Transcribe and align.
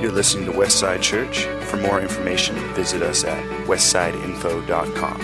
You're 0.00 0.12
listening 0.12 0.44
to 0.46 0.52
Westside 0.52 1.00
Church. 1.00 1.44
For 1.66 1.76
more 1.76 2.00
information, 2.00 2.56
visit 2.74 3.00
us 3.00 3.24
at 3.24 3.42
westsideinfo.com. 3.66 5.18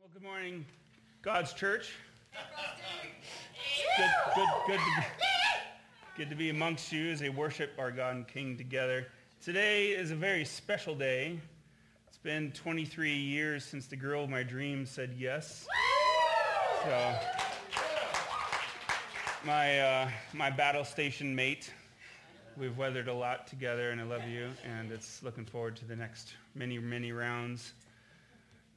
Well, 0.00 0.10
good 0.12 0.22
morning, 0.22 0.64
God's 1.22 1.52
church. 1.52 1.92
Good, 3.96 4.08
good, 4.34 4.48
good, 4.66 4.78
to 4.78 4.84
be, 4.84 5.06
good 6.16 6.30
to 6.30 6.36
be 6.36 6.50
amongst 6.50 6.90
you 6.90 7.10
as 7.10 7.20
they 7.20 7.28
worship 7.28 7.72
our 7.78 7.90
God 7.90 8.16
and 8.16 8.26
King 8.26 8.56
together. 8.56 9.06
Today 9.42 9.88
is 9.88 10.10
a 10.10 10.16
very 10.16 10.44
special 10.44 10.94
day. 10.94 11.38
Been 12.22 12.52
23 12.52 13.14
years 13.14 13.64
since 13.64 13.86
the 13.86 13.96
girl 13.96 14.24
of 14.24 14.28
my 14.28 14.42
dreams 14.42 14.90
said 14.90 15.14
yes. 15.16 15.66
So, 16.84 17.14
my, 19.44 19.80
uh, 19.80 20.10
my 20.34 20.50
battle 20.50 20.84
station 20.84 21.34
mate, 21.34 21.72
we've 22.58 22.76
weathered 22.76 23.08
a 23.08 23.14
lot 23.14 23.46
together, 23.46 23.90
and 23.90 24.00
I 24.00 24.04
love 24.04 24.28
you, 24.28 24.50
and 24.64 24.92
it's 24.92 25.22
looking 25.22 25.46
forward 25.46 25.76
to 25.76 25.86
the 25.86 25.96
next 25.96 26.34
many, 26.54 26.78
many 26.78 27.12
rounds 27.12 27.72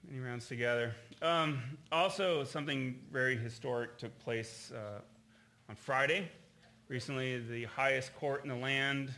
many 0.10 0.20
rounds 0.20 0.48
together. 0.48 0.94
Um, 1.22 1.62
also, 1.92 2.44
something 2.44 3.00
very 3.12 3.38
historic 3.38 3.98
took 3.98 4.18
place 4.20 4.72
uh, 4.74 5.00
on 5.70 5.76
Friday. 5.76 6.30
Recently, 6.88 7.40
the 7.40 7.66
highest 7.66 8.16
court 8.16 8.44
in 8.44 8.50
the 8.50 8.56
land 8.56 9.14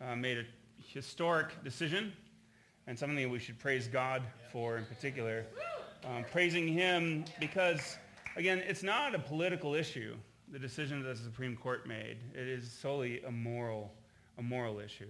uh, 0.00 0.16
made 0.16 0.38
a 0.38 0.44
historic 0.86 1.62
decision, 1.64 2.12
and 2.86 2.98
something 2.98 3.16
that 3.16 3.30
we 3.30 3.38
should 3.38 3.58
praise 3.58 3.86
God 3.86 4.22
for 4.50 4.76
in 4.76 4.84
particular. 4.84 5.44
Um, 6.04 6.24
praising 6.32 6.66
him 6.66 7.24
because, 7.38 7.96
again, 8.36 8.58
it's 8.66 8.82
not 8.82 9.14
a 9.14 9.18
political 9.18 9.74
issue, 9.74 10.16
the 10.50 10.58
decision 10.58 11.02
that 11.02 11.08
the 11.16 11.22
Supreme 11.22 11.56
Court 11.56 11.86
made. 11.86 12.18
It 12.34 12.48
is 12.48 12.70
solely 12.70 13.22
a 13.22 13.30
moral, 13.30 13.92
a 14.38 14.42
moral 14.42 14.80
issue. 14.80 15.08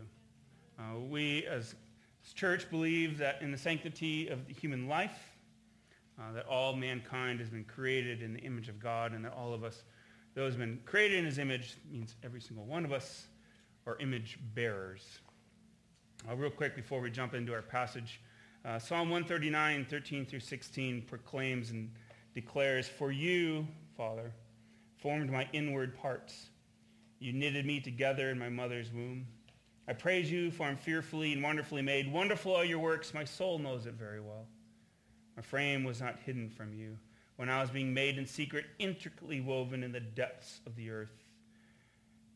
Uh, 0.79 0.99
we, 0.99 1.47
as 1.47 1.75
church 2.35 2.69
believe 2.71 3.19
that 3.19 3.41
in 3.41 3.51
the 3.51 3.59
sanctity 3.59 4.29
of 4.29 4.47
the 4.47 4.53
human 4.53 4.87
life, 4.87 5.19
uh, 6.19 6.33
that 6.33 6.47
all 6.47 6.75
mankind 6.77 7.41
has 7.41 7.49
been 7.49 7.65
created 7.65 8.23
in 8.23 8.35
the 8.35 8.41
image 8.41 8.69
of 8.69 8.79
God, 8.79 9.13
and 9.13 9.25
that 9.25 9.33
all 9.33 9.55
of 9.55 9.65
us, 9.65 9.85
those 10.35 10.53
have 10.53 10.61
been 10.61 10.81
created 10.85 11.19
in 11.19 11.25
his 11.25 11.39
image, 11.39 11.77
means 11.91 12.17
every 12.23 12.41
single 12.41 12.67
one 12.67 12.85
of 12.85 12.93
us 12.93 13.27
are 13.87 13.97
image 13.99 14.39
bearers. 14.55 15.21
Uh, 16.29 16.37
real 16.37 16.51
quick 16.51 16.77
before 16.77 17.01
we 17.01 17.11
jump 17.11 17.35
into 17.35 17.53
our 17.53 17.63
passage, 17.63 18.21
uh, 18.65 18.79
Psalm 18.79 19.11
139, 19.11 19.85
13 19.91 20.25
through 20.25 20.39
16 20.39 21.03
proclaims 21.03 21.71
and 21.71 21.91
declares, 22.33 22.87
For 22.87 23.11
you, 23.11 23.67
Father, 23.97 24.33
formed 24.99 25.31
my 25.31 25.49
inward 25.53 25.97
parts. 25.97 26.51
You 27.19 27.33
knitted 27.33 27.67
me 27.67 27.81
together 27.81 28.31
in 28.31 28.39
my 28.39 28.49
mother's 28.49 28.93
womb. 28.93 29.27
I 29.89 29.95
praise 29.95 30.31
you, 30.31 30.53
for 30.53 30.65
I'm 30.65 30.77
fearfully 30.77 31.33
and 31.33 31.43
wonderfully 31.43 31.83
made. 31.83 32.11
Wonderful 32.11 32.55
are 32.55 32.65
your 32.65 32.79
works. 32.79 33.13
My 33.13 33.25
soul 33.25 33.59
knows 33.59 33.87
it 33.87 33.95
very 33.95 34.21
well. 34.21 34.47
My 35.35 35.43
frame 35.43 35.83
was 35.83 36.01
not 36.01 36.21
hidden 36.25 36.49
from 36.49 36.73
you 36.73 36.97
when 37.35 37.49
I 37.49 37.61
was 37.61 37.71
being 37.71 37.93
made 37.93 38.17
in 38.17 38.27
secret, 38.27 38.67
intricately 38.79 39.41
woven 39.41 39.83
in 39.83 39.91
the 39.91 39.99
depths 39.99 40.61
of 40.67 40.77
the 40.77 40.91
earth. 40.91 41.22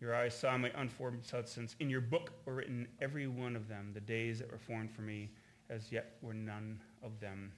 Your 0.00 0.14
eyes 0.14 0.38
saw 0.38 0.56
my 0.58 0.70
unformed 0.76 1.24
substance. 1.24 1.74
In 1.80 1.88
your 1.88 2.00
book 2.00 2.32
were 2.44 2.54
written 2.54 2.86
every 3.00 3.26
one 3.26 3.56
of 3.56 3.68
them, 3.68 3.90
the 3.94 4.00
days 4.00 4.38
that 4.38 4.50
were 4.50 4.58
formed 4.58 4.90
for 4.90 5.02
me, 5.02 5.30
as 5.70 5.90
yet 5.90 6.16
were 6.22 6.34
none 6.34 6.80
of 7.02 7.18
them. 7.20 7.50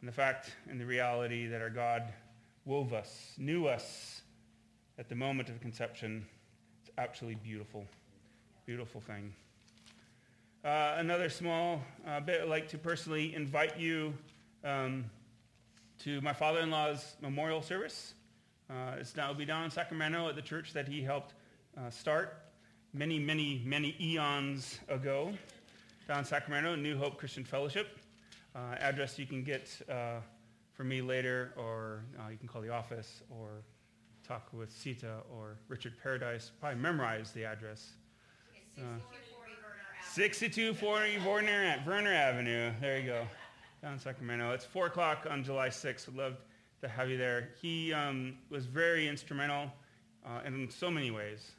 And 0.00 0.08
the 0.08 0.12
fact 0.12 0.52
and 0.68 0.80
the 0.80 0.86
reality 0.86 1.46
that 1.46 1.62
our 1.62 1.70
God 1.70 2.12
wove 2.64 2.92
us, 2.92 3.32
knew 3.38 3.66
us 3.66 4.22
at 4.98 5.08
the 5.08 5.14
moment 5.14 5.48
of 5.48 5.60
conception, 5.60 6.26
it's 6.82 6.90
absolutely 6.98 7.40
beautiful 7.42 7.86
beautiful 8.64 9.00
thing. 9.00 9.32
Uh, 10.64 10.94
another 10.98 11.28
small 11.28 11.82
uh, 12.06 12.20
bit, 12.20 12.40
I'd 12.40 12.48
like 12.48 12.68
to 12.68 12.78
personally 12.78 13.34
invite 13.34 13.76
you 13.76 14.14
um, 14.62 15.04
to 16.04 16.20
my 16.20 16.32
father-in-law's 16.32 17.16
memorial 17.20 17.60
service. 17.60 18.14
Uh, 18.70 18.94
it's 19.00 19.16
now 19.16 19.32
be 19.34 19.44
down 19.44 19.64
in 19.64 19.70
Sacramento 19.70 20.28
at 20.28 20.36
the 20.36 20.42
church 20.42 20.72
that 20.74 20.86
he 20.86 21.02
helped 21.02 21.34
uh, 21.78 21.90
start 21.90 22.38
many, 22.92 23.18
many, 23.18 23.62
many 23.64 23.96
eons 24.00 24.78
ago. 24.88 25.32
Down 26.08 26.20
in 26.20 26.24
Sacramento, 26.24 26.74
New 26.74 26.96
Hope 26.98 27.16
Christian 27.16 27.44
Fellowship. 27.44 27.98
Uh, 28.54 28.74
address 28.78 29.18
you 29.18 29.26
can 29.26 29.42
get 29.42 29.70
uh, 29.88 30.20
for 30.72 30.84
me 30.84 31.00
later, 31.00 31.52
or 31.56 32.04
you 32.30 32.36
can 32.36 32.48
call 32.48 32.60
the 32.60 32.68
office, 32.68 33.22
or 33.30 33.62
talk 34.26 34.48
with 34.52 34.70
Sita 34.70 35.18
or 35.30 35.56
Richard 35.68 35.94
Paradise. 36.02 36.50
Probably 36.60 36.80
memorize 36.80 37.32
the 37.32 37.44
address. 37.44 37.92
6240 40.14 41.26
Werner, 41.26 41.82
Werner 41.86 42.12
Avenue. 42.12 42.72
There 42.80 42.98
you 42.98 43.06
go. 43.06 43.26
Down 43.82 43.94
in 43.94 43.98
Sacramento. 43.98 44.52
It's 44.52 44.64
4 44.64 44.86
o'clock 44.86 45.26
on 45.28 45.42
July 45.42 45.68
6th. 45.68 46.06
Would 46.06 46.16
love 46.16 46.36
to 46.82 46.88
have 46.88 47.08
you 47.10 47.16
there. 47.16 47.50
He 47.60 47.92
um, 47.92 48.34
was 48.50 48.66
very 48.66 49.08
instrumental 49.08 49.72
uh, 50.24 50.40
in 50.46 50.70
so 50.70 50.90
many 50.90 51.10
ways. 51.10 51.52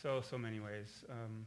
So, 0.00 0.20
so 0.20 0.38
many 0.38 0.60
ways. 0.60 1.04
Um, 1.10 1.44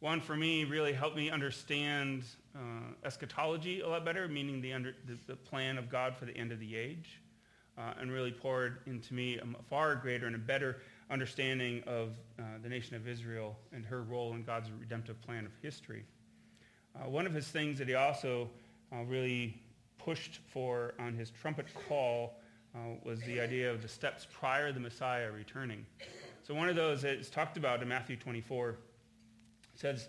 one, 0.00 0.20
for 0.20 0.36
me, 0.36 0.64
really 0.64 0.92
helped 0.92 1.14
me 1.14 1.30
understand 1.30 2.24
uh, 2.56 2.58
eschatology 3.04 3.82
a 3.82 3.88
lot 3.88 4.04
better, 4.04 4.26
meaning 4.26 4.60
the, 4.60 4.72
under, 4.72 4.96
the, 5.06 5.16
the, 5.28 5.36
plan 5.36 5.78
of 5.78 5.88
God 5.88 6.16
for 6.16 6.24
the 6.24 6.36
end 6.36 6.50
of 6.50 6.58
the 6.58 6.74
age, 6.76 7.20
uh, 7.78 7.94
and 8.00 8.10
really 8.10 8.32
poured 8.32 8.78
into 8.86 9.14
me 9.14 9.38
a 9.38 9.62
far 9.70 9.94
greater 9.94 10.26
and 10.26 10.34
a 10.34 10.40
better 10.40 10.78
understanding 11.08 11.84
of 11.86 12.16
uh, 12.36 12.42
the 12.64 12.68
nation 12.68 12.96
of 12.96 13.06
Israel 13.06 13.56
and 13.72 13.86
her 13.86 14.02
role 14.02 14.34
in 14.34 14.42
God's 14.42 14.68
redemptive 14.80 15.22
plan 15.22 15.46
of 15.46 15.52
history. 15.62 16.04
Uh, 16.96 17.08
one 17.08 17.26
of 17.26 17.32
his 17.32 17.46
things 17.46 17.78
that 17.78 17.86
he 17.86 17.94
also 17.94 18.50
uh, 18.92 19.04
really 19.04 19.56
pushed 19.98 20.40
for 20.48 20.94
on 20.98 21.14
his 21.14 21.30
trumpet 21.30 21.66
call 21.88 22.40
uh, 22.74 22.78
was 23.04 23.20
the 23.20 23.40
idea 23.40 23.70
of 23.70 23.82
the 23.82 23.88
steps 23.88 24.26
prior 24.32 24.66
to 24.68 24.72
the 24.72 24.80
Messiah 24.80 25.30
returning. 25.30 25.86
So 26.42 26.54
one 26.54 26.68
of 26.68 26.76
those 26.76 27.04
is 27.04 27.30
talked 27.30 27.56
about 27.56 27.82
in 27.82 27.88
Matthew 27.88 28.16
24. 28.16 28.76
says, 29.74 30.08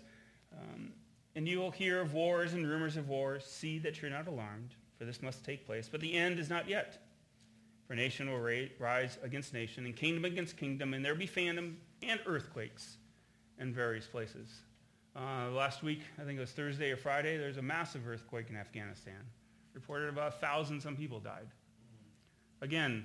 um, 0.52 0.92
And 1.36 1.46
you 1.46 1.58
will 1.58 1.70
hear 1.70 2.00
of 2.00 2.12
wars 2.12 2.54
and 2.54 2.66
rumors 2.66 2.96
of 2.96 3.08
wars. 3.08 3.44
See 3.44 3.78
that 3.80 4.02
you're 4.02 4.10
not 4.10 4.26
alarmed, 4.26 4.74
for 4.98 5.04
this 5.04 5.22
must 5.22 5.44
take 5.44 5.64
place. 5.64 5.88
But 5.90 6.00
the 6.00 6.14
end 6.14 6.38
is 6.38 6.50
not 6.50 6.68
yet. 6.68 6.98
For 7.86 7.94
nation 7.94 8.30
will 8.30 8.40
rise 8.78 9.18
against 9.22 9.52
nation 9.52 9.84
and 9.84 9.94
kingdom 9.94 10.24
against 10.24 10.56
kingdom, 10.56 10.94
and 10.94 11.04
there 11.04 11.12
will 11.12 11.18
be 11.18 11.26
famine 11.26 11.76
and 12.02 12.18
earthquakes 12.26 12.96
in 13.58 13.72
various 13.72 14.06
places. 14.06 14.48
Uh, 15.14 15.50
last 15.50 15.82
week, 15.82 16.00
I 16.20 16.24
think 16.24 16.38
it 16.38 16.40
was 16.40 16.50
Thursday 16.50 16.90
or 16.90 16.96
Friday, 16.96 17.36
there 17.36 17.46
was 17.46 17.58
a 17.58 17.62
massive 17.62 18.08
earthquake 18.08 18.50
in 18.50 18.56
Afghanistan. 18.56 19.20
Reported 19.74 20.08
about 20.08 20.28
a 20.28 20.36
thousand 20.38 20.80
some 20.80 20.96
people 20.96 21.20
died. 21.20 21.46
Again, 22.62 23.04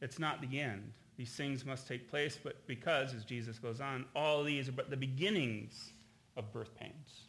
it's 0.00 0.18
not 0.18 0.40
the 0.40 0.60
end. 0.60 0.92
These 1.22 1.34
things 1.34 1.64
must 1.64 1.86
take 1.86 2.10
place, 2.10 2.36
but 2.42 2.66
because, 2.66 3.14
as 3.14 3.24
Jesus 3.24 3.56
goes 3.60 3.80
on, 3.80 4.06
all 4.16 4.42
these 4.42 4.68
are 4.68 4.72
but 4.72 4.90
the 4.90 4.96
beginnings 4.96 5.92
of 6.36 6.52
birth 6.52 6.74
pains. 6.74 7.28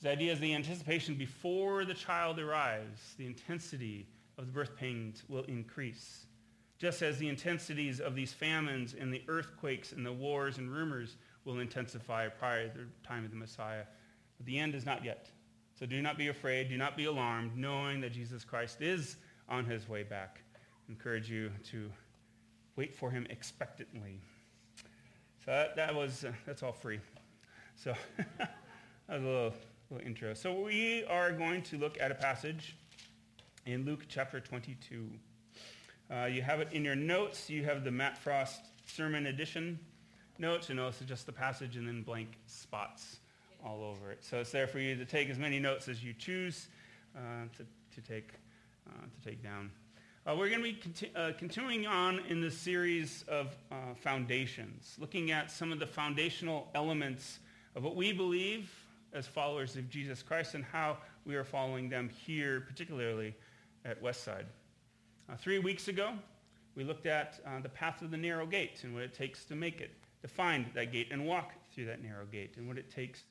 The 0.00 0.10
idea 0.10 0.32
is 0.32 0.38
the 0.38 0.54
anticipation 0.54 1.16
before 1.16 1.84
the 1.84 1.92
child 1.92 2.38
arrives, 2.38 3.16
the 3.18 3.26
intensity 3.26 4.06
of 4.38 4.46
the 4.46 4.52
birth 4.52 4.76
pains 4.76 5.24
will 5.28 5.42
increase. 5.48 6.26
Just 6.78 7.02
as 7.02 7.18
the 7.18 7.28
intensities 7.28 7.98
of 7.98 8.14
these 8.14 8.32
famines 8.32 8.94
and 8.94 9.12
the 9.12 9.24
earthquakes 9.26 9.90
and 9.90 10.06
the 10.06 10.12
wars 10.12 10.58
and 10.58 10.70
rumors 10.70 11.16
will 11.44 11.58
intensify 11.58 12.28
prior 12.28 12.68
to 12.68 12.78
the 12.78 12.86
time 13.02 13.24
of 13.24 13.32
the 13.32 13.36
Messiah. 13.36 13.82
But 14.36 14.46
the 14.46 14.56
end 14.56 14.76
is 14.76 14.86
not 14.86 15.04
yet. 15.04 15.30
So 15.76 15.84
do 15.84 16.00
not 16.00 16.16
be 16.16 16.28
afraid. 16.28 16.68
Do 16.68 16.78
not 16.78 16.96
be 16.96 17.06
alarmed, 17.06 17.56
knowing 17.56 18.00
that 18.02 18.12
Jesus 18.12 18.44
Christ 18.44 18.82
is 18.82 19.16
on 19.48 19.64
his 19.64 19.88
way 19.88 20.04
back. 20.04 20.42
I 20.54 20.92
encourage 20.92 21.28
you 21.28 21.50
to 21.72 21.90
wait 22.76 22.94
for 22.94 23.10
him 23.10 23.26
expectantly. 23.30 24.20
So 25.44 25.50
that, 25.50 25.76
that 25.76 25.94
was, 25.94 26.24
uh, 26.24 26.32
that's 26.46 26.62
all 26.62 26.72
free. 26.72 27.00
So 27.76 27.94
that 28.38 28.50
was 29.08 29.22
a 29.22 29.26
little, 29.26 29.54
little 29.90 30.06
intro. 30.06 30.34
So 30.34 30.60
we 30.60 31.04
are 31.04 31.32
going 31.32 31.62
to 31.62 31.78
look 31.78 31.98
at 32.00 32.10
a 32.10 32.14
passage 32.14 32.76
in 33.64 33.84
Luke 33.84 34.04
chapter 34.08 34.40
22. 34.40 35.10
Uh, 36.08 36.24
you 36.26 36.42
have 36.42 36.60
it 36.60 36.68
in 36.72 36.84
your 36.84 36.94
notes. 36.94 37.50
You 37.50 37.64
have 37.64 37.82
the 37.82 37.90
Matt 37.90 38.18
Frost 38.18 38.60
sermon 38.86 39.26
edition 39.26 39.78
notes. 40.38 40.68
Know, 40.68 40.88
it's 40.88 41.00
just 41.00 41.26
the 41.26 41.32
passage 41.32 41.76
and 41.76 41.88
then 41.88 42.02
blank 42.02 42.28
spots 42.46 43.18
all 43.64 43.82
over 43.82 44.12
it. 44.12 44.24
So 44.24 44.38
it's 44.38 44.52
there 44.52 44.66
for 44.66 44.78
you 44.78 44.94
to 44.96 45.04
take 45.04 45.30
as 45.30 45.38
many 45.38 45.58
notes 45.58 45.88
as 45.88 46.04
you 46.04 46.12
choose 46.12 46.68
uh, 47.16 47.20
to, 47.56 47.64
to, 47.94 48.08
take, 48.08 48.30
uh, 48.88 49.02
to 49.02 49.28
take 49.28 49.42
down. 49.42 49.70
Uh, 50.26 50.34
we're 50.34 50.48
going 50.48 50.60
to 50.60 50.64
be 50.64 50.72
conti- 50.72 51.12
uh, 51.14 51.30
continuing 51.38 51.86
on 51.86 52.18
in 52.28 52.40
this 52.40 52.58
series 52.58 53.24
of 53.28 53.56
uh, 53.70 53.94
foundations, 53.94 54.96
looking 54.98 55.30
at 55.30 55.52
some 55.52 55.70
of 55.70 55.78
the 55.78 55.86
foundational 55.86 56.66
elements 56.74 57.38
of 57.76 57.84
what 57.84 57.94
we 57.94 58.12
believe 58.12 58.68
as 59.12 59.24
followers 59.24 59.76
of 59.76 59.88
Jesus 59.88 60.24
Christ 60.24 60.56
and 60.56 60.64
how 60.64 60.96
we 61.24 61.36
are 61.36 61.44
following 61.44 61.88
them 61.88 62.08
here, 62.08 62.60
particularly 62.60 63.36
at 63.84 64.02
Westside. 64.02 64.46
Uh, 65.30 65.36
three 65.36 65.60
weeks 65.60 65.86
ago, 65.86 66.14
we 66.74 66.82
looked 66.82 67.06
at 67.06 67.38
uh, 67.46 67.60
the 67.60 67.68
path 67.68 68.02
of 68.02 68.10
the 68.10 68.16
narrow 68.16 68.46
gate 68.46 68.80
and 68.82 68.94
what 68.94 69.04
it 69.04 69.14
takes 69.14 69.44
to 69.44 69.54
make 69.54 69.80
it, 69.80 69.92
to 70.22 70.26
find 70.26 70.66
that 70.74 70.90
gate 70.90 71.06
and 71.12 71.24
walk 71.24 71.52
through 71.72 71.84
that 71.84 72.02
narrow 72.02 72.24
gate, 72.24 72.54
and 72.56 72.66
what 72.66 72.78
it 72.78 72.90
takes 72.90 73.22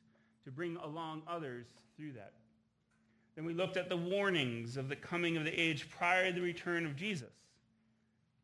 to 0.46 0.50
bring 0.50 0.78
along 0.78 1.24
others 1.28 1.66
through 1.98 2.14
that. 2.14 2.32
Then 3.36 3.46
we 3.46 3.54
looked 3.54 3.78
at 3.78 3.90
the 3.90 3.98
warnings 3.98 4.78
of 4.78 4.88
the 4.88 4.96
coming 4.96 5.36
of 5.36 5.44
the 5.44 5.60
age 5.60 5.90
prior 5.90 6.30
to 6.30 6.34
the 6.34 6.42
return 6.42 6.86
of 6.86 6.96
Jesus, 6.96 7.34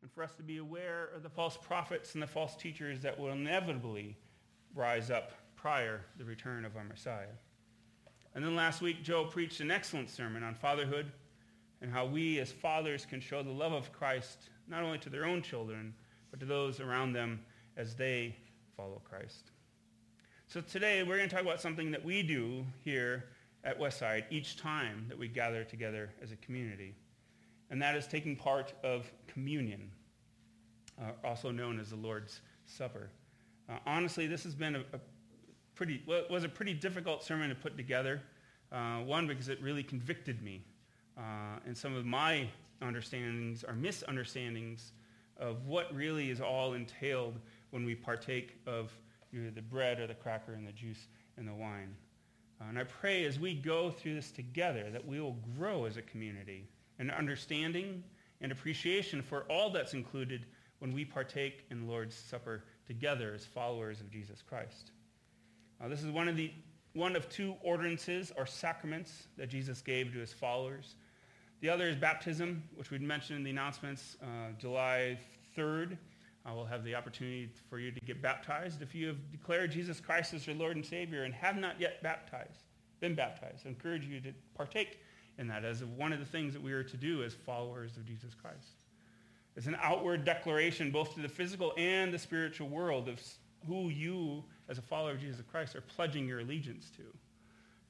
and 0.02 0.10
for 0.10 0.22
us 0.22 0.34
to 0.34 0.42
be 0.42 0.58
aware 0.58 1.08
of 1.14 1.22
the 1.22 1.30
false 1.30 1.56
prophets 1.56 2.14
and 2.14 2.22
the 2.22 2.26
false 2.26 2.56
teachers 2.56 3.00
that 3.00 3.18
will 3.18 3.30
inevitably 3.30 4.16
rise 4.74 5.10
up 5.10 5.32
prior 5.56 6.02
the 6.18 6.24
return 6.24 6.64
of 6.64 6.76
our 6.76 6.84
Messiah. 6.84 7.34
And 8.34 8.44
then 8.44 8.56
last 8.56 8.82
week, 8.82 9.02
Joe 9.02 9.24
preached 9.24 9.60
an 9.60 9.70
excellent 9.70 10.10
sermon 10.10 10.42
on 10.42 10.54
fatherhood 10.54 11.12
and 11.80 11.92
how 11.92 12.06
we 12.06 12.38
as 12.38 12.50
fathers 12.50 13.04
can 13.04 13.20
show 13.20 13.42
the 13.42 13.50
love 13.50 13.72
of 13.72 13.92
Christ 13.92 14.48
not 14.68 14.82
only 14.82 14.98
to 14.98 15.10
their 15.10 15.24
own 15.24 15.42
children, 15.42 15.94
but 16.30 16.40
to 16.40 16.46
those 16.46 16.80
around 16.80 17.12
them 17.12 17.40
as 17.76 17.94
they 17.94 18.36
follow 18.76 19.00
Christ. 19.04 19.50
So 20.46 20.60
today 20.60 21.02
we're 21.02 21.16
going 21.16 21.28
to 21.28 21.34
talk 21.34 21.44
about 21.44 21.60
something 21.60 21.90
that 21.90 22.04
we 22.04 22.22
do 22.22 22.64
here 22.84 23.24
at 23.64 23.78
Westside 23.78 24.24
each 24.30 24.56
time 24.56 25.06
that 25.08 25.18
we 25.18 25.28
gather 25.28 25.64
together 25.64 26.10
as 26.22 26.32
a 26.32 26.36
community. 26.36 26.94
And 27.70 27.80
that 27.80 27.96
is 27.96 28.06
taking 28.06 28.36
part 28.36 28.72
of 28.82 29.10
communion, 29.26 29.90
uh, 31.00 31.12
also 31.24 31.50
known 31.50 31.80
as 31.80 31.90
the 31.90 31.96
Lord's 31.96 32.40
Supper. 32.66 33.10
Uh, 33.68 33.78
honestly, 33.86 34.26
this 34.26 34.42
has 34.44 34.54
been 34.54 34.76
a, 34.76 34.80
a 34.92 35.00
pretty, 35.74 36.02
well, 36.06 36.24
was 36.28 36.44
a 36.44 36.48
pretty 36.48 36.74
difficult 36.74 37.22
sermon 37.22 37.48
to 37.48 37.54
put 37.54 37.76
together. 37.76 38.20
Uh, 38.70 39.00
one, 39.00 39.26
because 39.26 39.48
it 39.48 39.60
really 39.60 39.82
convicted 39.82 40.42
me 40.42 40.62
uh, 41.18 41.58
and 41.66 41.76
some 41.76 41.94
of 41.94 42.06
my 42.06 42.48
understandings 42.80 43.64
or 43.64 43.74
misunderstandings 43.74 44.92
of 45.38 45.66
what 45.66 45.94
really 45.94 46.30
is 46.30 46.40
all 46.40 46.74
entailed 46.74 47.38
when 47.70 47.84
we 47.84 47.94
partake 47.94 48.56
of 48.66 48.92
either 49.32 49.50
the 49.50 49.62
bread 49.62 49.98
or 49.98 50.06
the 50.06 50.14
cracker 50.14 50.54
and 50.54 50.66
the 50.66 50.72
juice 50.72 51.06
and 51.36 51.46
the 51.46 51.54
wine. 51.54 51.94
Uh, 52.62 52.68
and 52.68 52.78
I 52.78 52.84
pray 52.84 53.24
as 53.24 53.40
we 53.40 53.54
go 53.54 53.90
through 53.90 54.14
this 54.14 54.30
together 54.30 54.90
that 54.90 55.06
we 55.06 55.20
will 55.20 55.36
grow 55.58 55.84
as 55.84 55.96
a 55.96 56.02
community 56.02 56.68
in 56.98 57.10
understanding 57.10 58.04
and 58.40 58.52
appreciation 58.52 59.22
for 59.22 59.42
all 59.50 59.70
that's 59.70 59.94
included 59.94 60.46
when 60.78 60.92
we 60.92 61.04
partake 61.04 61.64
in 61.70 61.80
the 61.80 61.90
Lord's 61.90 62.14
Supper 62.14 62.64
together 62.86 63.32
as 63.34 63.44
followers 63.44 64.00
of 64.00 64.10
Jesus 64.10 64.42
Christ. 64.42 64.90
Uh, 65.82 65.88
this 65.88 66.02
is 66.02 66.10
one 66.10 66.28
of 66.28 66.36
the 66.36 66.52
one 66.94 67.16
of 67.16 67.26
two 67.30 67.54
ordinances 67.62 68.32
or 68.36 68.44
sacraments 68.44 69.28
that 69.38 69.48
Jesus 69.48 69.80
gave 69.80 70.12
to 70.12 70.18
his 70.18 70.32
followers. 70.32 70.96
The 71.60 71.70
other 71.70 71.88
is 71.88 71.96
baptism, 71.96 72.62
which 72.74 72.90
we'd 72.90 73.00
mentioned 73.00 73.38
in 73.38 73.44
the 73.44 73.50
announcements. 73.50 74.18
Uh, 74.22 74.52
July 74.58 75.18
3rd, 75.56 75.96
I 76.44 76.52
will 76.52 76.64
have 76.64 76.84
the 76.84 76.94
opportunity 76.94 77.50
for 77.70 77.78
you 77.78 77.92
to 77.92 78.00
get 78.00 78.20
baptized. 78.20 78.82
If 78.82 78.94
you 78.94 79.06
have 79.06 79.30
declared 79.30 79.70
Jesus 79.70 80.00
Christ 80.00 80.34
as 80.34 80.46
your 80.46 80.56
Lord 80.56 80.76
and 80.76 80.84
Savior 80.84 81.22
and 81.22 81.32
have 81.34 81.56
not 81.56 81.80
yet 81.80 82.02
baptized, 82.02 82.64
been 83.00 83.14
baptized, 83.14 83.64
I 83.64 83.68
encourage 83.68 84.04
you 84.04 84.20
to 84.20 84.32
partake 84.54 84.98
in 85.38 85.46
that 85.48 85.64
as 85.64 85.84
one 85.84 86.12
of 86.12 86.18
the 86.18 86.26
things 86.26 86.52
that 86.52 86.62
we 86.62 86.72
are 86.72 86.82
to 86.82 86.96
do 86.96 87.22
as 87.22 87.34
followers 87.34 87.96
of 87.96 88.04
Jesus 88.04 88.34
Christ. 88.34 88.82
It's 89.56 89.66
an 89.66 89.76
outward 89.80 90.24
declaration 90.24 90.90
both 90.90 91.14
to 91.14 91.20
the 91.20 91.28
physical 91.28 91.72
and 91.76 92.12
the 92.12 92.18
spiritual 92.18 92.68
world 92.68 93.08
of 93.08 93.20
who 93.66 93.90
you, 93.90 94.44
as 94.68 94.78
a 94.78 94.82
follower 94.82 95.12
of 95.12 95.20
Jesus 95.20 95.42
Christ, 95.50 95.76
are 95.76 95.82
pledging 95.82 96.26
your 96.26 96.40
allegiance 96.40 96.90
to. 96.96 97.02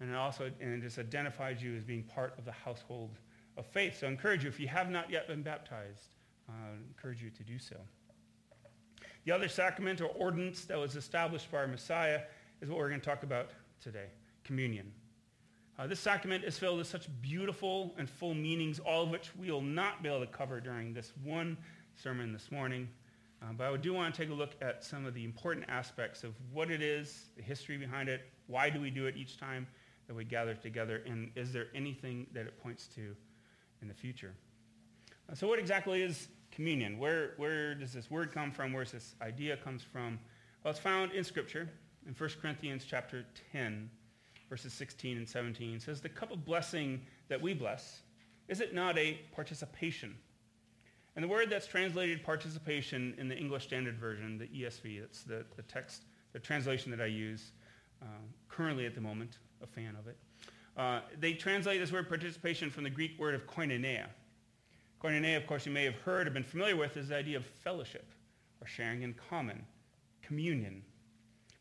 And 0.00 0.10
it 0.10 0.16
also 0.16 0.50
and 0.60 0.74
it 0.74 0.82
just 0.82 0.98
identifies 0.98 1.62
you 1.62 1.76
as 1.76 1.84
being 1.84 2.02
part 2.02 2.34
of 2.36 2.44
the 2.44 2.52
household 2.52 3.18
of 3.56 3.66
faith. 3.66 4.00
So 4.00 4.06
I 4.06 4.10
encourage 4.10 4.42
you, 4.42 4.48
if 4.48 4.58
you 4.58 4.68
have 4.68 4.90
not 4.90 5.08
yet 5.08 5.28
been 5.28 5.42
baptized, 5.42 6.16
uh, 6.48 6.52
I 6.52 6.76
encourage 6.88 7.22
you 7.22 7.30
to 7.30 7.42
do 7.44 7.58
so. 7.58 7.76
The 9.24 9.32
other 9.32 9.48
sacrament 9.48 10.00
or 10.00 10.06
ordinance 10.06 10.64
that 10.64 10.78
was 10.78 10.96
established 10.96 11.50
by 11.50 11.58
our 11.58 11.66
Messiah 11.66 12.22
is 12.60 12.68
what 12.68 12.78
we're 12.78 12.88
going 12.88 13.00
to 13.00 13.06
talk 13.06 13.22
about 13.22 13.50
today, 13.80 14.06
communion. 14.44 14.92
Uh, 15.78 15.86
this 15.86 16.00
sacrament 16.00 16.44
is 16.44 16.58
filled 16.58 16.78
with 16.78 16.86
such 16.86 17.08
beautiful 17.20 17.94
and 17.98 18.08
full 18.08 18.34
meanings, 18.34 18.78
all 18.78 19.04
of 19.04 19.10
which 19.10 19.30
we 19.36 19.50
will 19.50 19.60
not 19.60 20.02
be 20.02 20.08
able 20.08 20.20
to 20.20 20.26
cover 20.26 20.60
during 20.60 20.92
this 20.92 21.12
one 21.24 21.56
sermon 21.94 22.32
this 22.32 22.50
morning. 22.50 22.88
Uh, 23.42 23.52
but 23.56 23.72
I 23.72 23.76
do 23.76 23.92
want 23.92 24.14
to 24.14 24.20
take 24.20 24.30
a 24.30 24.34
look 24.34 24.52
at 24.60 24.84
some 24.84 25.06
of 25.06 25.14
the 25.14 25.24
important 25.24 25.66
aspects 25.68 26.24
of 26.24 26.34
what 26.52 26.70
it 26.70 26.82
is, 26.82 27.26
the 27.36 27.42
history 27.42 27.76
behind 27.76 28.08
it, 28.08 28.22
why 28.46 28.70
do 28.70 28.80
we 28.80 28.90
do 28.90 29.06
it 29.06 29.16
each 29.16 29.38
time 29.38 29.66
that 30.06 30.14
we 30.14 30.24
gather 30.24 30.54
together, 30.54 31.02
and 31.06 31.30
is 31.36 31.52
there 31.52 31.66
anything 31.74 32.26
that 32.32 32.46
it 32.46 32.60
points 32.62 32.86
to 32.88 33.16
in 33.82 33.88
the 33.88 33.94
future. 33.94 34.32
Uh, 35.30 35.34
so 35.34 35.46
what 35.46 35.58
exactly 35.58 36.02
is 36.02 36.28
communion? 36.52 36.98
Where, 36.98 37.32
where 37.36 37.74
does 37.74 37.92
this 37.92 38.10
word 38.10 38.32
come 38.32 38.52
from? 38.52 38.72
Where 38.72 38.84
does 38.84 38.92
this 38.92 39.14
idea 39.20 39.56
comes 39.56 39.82
from? 39.82 40.18
Well, 40.62 40.70
it's 40.70 40.80
found 40.80 41.12
in 41.12 41.24
Scripture 41.24 41.68
in 42.06 42.14
1 42.14 42.30
Corinthians 42.40 42.84
chapter 42.88 43.24
10, 43.52 43.90
verses 44.48 44.72
16 44.72 45.16
and 45.16 45.28
17. 45.28 45.74
It 45.74 45.82
says, 45.82 46.00
the 46.00 46.08
cup 46.08 46.30
of 46.30 46.44
blessing 46.44 47.00
that 47.28 47.40
we 47.40 47.54
bless, 47.54 48.02
is 48.48 48.60
it 48.60 48.74
not 48.74 48.98
a 48.98 49.18
participation? 49.34 50.14
And 51.14 51.22
the 51.22 51.28
word 51.28 51.50
that's 51.50 51.66
translated 51.66 52.22
participation 52.22 53.14
in 53.18 53.28
the 53.28 53.36
English 53.36 53.64
Standard 53.64 53.98
Version, 53.98 54.38
the 54.38 54.46
ESV, 54.46 55.00
that's 55.00 55.22
the, 55.22 55.44
the 55.56 55.62
text, 55.62 56.04
the 56.32 56.38
translation 56.38 56.90
that 56.90 57.00
I 57.00 57.06
use 57.06 57.52
uh, 58.00 58.06
currently 58.48 58.86
at 58.86 58.94
the 58.94 59.00
moment, 59.00 59.38
a 59.62 59.66
fan 59.66 59.96
of 59.98 60.06
it. 60.06 60.16
Uh, 60.76 61.00
they 61.20 61.34
translate 61.34 61.80
this 61.80 61.92
word 61.92 62.08
participation 62.08 62.70
from 62.70 62.84
the 62.84 62.90
Greek 62.90 63.18
word 63.18 63.34
of 63.34 63.46
koinonia. 63.46 64.06
Koinonia, 65.02 65.36
of 65.36 65.46
course, 65.46 65.66
you 65.66 65.72
may 65.72 65.84
have 65.84 65.96
heard 65.96 66.28
or 66.28 66.30
been 66.30 66.44
familiar 66.44 66.76
with, 66.76 66.96
is 66.96 67.08
the 67.08 67.16
idea 67.16 67.36
of 67.36 67.44
fellowship 67.44 68.06
or 68.60 68.66
sharing 68.66 69.02
in 69.02 69.14
common, 69.28 69.64
communion. 70.22 70.82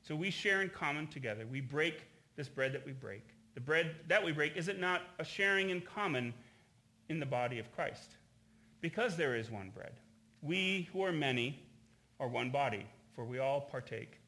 So 0.03 0.15
we 0.15 0.29
share 0.29 0.61
in 0.61 0.69
common 0.69 1.07
together. 1.07 1.45
We 1.49 1.61
break 1.61 2.03
this 2.35 2.47
bread 2.47 2.73
that 2.73 2.85
we 2.85 2.91
break. 2.91 3.23
The 3.55 3.61
bread 3.61 3.95
that 4.07 4.23
we 4.23 4.31
break, 4.31 4.55
is 4.55 4.67
it 4.67 4.79
not 4.79 5.01
a 5.19 5.25
sharing 5.25 5.71
in 5.71 5.81
common 5.81 6.33
in 7.09 7.19
the 7.19 7.25
body 7.25 7.57
of 7.57 7.71
Christ? 7.73 8.11
Because 8.79 9.17
there 9.17 9.35
is 9.35 9.49
one 9.49 9.71
bread. 9.73 9.93
We 10.41 10.87
who 10.93 11.03
are 11.03 11.11
many 11.11 11.59
are 12.19 12.27
one 12.27 12.51
body, 12.51 12.85
for 13.15 13.25
we 13.25 13.39
all 13.39 13.61
partake 13.61 14.19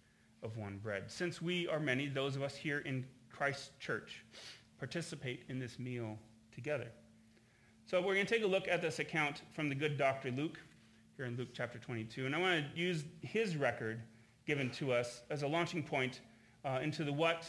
of 0.41 0.57
one 0.57 0.77
bread. 0.77 1.03
Since 1.07 1.41
we 1.41 1.67
are 1.67 1.79
many, 1.79 2.07
those 2.07 2.35
of 2.35 2.41
us 2.41 2.55
here 2.55 2.79
in 2.79 3.05
Christ's 3.31 3.69
church, 3.79 4.25
participate 4.79 5.43
in 5.49 5.59
this 5.59 5.79
meal 5.79 6.17
together. 6.53 6.87
So 7.93 8.01
we're 8.01 8.15
going 8.15 8.25
to 8.25 8.33
take 8.33 8.43
a 8.43 8.47
look 8.47 8.67
at 8.67 8.81
this 8.81 8.97
account 8.97 9.43
from 9.51 9.69
the 9.69 9.75
good 9.75 9.99
Dr. 9.99 10.31
Luke 10.31 10.59
here 11.15 11.27
in 11.27 11.37
Luke 11.37 11.49
chapter 11.53 11.77
22. 11.77 12.25
And 12.25 12.35
I 12.35 12.39
want 12.39 12.73
to 12.73 12.79
use 12.81 13.03
his 13.21 13.55
record 13.55 14.01
given 14.47 14.71
to 14.71 14.91
us 14.91 15.21
as 15.29 15.43
a 15.43 15.47
launching 15.47 15.83
point 15.83 16.21
uh, 16.65 16.79
into 16.81 17.03
the 17.03 17.13
what, 17.13 17.47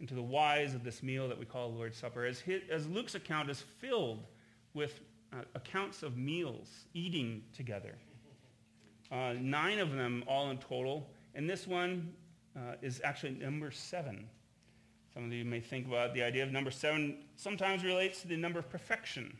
into 0.00 0.14
the 0.14 0.22
whys 0.22 0.74
of 0.74 0.82
this 0.82 1.00
meal 1.00 1.28
that 1.28 1.38
we 1.38 1.44
call 1.44 1.70
the 1.70 1.76
Lord's 1.76 1.96
Supper. 1.96 2.26
As, 2.26 2.40
his, 2.40 2.62
as 2.72 2.88
Luke's 2.88 3.14
account 3.14 3.48
is 3.48 3.60
filled 3.78 4.24
with 4.74 4.98
uh, 5.32 5.42
accounts 5.54 6.02
of 6.02 6.16
meals, 6.16 6.86
eating 6.92 7.44
together. 7.54 7.94
Uh, 9.12 9.34
nine 9.40 9.78
of 9.78 9.92
them 9.92 10.24
all 10.26 10.50
in 10.50 10.58
total. 10.58 11.08
And 11.36 11.48
this 11.48 11.68
one 11.68 12.12
uh, 12.56 12.74
is 12.82 13.00
actually 13.04 13.34
number 13.34 13.70
seven. 13.70 14.26
Some 15.14 15.26
of 15.26 15.32
you 15.32 15.44
may 15.44 15.60
think 15.60 15.86
about 15.86 16.14
the 16.14 16.24
idea 16.24 16.42
of 16.42 16.50
number 16.50 16.72
seven 16.72 17.18
sometimes 17.36 17.84
relates 17.84 18.22
to 18.22 18.26
the 18.26 18.36
number 18.36 18.58
of 18.58 18.68
perfection, 18.68 19.38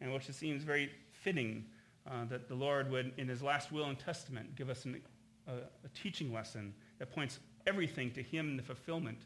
and 0.00 0.12
which 0.12 0.28
it 0.28 0.34
seems 0.34 0.62
very 0.62 0.90
fitting 1.12 1.64
uh, 2.08 2.24
that 2.26 2.48
the 2.48 2.54
Lord 2.54 2.90
would, 2.90 3.12
in 3.16 3.28
his 3.28 3.42
last 3.42 3.72
will 3.72 3.86
and 3.86 3.98
testament, 3.98 4.54
give 4.54 4.70
us 4.70 4.84
an, 4.84 5.00
a, 5.48 5.52
a, 5.52 5.88
teaching 5.94 6.32
lesson 6.32 6.72
that 6.98 7.10
points 7.12 7.40
everything 7.66 8.12
to 8.12 8.22
him 8.22 8.56
the 8.56 8.62
fulfillment 8.62 9.18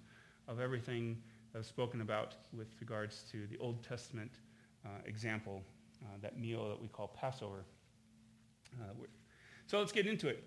of 0.48 0.60
everything 0.60 1.16
that 1.52 1.58
was 1.58 1.66
spoken 1.66 2.00
about 2.00 2.34
with 2.56 2.68
regards 2.80 3.24
to 3.30 3.46
the 3.48 3.58
Old 3.58 3.82
Testament 3.82 4.30
uh, 4.86 4.88
example, 5.04 5.62
uh, 6.02 6.16
that 6.22 6.38
meal 6.38 6.68
that 6.68 6.80
we 6.80 6.88
call 6.88 7.08
Passover. 7.08 7.64
Uh, 8.80 8.94
so 9.66 9.78
let's 9.78 9.92
get 9.92 10.06
into 10.06 10.28
it. 10.28 10.42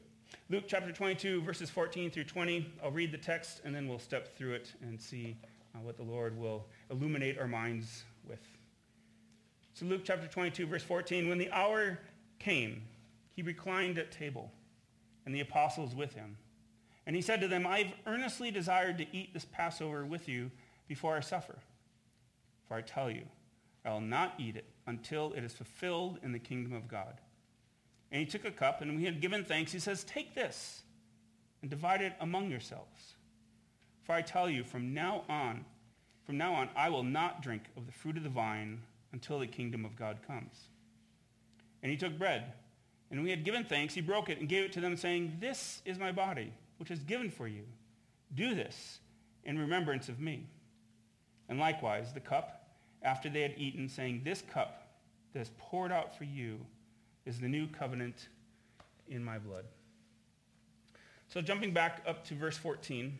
Luke 0.49 0.63
chapter 0.67 0.91
22, 0.91 1.41
verses 1.43 1.69
14 1.69 2.09
through 2.09 2.23
20. 2.23 2.73
I'll 2.83 2.91
read 2.91 3.11
the 3.11 3.17
text 3.17 3.61
and 3.63 3.75
then 3.75 3.87
we'll 3.87 3.99
step 3.99 4.35
through 4.35 4.53
it 4.53 4.73
and 4.81 4.99
see 4.99 5.37
uh, 5.75 5.79
what 5.79 5.97
the 5.97 6.03
Lord 6.03 6.37
will 6.37 6.65
illuminate 6.89 7.37
our 7.37 7.47
minds 7.47 8.03
with. 8.27 8.41
So 9.73 9.85
Luke 9.85 10.01
chapter 10.03 10.27
22, 10.27 10.67
verse 10.67 10.83
14. 10.83 11.27
When 11.27 11.39
the 11.39 11.51
hour 11.51 11.99
came, 12.39 12.83
he 13.35 13.41
reclined 13.41 13.97
at 13.97 14.11
table 14.11 14.51
and 15.25 15.33
the 15.33 15.39
apostles 15.39 15.95
with 15.95 16.13
him. 16.13 16.37
And 17.05 17.15
he 17.15 17.21
said 17.21 17.41
to 17.41 17.47
them, 17.47 17.65
I've 17.65 17.93
earnestly 18.05 18.51
desired 18.51 18.97
to 18.99 19.15
eat 19.15 19.33
this 19.33 19.45
Passover 19.45 20.05
with 20.05 20.29
you 20.29 20.51
before 20.87 21.17
I 21.17 21.21
suffer. 21.21 21.55
For 22.67 22.75
I 22.75 22.81
tell 22.81 23.09
you, 23.09 23.23
I 23.83 23.91
will 23.91 24.01
not 24.01 24.35
eat 24.37 24.55
it 24.55 24.65
until 24.87 25.33
it 25.33 25.43
is 25.43 25.53
fulfilled 25.53 26.19
in 26.23 26.31
the 26.31 26.39
kingdom 26.39 26.73
of 26.73 26.87
God. 26.87 27.19
And 28.11 28.19
he 28.19 28.25
took 28.25 28.45
a 28.45 28.51
cup, 28.51 28.81
and 28.81 28.91
when 28.91 28.99
he 28.99 29.05
had 29.05 29.21
given 29.21 29.43
thanks, 29.43 29.71
he 29.71 29.79
says, 29.79 30.03
Take 30.03 30.35
this 30.35 30.83
and 31.61 31.69
divide 31.69 32.01
it 32.01 32.13
among 32.21 32.51
yourselves. 32.51 33.15
For 34.03 34.13
I 34.13 34.21
tell 34.21 34.49
you, 34.49 34.63
from 34.63 34.93
now 34.93 35.23
on, 35.27 35.65
from 36.25 36.37
now 36.37 36.53
on, 36.53 36.69
I 36.75 36.89
will 36.89 37.03
not 37.03 37.41
drink 37.41 37.63
of 37.75 37.85
the 37.85 37.91
fruit 37.91 38.17
of 38.17 38.23
the 38.23 38.29
vine 38.29 38.81
until 39.13 39.39
the 39.39 39.47
kingdom 39.47 39.85
of 39.85 39.95
God 39.95 40.17
comes. 40.27 40.55
And 41.81 41.91
he 41.91 41.97
took 41.97 42.17
bread. 42.17 42.53
And 43.09 43.19
when 43.19 43.27
he 43.27 43.31
had 43.31 43.45
given 43.45 43.63
thanks, 43.63 43.93
he 43.93 44.01
broke 44.01 44.29
it 44.29 44.39
and 44.39 44.49
gave 44.49 44.65
it 44.65 44.73
to 44.73 44.81
them, 44.81 44.97
saying, 44.97 45.37
This 45.39 45.81
is 45.85 45.99
my 45.99 46.11
body, 46.11 46.51
which 46.77 46.91
is 46.91 46.99
given 46.99 47.29
for 47.29 47.47
you. 47.47 47.63
Do 48.33 48.55
this 48.55 48.99
in 49.43 49.59
remembrance 49.59 50.09
of 50.09 50.19
me. 50.19 50.47
And 51.47 51.59
likewise, 51.59 52.13
the 52.13 52.19
cup, 52.19 52.67
after 53.03 53.29
they 53.29 53.41
had 53.41 53.53
eaten, 53.57 53.87
saying, 53.87 54.21
This 54.23 54.41
cup 54.41 54.87
that 55.33 55.41
is 55.41 55.51
poured 55.59 55.91
out 55.91 56.17
for 56.17 56.23
you 56.23 56.59
is 57.25 57.39
the 57.39 57.47
new 57.47 57.67
covenant 57.67 58.27
in 59.07 59.23
my 59.23 59.37
blood. 59.37 59.65
So 61.27 61.41
jumping 61.41 61.73
back 61.73 62.03
up 62.07 62.23
to 62.25 62.35
verse 62.35 62.57
14, 62.57 63.17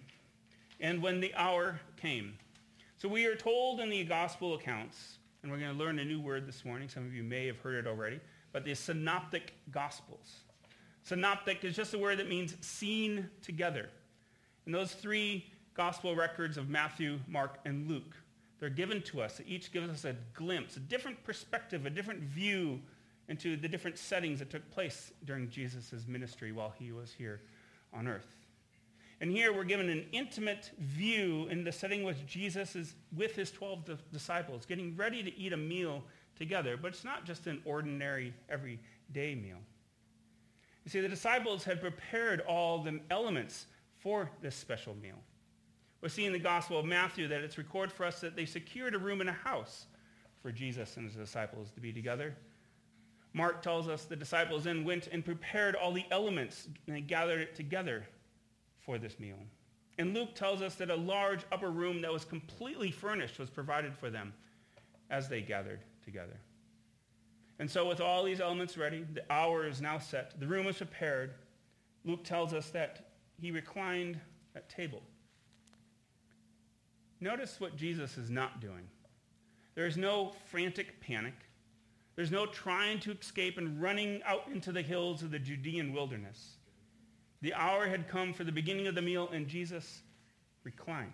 and 0.79 1.01
when 1.01 1.19
the 1.19 1.33
hour 1.35 1.79
came. 2.01 2.37
So 2.97 3.07
we 3.07 3.25
are 3.25 3.35
told 3.35 3.79
in 3.79 3.89
the 3.89 4.03
gospel 4.03 4.53
accounts, 4.53 5.17
and 5.43 5.51
we're 5.51 5.59
going 5.59 5.71
to 5.71 5.77
learn 5.77 5.99
a 5.99 6.05
new 6.05 6.21
word 6.21 6.47
this 6.47 6.63
morning. 6.63 6.87
Some 6.87 7.05
of 7.05 7.13
you 7.13 7.21
may 7.21 7.45
have 7.47 7.59
heard 7.59 7.75
it 7.75 7.87
already, 7.87 8.19
but 8.53 8.63
the 8.63 8.73
synoptic 8.73 9.53
gospels. 9.71 10.43
Synoptic 11.03 11.65
is 11.65 11.75
just 11.75 11.93
a 11.93 11.99
word 11.99 12.19
that 12.19 12.29
means 12.29 12.55
seen 12.61 13.29
together. 13.41 13.89
And 14.65 14.73
those 14.73 14.93
three 14.93 15.45
gospel 15.73 16.15
records 16.15 16.55
of 16.55 16.69
Matthew, 16.69 17.19
Mark, 17.27 17.59
and 17.65 17.89
Luke, 17.89 18.15
they're 18.59 18.69
given 18.69 19.01
to 19.03 19.21
us. 19.21 19.41
Each 19.45 19.69
gives 19.69 19.89
us 19.89 20.05
a 20.05 20.15
glimpse, 20.33 20.77
a 20.77 20.79
different 20.79 21.21
perspective, 21.25 21.85
a 21.85 21.89
different 21.89 22.21
view 22.21 22.79
into 23.27 23.57
the 23.57 23.67
different 23.67 23.97
settings 23.97 24.39
that 24.39 24.49
took 24.49 24.69
place 24.71 25.11
during 25.25 25.49
Jesus' 25.49 26.05
ministry 26.07 26.53
while 26.53 26.73
he 26.79 26.93
was 26.93 27.11
here 27.11 27.41
on 27.93 28.07
earth. 28.07 28.42
And 29.21 29.31
here 29.31 29.53
we're 29.53 29.63
given 29.63 29.89
an 29.89 30.05
intimate 30.11 30.71
view 30.79 31.47
in 31.49 31.63
the 31.63 31.71
setting 31.71 32.03
which 32.03 32.25
Jesus 32.25 32.75
is 32.75 32.95
with 33.15 33.35
his 33.35 33.51
12 33.51 33.89
disciples, 34.11 34.65
getting 34.65 34.95
ready 34.95 35.23
to 35.23 35.37
eat 35.37 35.53
a 35.53 35.57
meal 35.57 36.03
together. 36.35 36.77
But 36.77 36.89
it's 36.89 37.03
not 37.03 37.25
just 37.25 37.47
an 37.47 37.61
ordinary, 37.65 38.33
everyday 38.49 39.35
meal. 39.35 39.59
You 40.83 40.91
see, 40.91 40.99
the 40.99 41.07
disciples 41.07 41.63
had 41.63 41.79
prepared 41.79 42.41
all 42.41 42.83
the 42.83 42.99
elements 43.09 43.67
for 43.99 44.29
this 44.41 44.55
special 44.55 44.95
meal. 44.95 45.19
We 46.01 46.09
see 46.09 46.25
in 46.25 46.33
the 46.33 46.39
Gospel 46.39 46.77
of 46.77 46.85
Matthew 46.85 47.29
that 47.29 47.41
it's 47.41 47.57
recorded 47.57 47.93
for 47.93 48.05
us 48.05 48.19
that 48.19 48.35
they 48.35 48.45
secured 48.45 48.93
a 48.93 48.99
room 48.99 49.21
in 49.21 49.29
a 49.29 49.33
house 49.33 49.85
for 50.41 50.51
Jesus 50.51 50.97
and 50.97 51.05
his 51.05 51.15
disciples 51.15 51.71
to 51.71 51.79
be 51.79 51.93
together. 51.93 52.35
Mark 53.31 53.61
tells 53.61 53.87
us 53.87 54.03
the 54.03 54.15
disciples 54.15 54.65
then 54.65 54.83
went 54.83 55.07
and 55.07 55.23
prepared 55.23 55.75
all 55.75 55.93
the 55.93 56.05
elements 56.11 56.67
and 56.87 56.95
they 56.97 57.01
gathered 57.01 57.39
it 57.39 57.55
together 57.55 58.05
for 58.85 58.97
this 58.97 59.19
meal. 59.19 59.37
And 59.97 60.13
Luke 60.13 60.35
tells 60.35 60.61
us 60.61 60.75
that 60.75 60.89
a 60.89 60.95
large 60.95 61.41
upper 61.51 61.69
room 61.69 62.01
that 62.01 62.11
was 62.11 62.25
completely 62.25 62.91
furnished 62.91 63.39
was 63.39 63.49
provided 63.49 63.95
for 63.95 64.09
them 64.09 64.33
as 65.09 65.29
they 65.29 65.41
gathered 65.41 65.81
together. 66.03 66.39
And 67.59 67.69
so 67.69 67.87
with 67.87 68.01
all 68.01 68.23
these 68.23 68.41
elements 68.41 68.77
ready, 68.77 69.05
the 69.13 69.23
hour 69.31 69.67
is 69.67 69.81
now 69.81 69.99
set. 69.99 70.39
The 70.39 70.47
room 70.47 70.67
is 70.67 70.77
prepared. 70.77 71.35
Luke 72.03 72.23
tells 72.23 72.53
us 72.53 72.69
that 72.71 73.11
he 73.39 73.51
reclined 73.51 74.19
at 74.55 74.69
table. 74.69 75.01
Notice 77.21 77.59
what 77.59 77.77
Jesus 77.77 78.17
is 78.17 78.29
not 78.29 78.59
doing. 78.59 78.87
There 79.75 79.85
is 79.85 79.97
no 79.97 80.33
frantic 80.49 80.99
panic. 80.99 81.35
There's 82.15 82.31
no 82.31 82.45
trying 82.45 82.99
to 83.01 83.11
escape 83.11 83.57
and 83.57 83.81
running 83.81 84.21
out 84.25 84.47
into 84.51 84.71
the 84.71 84.81
hills 84.81 85.23
of 85.23 85.31
the 85.31 85.39
Judean 85.39 85.93
wilderness. 85.93 86.57
The 87.43 87.53
hour 87.53 87.87
had 87.87 88.07
come 88.07 88.31
for 88.31 88.45
the 88.45 88.53
beginning 88.53 88.87
of 88.87 88.95
the 88.95 89.01
meal, 89.01 89.29
and 89.33 89.49
Jesus 89.49 90.01
reclined. 90.63 91.11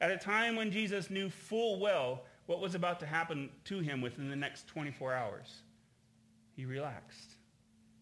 At 0.00 0.10
a 0.10 0.16
time 0.16 0.56
when 0.56 0.70
Jesus 0.70 1.10
knew 1.10 1.28
full 1.28 1.78
well 1.78 2.22
what 2.46 2.60
was 2.60 2.74
about 2.74 2.98
to 3.00 3.06
happen 3.06 3.50
to 3.64 3.80
him 3.80 4.00
within 4.00 4.30
the 4.30 4.36
next 4.36 4.66
24 4.68 5.12
hours, 5.12 5.60
he 6.56 6.64
relaxed 6.64 7.36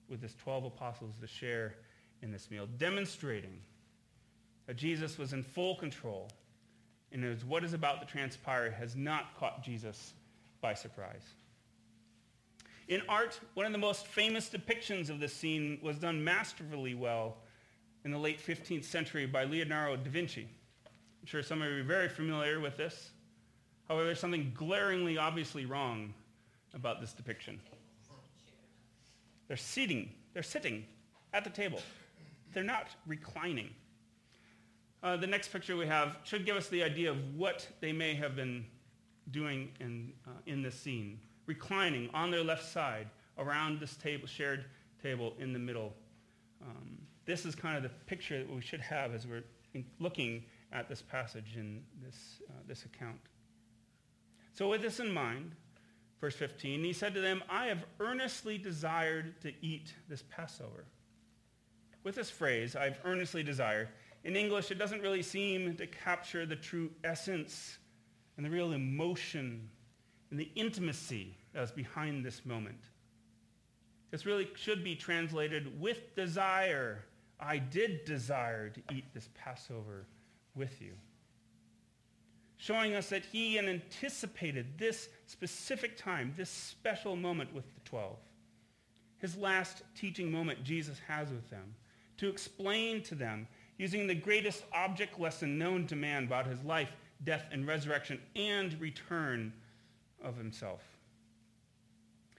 with 0.09 0.23
his 0.23 0.37
12 0.37 0.67
apostles 0.67 1.15
to 1.21 1.27
share 1.27 1.75
in 2.23 2.31
this 2.31 2.49
meal, 2.49 2.69
demonstrating 2.79 3.59
that 4.69 4.77
Jesus 4.77 5.19
was 5.19 5.33
in 5.33 5.43
full 5.43 5.75
control 5.75 6.31
and 7.11 7.43
what 7.43 7.65
is 7.65 7.73
about 7.73 8.01
to 8.01 8.07
transpire 8.07 8.71
has 8.71 8.95
not 8.95 9.37
caught 9.37 9.65
Jesus 9.65 10.13
by 10.61 10.75
surprise. 10.75 11.25
In 12.93 13.01
art, 13.09 13.41
one 13.55 13.65
of 13.65 13.73
the 13.73 13.79
most 13.79 14.07
famous 14.07 14.51
depictions 14.51 15.09
of 15.09 15.19
this 15.19 15.33
scene 15.33 15.79
was 15.81 15.97
done 15.97 16.23
masterfully 16.23 16.95
well 16.95 17.39
in 18.05 18.11
the 18.11 18.19
late 18.19 18.39
15th 18.39 18.85
century 18.85 19.25
by 19.25 19.45
Leonardo 19.45 19.97
da 19.97 20.11
Vinci. 20.11 20.43
I'm 20.43 21.27
sure 21.27 21.43
some 21.43 21.63
of 21.63 21.71
you 21.71 21.81
are 21.81 21.85
very 21.85 22.11
familiar 22.11 22.61
with 22.61 22.77
this. 22.77 23.13
However, 23.89 24.05
there's 24.05 24.21
something 24.21 24.53
glaringly 24.55 25.17
obviously 25.17 25.65
wrong 25.65 26.13
about 26.75 27.01
this 27.01 27.15
depiction. 27.15 27.59
They're 29.49 29.57
sitting, 29.57 30.11
they're 30.35 30.43
sitting 30.43 30.85
at 31.33 31.45
the 31.45 31.51
table. 31.51 31.81
They're 32.53 32.63
not 32.63 32.89
reclining. 33.07 33.71
Uh, 35.03 35.17
the 35.17 35.27
next 35.27 35.49
picture 35.49 35.79
we 35.79 35.87
have 35.87 36.19
should 36.25 36.45
give 36.45 36.57
us 36.57 36.69
the 36.69 36.83
idea 36.83 37.11
of 37.11 37.17
what 37.37 37.67
they 37.81 37.95
may 37.95 38.15
have 38.17 38.37
been 38.37 38.67
doing 39.31 39.71
in, 39.81 40.13
uh, 40.27 40.33
in 40.45 40.61
this 40.61 40.75
scene. 40.75 41.19
Reclining 41.47 42.09
on 42.15 42.31
their 42.31 42.45
left 42.45 42.65
side 42.65 43.09
around 43.39 43.81
this 43.81 43.97
table, 43.97 44.27
shared 44.27 44.65
table 45.03 45.35
in 45.39 45.53
the 45.53 45.59
middle. 45.59 45.93
Um, 46.63 46.99
this 47.25 47.45
is 47.45 47.55
kind 47.55 47.77
of 47.77 47.83
the 47.83 47.89
picture 48.07 48.39
that 48.39 48.55
we 48.55 48.61
should 48.61 48.81
have 48.81 49.15
as 49.15 49.27
we're 49.27 49.45
looking 49.99 50.45
at 50.73 50.89
this 50.89 51.03
passage 51.03 51.57
in 51.57 51.83
this, 52.03 52.41
uh, 52.49 52.53
this 52.67 52.85
account. 52.85 53.21
So 54.53 54.69
with 54.69 54.83
this 54.83 55.01
in 55.01 55.13
mind, 55.13 55.53
verse 56.21 56.35
15, 56.37 56.85
he 56.85 56.93
said 56.93 57.15
to 57.15 57.21
them, 57.21 57.43
I 57.49 57.67
have 57.67 57.85
earnestly 58.01 58.59
desired 58.59 59.41
to 59.43 59.53
eat 59.61 59.95
this 60.09 60.23
Passover. 60.31 60.85
With 62.05 62.15
this 62.15 62.31
phrase, 62.31 62.77
I've 62.77 62.99
earnestly 63.05 63.43
desired, 63.43 63.89
in 64.25 64.37
English, 64.37 64.71
it 64.71 64.79
doesn't 64.79 65.01
really 65.01 65.23
seem 65.23 65.77
to 65.77 65.87
capture 65.87 66.47
the 66.47 66.57
true 66.57 66.91
essence 67.03 67.79
and 68.37 68.47
the 68.47 68.51
real 68.51 68.73
emotion 68.73 69.69
and 70.33 70.41
the 70.41 70.51
intimacy 70.55 71.37
that's 71.53 71.71
behind 71.71 72.25
this 72.25 72.47
moment. 72.47 72.81
This 74.11 74.25
really 74.25 74.49
should 74.57 74.83
be 74.83 74.97
translated 74.97 75.79
with 75.79 76.17
desire. 76.17 77.05
I 77.39 77.59
did 77.59 78.07
desire 78.07 78.71
to 78.71 78.81
eat 78.95 79.05
this 79.13 79.29
Passover 79.35 80.07
with 80.55 80.81
you. 80.81 80.93
Showing 82.57 82.95
us 82.95 83.11
that 83.11 83.27
he 83.27 83.57
had 83.57 83.67
anticipated 83.67 84.79
this 84.79 85.11
specific 85.27 85.99
time, 85.99 86.33
this 86.35 86.49
special 86.49 87.15
moment 87.15 87.53
with 87.53 87.67
the 87.75 87.81
12. 87.85 88.17
His 89.19 89.37
last 89.37 89.83
teaching 89.95 90.33
moment 90.33 90.65
Jesus 90.65 90.99
has 91.07 91.29
with 91.29 91.51
them 91.51 91.75
to 92.17 92.29
explain 92.29 93.03
to 93.03 93.15
them 93.15 93.47
using 93.77 94.07
the 94.07 94.15
greatest 94.15 94.65
object 94.73 95.21
lesson 95.21 95.59
known 95.59 95.87
to 95.89 95.97
man 95.97 96.25
about 96.25 96.47
his 96.47 96.63
life, 96.65 96.91
death, 97.23 97.45
and 97.53 97.67
resurrection, 97.67 98.19
and 98.35 98.81
return 98.81 99.53
of 100.23 100.37
himself. 100.37 100.83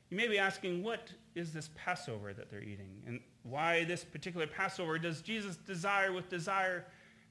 You 0.10 0.18
may 0.18 0.28
be 0.28 0.38
asking, 0.38 0.84
what 0.84 1.12
is 1.36 1.54
this 1.54 1.70
Passover 1.76 2.34
that 2.34 2.52
they're 2.52 2.62
eating? 2.62 3.02
And 3.08 3.20
why 3.44 3.84
this 3.84 4.04
particular 4.04 4.46
Passover 4.46 5.00
does 5.00 5.22
Jesus 5.22 5.56
desire 5.56 6.14
with 6.14 6.30
desire 6.30 6.86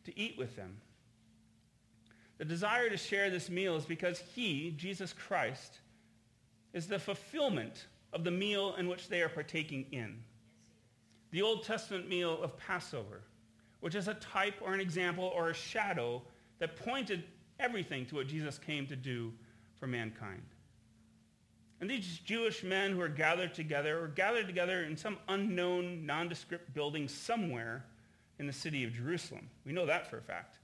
to 0.05 0.19
eat 0.19 0.37
with 0.37 0.57
them? 0.57 0.77
The 2.39 2.45
desire 2.45 2.91
to 2.91 2.97
share 2.97 3.31
this 3.31 3.49
meal 3.49 3.77
is 3.77 3.85
because 3.85 4.19
he, 4.35 4.75
Jesus 4.77 5.13
Christ, 5.13 5.79
is 6.73 6.89
the 6.89 6.99
fulfillment 6.99 7.87
of 8.13 8.25
the 8.25 8.31
meal 8.31 8.75
in 8.77 8.89
which 8.89 9.09
they 9.09 9.23
are 9.23 9.29
partaking 9.29 9.87
in. 9.93 10.19
The 11.31 11.43
Old 11.43 11.65
Testament 11.65 12.09
meal 12.09 12.43
of 12.43 12.57
Passover 12.59 13.23
which 13.83 13.97
is 13.97 14.07
a 14.07 14.15
type 14.15 14.55
or 14.61 14.75
an 14.75 14.81
example 14.81 15.33
or 15.35 15.51
a 15.51 15.55
shadow 15.55 16.23
that 16.61 16.77
pointed 16.77 17.25
everything 17.59 18.07
to 18.07 18.15
what 18.15 18.29
Jesus 18.29 18.57
came 18.57 18.87
to 18.87 18.95
do 18.95 19.33
for 19.83 19.89
mankind. 19.89 20.43
And 21.81 21.91
these 21.91 22.21
Jewish 22.25 22.63
men 22.63 22.93
who 22.93 23.01
are 23.01 23.09
gathered 23.09 23.53
together 23.53 24.05
are 24.05 24.07
gathered 24.07 24.47
together 24.47 24.85
in 24.85 24.97
some 24.97 25.19
unknown, 25.27 26.07
nondescript 26.07 26.73
building 26.73 27.09
somewhere 27.09 27.85
in 28.39 28.47
the 28.47 28.53
city 28.53 28.85
of 28.85 28.93
Jerusalem. 28.93 29.51
We 29.67 29.73
know 29.73 29.85
that 29.87 30.09
for 30.09 30.19
a 30.19 30.23
fact. 30.23 30.61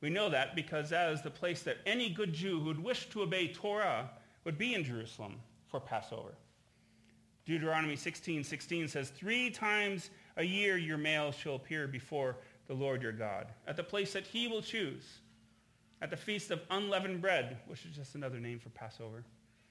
We 0.00 0.08
know 0.08 0.30
that 0.30 0.56
because 0.56 0.88
that 0.88 1.12
is 1.12 1.20
the 1.20 1.30
place 1.30 1.62
that 1.64 1.76
any 1.84 2.08
good 2.08 2.32
Jew 2.32 2.58
who 2.60 2.68
would 2.68 2.82
wish 2.82 3.10
to 3.10 3.20
obey 3.20 3.48
Torah 3.48 4.08
would 4.44 4.56
be 4.56 4.72
in 4.72 4.82
Jerusalem 4.82 5.34
for 5.66 5.78
Passover. 5.78 6.32
Deuteronomy 7.44 7.96
16, 7.96 8.44
16 8.44 8.88
says, 8.88 9.10
Three 9.10 9.50
times 9.50 10.08
a 10.38 10.42
year 10.42 10.78
your 10.78 10.96
male 10.96 11.32
shall 11.32 11.56
appear 11.56 11.86
before 11.86 12.36
the 12.66 12.72
Lord 12.72 13.02
your 13.02 13.12
God, 13.12 13.48
at 13.66 13.76
the 13.76 13.84
place 13.84 14.14
that 14.14 14.26
he 14.26 14.48
will 14.48 14.62
choose, 14.62 15.18
at 16.00 16.10
the 16.10 16.16
feast 16.16 16.50
of 16.50 16.60
unleavened 16.70 17.20
bread, 17.20 17.58
which 17.66 17.84
is 17.84 17.94
just 17.94 18.14
another 18.14 18.38
name 18.38 18.58
for 18.58 18.68
Passover, 18.70 19.24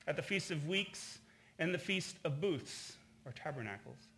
at 0.07 0.15
the 0.15 0.21
feast 0.21 0.51
of 0.51 0.67
weeks, 0.67 1.19
and 1.59 1.73
the 1.73 1.79
feast 1.79 2.17
of 2.23 2.41
booths, 2.41 2.97
or 3.25 3.31
tabernacles. 3.31 4.09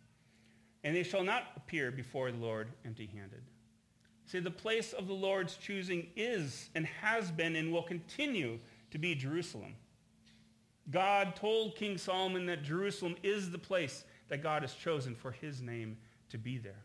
And 0.84 0.94
they 0.94 1.02
shall 1.02 1.24
not 1.24 1.44
appear 1.56 1.90
before 1.90 2.30
the 2.30 2.38
Lord 2.38 2.68
empty-handed. 2.84 3.42
See, 4.26 4.38
the 4.38 4.50
place 4.50 4.92
of 4.92 5.08
the 5.08 5.14
Lord's 5.14 5.56
choosing 5.56 6.06
is 6.16 6.70
and 6.74 6.86
has 6.86 7.30
been 7.30 7.56
and 7.56 7.72
will 7.72 7.82
continue 7.82 8.58
to 8.92 8.98
be 8.98 9.14
Jerusalem. 9.14 9.74
God 10.90 11.36
told 11.36 11.76
King 11.76 11.98
Solomon 11.98 12.46
that 12.46 12.62
Jerusalem 12.62 13.16
is 13.22 13.50
the 13.50 13.58
place 13.58 14.04
that 14.28 14.42
God 14.42 14.62
has 14.62 14.74
chosen 14.74 15.14
for 15.14 15.32
his 15.32 15.60
name 15.60 15.96
to 16.30 16.38
be 16.38 16.58
there. 16.58 16.82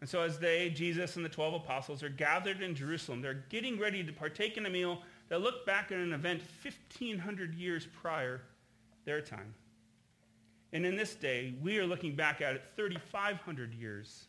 And 0.00 0.08
so 0.08 0.20
as 0.20 0.38
they, 0.38 0.70
Jesus 0.70 1.16
and 1.16 1.24
the 1.24 1.28
12 1.28 1.54
apostles, 1.54 2.02
are 2.02 2.08
gathered 2.08 2.60
in 2.60 2.74
Jerusalem, 2.74 3.22
they're 3.22 3.44
getting 3.48 3.78
ready 3.78 4.04
to 4.04 4.12
partake 4.12 4.56
in 4.56 4.66
a 4.66 4.70
meal 4.70 5.02
that 5.28 5.40
looked 5.40 5.66
back 5.66 5.90
at 5.90 5.98
an 5.98 6.12
event 6.12 6.42
1,500 6.62 7.54
years 7.54 7.86
prior 8.00 8.42
their 9.04 9.20
time. 9.20 9.54
And 10.72 10.84
in 10.84 10.96
this 10.96 11.14
day, 11.14 11.54
we 11.62 11.78
are 11.78 11.86
looking 11.86 12.14
back 12.14 12.40
at 12.40 12.56
it 12.56 12.62
3,500 12.76 13.72
years 13.74 14.26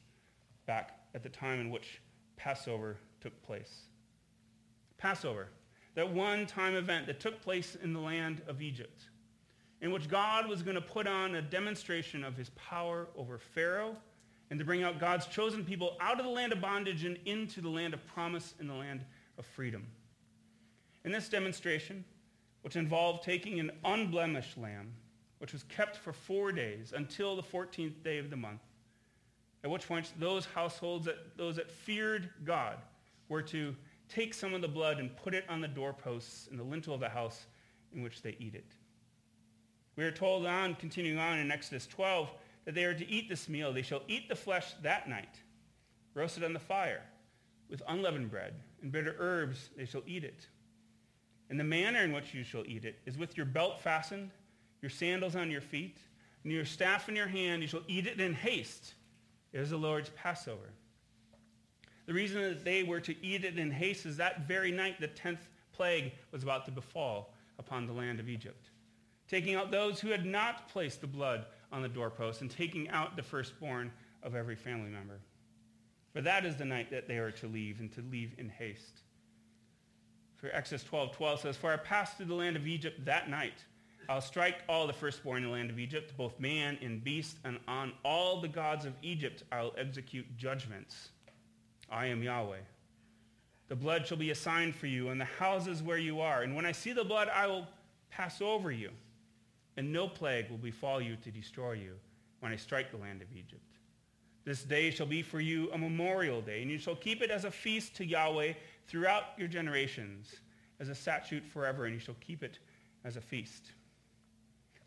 back 0.65 0.99
at 1.13 1.23
the 1.23 1.29
time 1.29 1.59
in 1.59 1.69
which 1.69 1.99
Passover 2.37 2.97
took 3.19 3.41
place. 3.43 3.81
Passover, 4.97 5.49
that 5.95 6.09
one-time 6.11 6.75
event 6.75 7.07
that 7.07 7.19
took 7.19 7.41
place 7.41 7.75
in 7.83 7.91
the 7.91 7.99
land 7.99 8.41
of 8.47 8.61
Egypt, 8.61 9.07
in 9.81 9.91
which 9.91 10.07
God 10.07 10.47
was 10.47 10.63
going 10.63 10.75
to 10.75 10.81
put 10.81 11.07
on 11.07 11.35
a 11.35 11.41
demonstration 11.41 12.23
of 12.23 12.37
his 12.37 12.49
power 12.51 13.07
over 13.17 13.37
Pharaoh 13.37 13.97
and 14.49 14.59
to 14.59 14.65
bring 14.65 14.83
out 14.83 14.99
God's 14.99 15.25
chosen 15.27 15.63
people 15.63 15.97
out 15.99 16.19
of 16.19 16.25
the 16.25 16.31
land 16.31 16.53
of 16.53 16.61
bondage 16.61 17.03
and 17.03 17.17
into 17.25 17.61
the 17.61 17.69
land 17.69 17.93
of 17.93 18.05
promise 18.07 18.53
and 18.59 18.69
the 18.69 18.73
land 18.73 19.03
of 19.37 19.45
freedom. 19.45 19.85
In 21.03 21.11
this 21.11 21.29
demonstration, 21.29 22.05
which 22.61 22.75
involved 22.75 23.23
taking 23.23 23.59
an 23.59 23.71
unblemished 23.83 24.57
lamb, 24.57 24.93
which 25.39 25.53
was 25.53 25.63
kept 25.63 25.97
for 25.97 26.13
four 26.13 26.51
days 26.51 26.93
until 26.95 27.35
the 27.35 27.43
14th 27.43 28.03
day 28.03 28.17
of 28.17 28.29
the 28.29 28.37
month, 28.37 28.61
at 29.63 29.69
which 29.69 29.87
point 29.87 30.11
those 30.19 30.45
households, 30.45 31.05
that, 31.05 31.37
those 31.37 31.57
that 31.57 31.69
feared 31.69 32.29
God, 32.45 32.77
were 33.29 33.41
to 33.41 33.75
take 34.09 34.33
some 34.33 34.53
of 34.53 34.61
the 34.61 34.67
blood 34.67 34.99
and 34.99 35.15
put 35.17 35.33
it 35.33 35.43
on 35.49 35.61
the 35.61 35.67
doorposts 35.67 36.47
and 36.49 36.59
the 36.59 36.63
lintel 36.63 36.93
of 36.93 36.99
the 36.99 37.09
house 37.09 37.45
in 37.93 38.01
which 38.01 38.21
they 38.21 38.35
eat 38.39 38.55
it. 38.55 38.71
We 39.95 40.03
are 40.03 40.11
told 40.11 40.45
on, 40.45 40.75
continuing 40.75 41.19
on 41.19 41.39
in 41.39 41.51
Exodus 41.51 41.87
12, 41.87 42.31
that 42.67 42.75
they 42.75 42.83
are 42.83 42.93
to 42.93 43.09
eat 43.09 43.29
this 43.29 43.47
meal. 43.47 43.71
They 43.71 43.81
shall 43.81 44.01
eat 44.09 44.27
the 44.27 44.35
flesh 44.35 44.73
that 44.83 45.07
night, 45.07 45.39
roasted 46.13 46.43
on 46.43 46.51
the 46.51 46.59
fire, 46.59 47.01
with 47.69 47.81
unleavened 47.87 48.29
bread 48.29 48.55
and 48.81 48.91
bitter 48.91 49.15
herbs 49.19 49.69
they 49.77 49.85
shall 49.85 50.03
eat 50.05 50.25
it. 50.25 50.45
And 51.49 51.57
the 51.57 51.63
manner 51.63 52.03
in 52.03 52.11
which 52.11 52.33
you 52.33 52.43
shall 52.43 52.65
eat 52.65 52.83
it 52.83 52.99
is 53.05 53.17
with 53.17 53.37
your 53.37 53.45
belt 53.45 53.79
fastened, 53.79 54.31
your 54.81 54.89
sandals 54.89 55.37
on 55.37 55.49
your 55.49 55.61
feet, 55.61 55.97
and 56.43 56.51
your 56.51 56.65
staff 56.65 57.07
in 57.07 57.15
your 57.15 57.27
hand. 57.27 57.61
You 57.61 57.69
shall 57.69 57.83
eat 57.87 58.05
it 58.05 58.19
in 58.19 58.33
haste. 58.33 58.95
It 59.53 59.61
is 59.61 59.69
the 59.69 59.77
Lord's 59.77 60.09
Passover. 60.09 60.73
The 62.05 62.13
reason 62.13 62.41
that 62.41 62.65
they 62.65 62.83
were 62.83 62.99
to 62.99 63.15
eat 63.25 63.45
it 63.45 63.57
in 63.57 63.71
haste 63.71 64.05
is 64.05 64.17
that 64.17 64.45
very 64.45 64.73
night 64.73 64.99
the 64.99 65.07
tenth 65.07 65.47
plague 65.71 66.11
was 66.33 66.43
about 66.43 66.65
to 66.65 66.71
befall 66.71 67.33
upon 67.59 67.87
the 67.87 67.93
land 67.93 68.19
of 68.19 68.27
Egypt, 68.27 68.71
taking 69.29 69.55
out 69.55 69.71
those 69.71 70.01
who 70.01 70.09
had 70.09 70.25
not 70.25 70.67
placed 70.67 70.99
the 70.99 71.07
blood 71.07 71.45
on 71.71 71.81
the 71.81 71.89
doorpost 71.89 72.41
and 72.41 72.49
taking 72.49 72.89
out 72.89 73.15
the 73.15 73.23
firstborn 73.23 73.91
of 74.23 74.35
every 74.35 74.55
family 74.55 74.89
member. 74.89 75.19
For 76.13 76.21
that 76.21 76.45
is 76.45 76.55
the 76.55 76.65
night 76.65 76.89
that 76.91 77.07
they 77.07 77.17
are 77.17 77.31
to 77.31 77.47
leave 77.47 77.79
and 77.79 77.91
to 77.93 78.01
leave 78.01 78.33
in 78.37 78.49
haste. 78.49 79.01
For 80.37 80.47
Exodus 80.53 80.83
12, 80.83 81.15
12 81.15 81.39
says, 81.41 81.57
For 81.57 81.71
I 81.71 81.77
passed 81.77 82.17
through 82.17 82.27
the 82.27 82.35
land 82.35 82.55
of 82.55 82.67
Egypt 82.67 83.03
that 83.05 83.29
night. 83.29 83.65
I'll 84.09 84.21
strike 84.21 84.57
all 84.69 84.87
the 84.87 84.93
firstborn 84.93 85.43
in 85.43 85.49
the 85.49 85.49
land 85.49 85.69
of 85.69 85.79
Egypt, 85.79 86.13
both 86.15 86.39
man 86.39 86.77
and 86.81 87.03
beast, 87.03 87.37
and 87.43 87.59
on 87.67 87.91
all 88.05 88.39
the 88.39 88.47
gods 88.47 88.85
of 88.85 88.93
Egypt 89.01 89.43
I'll 89.51 89.73
execute 89.77 90.25
judgments. 90.37 91.09
I 91.89 92.05
am 92.07 92.23
Yahweh. 92.23 92.59
The 93.67 93.75
blood 93.75 94.07
shall 94.07 94.17
be 94.17 94.31
a 94.31 94.35
sign 94.35 94.71
for 94.71 94.87
you 94.87 95.09
in 95.09 95.17
the 95.17 95.25
houses 95.25 95.83
where 95.83 95.97
you 95.97 96.21
are. 96.21 96.43
And 96.43 96.55
when 96.55 96.65
I 96.65 96.71
see 96.71 96.93
the 96.93 97.03
blood, 97.03 97.27
I 97.27 97.47
will 97.47 97.67
pass 98.09 98.41
over 98.41 98.71
you 98.71 98.91
and 99.77 99.93
no 99.93 100.07
plague 100.07 100.49
will 100.49 100.57
befall 100.57 100.99
you 100.99 101.15
to 101.17 101.31
destroy 101.31 101.73
you 101.73 101.93
when 102.39 102.51
I 102.51 102.55
strike 102.55 102.91
the 102.91 102.97
land 102.97 103.21
of 103.21 103.31
Egypt. 103.31 103.61
This 104.43 104.63
day 104.63 104.89
shall 104.91 105.05
be 105.05 105.21
for 105.21 105.39
you 105.39 105.71
a 105.71 105.77
memorial 105.77 106.41
day, 106.41 106.61
and 106.61 106.71
you 106.71 106.77
shall 106.77 106.95
keep 106.95 107.21
it 107.21 107.29
as 107.29 107.45
a 107.45 107.51
feast 107.51 107.95
to 107.97 108.05
Yahweh 108.05 108.53
throughout 108.87 109.23
your 109.37 109.47
generations, 109.47 110.33
as 110.79 110.89
a 110.89 110.95
statute 110.95 111.45
forever, 111.45 111.85
and 111.85 111.93
you 111.93 111.99
shall 111.99 112.15
keep 112.21 112.43
it 112.43 112.59
as 113.03 113.17
a 113.17 113.21
feast. 113.21 113.73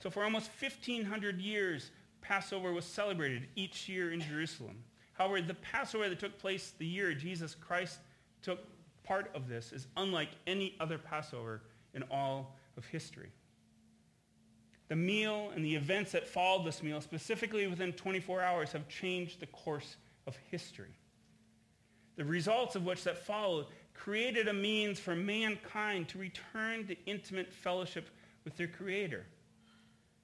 So 0.03 0.11
for 0.11 0.24
almost 0.24 0.50
1,500 0.61 1.40
years, 1.40 1.90
Passover 2.22 2.72
was 2.72 2.85
celebrated 2.85 3.48
each 3.55 3.88
year 3.88 4.12
in 4.12 4.20
Jerusalem. 4.20 4.83
However, 5.12 5.42
the 5.42 5.55
Passover 5.55 6.09
that 6.09 6.18
took 6.18 6.38
place 6.38 6.72
the 6.79 6.87
year 6.87 7.12
Jesus 7.12 7.55
Christ 7.55 7.98
took 8.42 8.61
part 9.05 9.31
of 9.35 9.48
this 9.48 9.72
is 9.72 9.87
unlike 9.96 10.31
any 10.46 10.74
other 10.81 10.96
Passover 10.96 11.61
in 11.94 12.03
all 12.11 12.57
of 12.79 12.87
history. 12.87 13.31
The 14.90 14.96
meal 14.96 15.53
and 15.55 15.64
the 15.64 15.76
events 15.76 16.11
that 16.12 16.26
followed 16.26 16.66
this 16.66 16.83
meal, 16.83 17.00
specifically 17.00 17.68
within 17.68 17.92
24 17.92 18.42
hours, 18.42 18.72
have 18.72 18.88
changed 18.88 19.38
the 19.38 19.46
course 19.46 19.96
of 20.26 20.37
history. 20.50 20.90
The 22.16 22.24
results 22.24 22.74
of 22.74 22.85
which 22.85 23.05
that 23.05 23.16
followed 23.16 23.66
created 23.94 24.48
a 24.48 24.53
means 24.53 24.98
for 24.98 25.14
mankind 25.14 26.09
to 26.09 26.18
return 26.18 26.88
to 26.88 26.96
intimate 27.07 27.53
fellowship 27.53 28.11
with 28.44 28.57
their 28.57 28.66
Creator, 28.66 29.24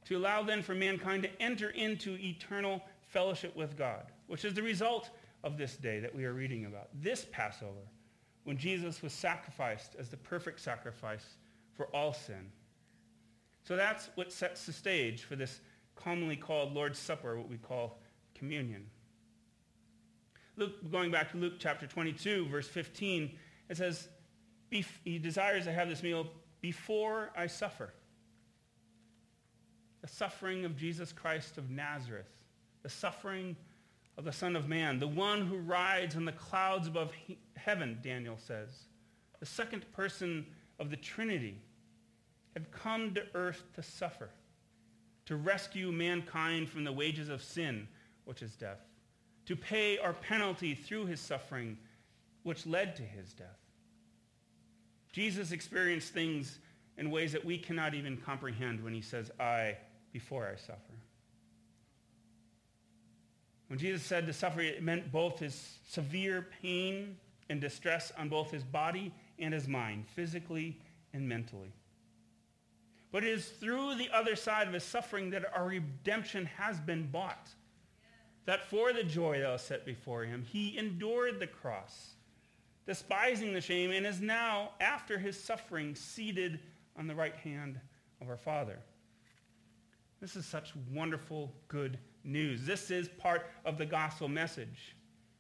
to 0.07 0.17
allow 0.17 0.43
then 0.43 0.63
for 0.63 0.75
mankind 0.75 1.23
to 1.23 1.41
enter 1.41 1.71
into 1.71 2.19
eternal 2.19 2.83
fellowship 3.03 3.55
with 3.55 3.79
God, 3.79 4.03
which 4.27 4.45
is 4.45 4.53
the 4.53 4.63
result 4.65 5.11
of 5.45 5.57
this 5.57 5.77
day 5.77 6.01
that 6.01 6.13
we 6.13 6.25
are 6.25 6.33
reading 6.33 6.65
about, 6.65 6.89
this 6.93 7.25
Passover, 7.31 7.87
when 8.43 8.59
Jesus 8.59 9.01
was 9.01 9.13
sacrificed 9.13 9.95
as 9.97 10.09
the 10.09 10.17
perfect 10.17 10.59
sacrifice 10.59 11.37
for 11.77 11.87
all 11.95 12.13
sin. 12.13 12.51
So 13.67 13.75
that's 13.75 14.09
what 14.15 14.33
sets 14.33 14.67
the 14.67 14.73
stage 14.73 15.23
for 15.23 15.35
this 15.35 15.61
commonly 15.97 16.37
called 16.37 16.73
Lord's 16.73 16.99
Supper, 16.99 17.37
what 17.37 17.49
we 17.49 17.57
call 17.57 17.99
communion. 18.35 18.87
Luke, 20.57 20.91
going 20.91 21.11
back 21.11 21.33
to 21.33 21.37
Luke 21.37 21.55
chapter 21.59 21.87
22, 21.87 22.47
verse 22.47 22.69
15, 22.69 23.37
it 23.69 23.77
says, 23.77 24.09
he 24.71 25.19
desires 25.19 25.65
to 25.65 25.73
have 25.73 25.89
this 25.89 26.03
meal 26.03 26.29
before 26.61 27.31
I 27.37 27.47
suffer. 27.47 27.93
The 30.03 30.09
suffering 30.09 30.65
of 30.65 30.77
Jesus 30.77 31.13
Christ 31.13 31.59
of 31.59 31.69
Nazareth, 31.71 32.31
the 32.83 32.89
suffering 32.89 33.57
of 34.17 34.25
the 34.25 34.33
Son 34.33 34.55
of 34.55 34.69
Man, 34.69 34.99
the 34.99 35.09
one 35.09 35.47
who 35.47 35.57
rides 35.57 36.15
on 36.15 36.25
the 36.25 36.33
clouds 36.33 36.87
above 36.87 37.13
he- 37.13 37.39
heaven, 37.57 37.99
Daniel 38.03 38.39
says, 38.39 38.69
the 39.41 39.47
second 39.47 39.85
person 39.93 40.47
of 40.79 40.91
the 40.91 40.97
Trinity, 40.97 41.61
had 42.57 42.73
come 42.73 43.13
to 43.13 43.23
earth 43.35 43.63
to 43.75 43.83
suffer, 43.83 44.31
to 45.27 45.37
rescue 45.37 45.93
mankind 45.93 46.71
from 46.71 46.85
the 46.85 46.93
wages 46.93 47.29
of 47.29 47.43
sin, 47.43 47.87
which 48.25 48.41
is 48.41 48.57
death, 48.57 48.81
to 49.45 49.55
pay 49.55 49.99
our 49.99 50.15
penalty 50.15 50.75
through 50.75 51.05
his 51.05 51.21
suffering, 51.21 51.77
which 52.45 52.65
led 52.65 52.97
to 52.97 53.03
his 53.03 53.35
death. 53.35 53.59
Jesus 55.13 55.53
experienced 55.53 56.15
things 56.15 56.59
in 56.97 57.11
ways 57.11 57.33
that 57.33 57.45
we 57.45 57.59
cannot 57.59 57.93
even 57.93 58.17
comprehend 58.17 58.83
when 58.83 58.95
he 58.95 59.03
says, 59.03 59.31
I, 59.39 59.77
before 60.15 60.49
I 60.51 60.57
suffer. 60.57 60.81
When 63.67 63.79
Jesus 63.79 64.03
said 64.03 64.27
to 64.29 64.33
suffer, 64.33 64.63
it 64.63 64.83
meant 64.83 65.13
both 65.13 65.41
his 65.41 65.77
severe 65.91 66.47
pain 66.63 67.19
and 67.51 67.61
distress 67.61 68.13
on 68.17 68.31
both 68.31 68.51
his 68.51 68.65
body 68.65 69.13
and 69.39 69.53
his 69.53 69.69
mind, 69.69 70.07
physically 70.09 70.81
and 71.13 71.29
mentally. 71.29 71.75
But 73.17 73.25
it 73.25 73.31
is 73.31 73.49
through 73.49 73.95
the 73.95 74.11
other 74.13 74.37
side 74.37 74.69
of 74.69 74.75
his 74.75 74.85
suffering 74.85 75.31
that 75.31 75.47
our 75.57 75.69
redemption 75.69 76.45
has 76.59 76.79
been 76.79 77.11
bought. 77.11 77.49
That 78.45 78.69
for 78.69 78.93
the 78.93 79.05
joy 79.05 79.39
that 79.39 79.51
was 79.51 79.63
set 79.63 79.87
before 79.87 80.25
him, 80.25 80.43
he 80.43 80.77
endured 80.77 81.41
the 81.41 81.47
cross, 81.47 82.11
despising 82.87 83.55
the 83.55 83.63
shame, 83.63 83.91
and 83.91 84.05
is 84.05 84.21
now, 84.21 84.73
after 84.83 85.19
his 85.19 85.43
suffering, 85.43 85.95
seated 85.95 86.61
on 86.95 87.07
the 87.07 87.15
right 87.15 87.35
hand 87.37 87.81
of 88.21 88.29
our 88.29 88.37
Father. 88.37 88.79
This 90.21 90.37
is 90.37 90.45
such 90.45 90.75
wonderful, 90.93 91.55
good 91.69 91.99
news. 92.23 92.67
This 92.67 92.91
is 92.91 93.09
part 93.09 93.47
of 93.65 93.79
the 93.79 93.87
gospel 93.87 94.29
message. 94.29 94.95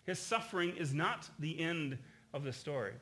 His 0.07 0.19
suffering 0.19 0.75
is 0.79 0.95
not 0.95 1.29
the 1.41 1.61
end 1.61 1.99
of 2.33 2.43
the 2.43 2.55
story. 2.55 2.95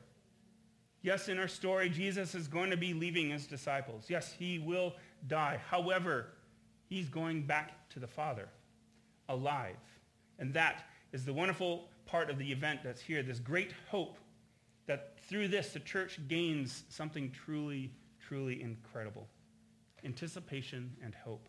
Yes, 1.05 1.29
in 1.29 1.37
our 1.37 1.47
story, 1.47 1.87
Jesus 1.87 2.33
is 2.33 2.47
going 2.47 2.71
to 2.71 2.77
be 2.77 2.95
leaving 2.95 3.29
his 3.29 3.45
disciples. 3.45 4.05
Yes, 4.09 4.33
he 4.39 4.57
will 4.57 4.95
die. 5.27 5.59
However, 5.69 6.29
he's 6.89 7.09
going 7.09 7.43
back 7.43 7.87
to 7.89 7.99
the 7.99 8.07
Father, 8.07 8.49
alive. 9.29 9.75
And 10.39 10.51
that 10.55 10.85
is 11.13 11.23
the 11.23 11.31
wonderful 11.31 11.89
part 12.07 12.31
of 12.31 12.39
the 12.39 12.51
event 12.51 12.79
that's 12.83 13.01
here, 13.01 13.21
this 13.21 13.37
great 13.37 13.71
hope 13.91 14.17
that 14.87 15.19
through 15.29 15.49
this 15.49 15.73
the 15.73 15.79
church 15.79 16.19
gains 16.27 16.85
something 16.89 17.29
truly, 17.29 17.91
truly 18.19 18.63
incredible. 18.63 19.27
Anticipation 20.03 20.91
and 21.03 21.13
hope. 21.13 21.47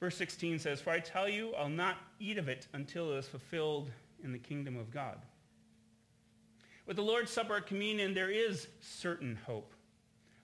Verse 0.00 0.16
16 0.16 0.60
says, 0.60 0.80
For 0.80 0.92
I 0.92 1.00
tell 1.00 1.28
you, 1.28 1.52
I'll 1.56 1.68
not 1.68 1.98
eat 2.18 2.38
of 2.38 2.48
it 2.48 2.68
until 2.72 3.12
it 3.12 3.18
is 3.18 3.28
fulfilled 3.28 3.90
in 4.24 4.32
the 4.32 4.38
kingdom 4.38 4.78
of 4.78 4.90
God. 4.90 5.18
With 6.88 6.96
the 6.96 7.02
Lord's 7.02 7.30
Supper 7.30 7.60
communion, 7.60 8.14
there 8.14 8.30
is 8.30 8.66
certain 8.80 9.38
hope. 9.46 9.74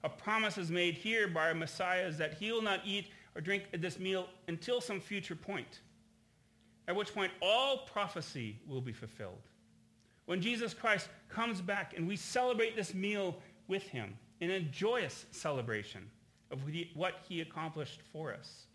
A 0.05 0.11
promise 0.11 0.59
is 0.59 0.71
made 0.71 0.93
here 0.93 1.27
by 1.27 1.49
our 1.49 1.55
Messiah 1.55 2.07
is 2.07 2.19
that 2.19 2.35
he 2.35 2.53
will 2.53 2.61
not 2.61 2.83
eat 2.85 3.07
or 3.35 3.41
drink 3.41 3.65
this 3.73 3.99
meal 3.99 4.29
until 4.47 4.83
some 4.83 5.01
future 5.01 5.35
point, 5.35 5.81
at 6.87 6.95
which 6.95 7.15
point 7.15 7.33
all 7.41 7.79
prophecy 7.91 8.59
will 8.69 8.83
be 8.83 8.93
fulfilled. 8.93 9.41
When 10.27 10.43
Jesus 10.43 10.75
Christ 10.75 11.09
comes 11.31 11.63
back 11.63 11.95
and 11.97 12.07
we 12.07 12.15
celebrate 12.15 12.77
this 12.77 12.93
meal 12.93 13.37
with 13.67 13.85
him 13.85 14.15
in 14.41 14.51
a 14.51 14.61
joyous 14.61 15.25
celebration 15.31 16.11
of 16.51 16.61
what 16.93 17.15
he 17.27 17.41
accomplished 17.41 18.01
for 18.13 18.35
us. 18.35 18.67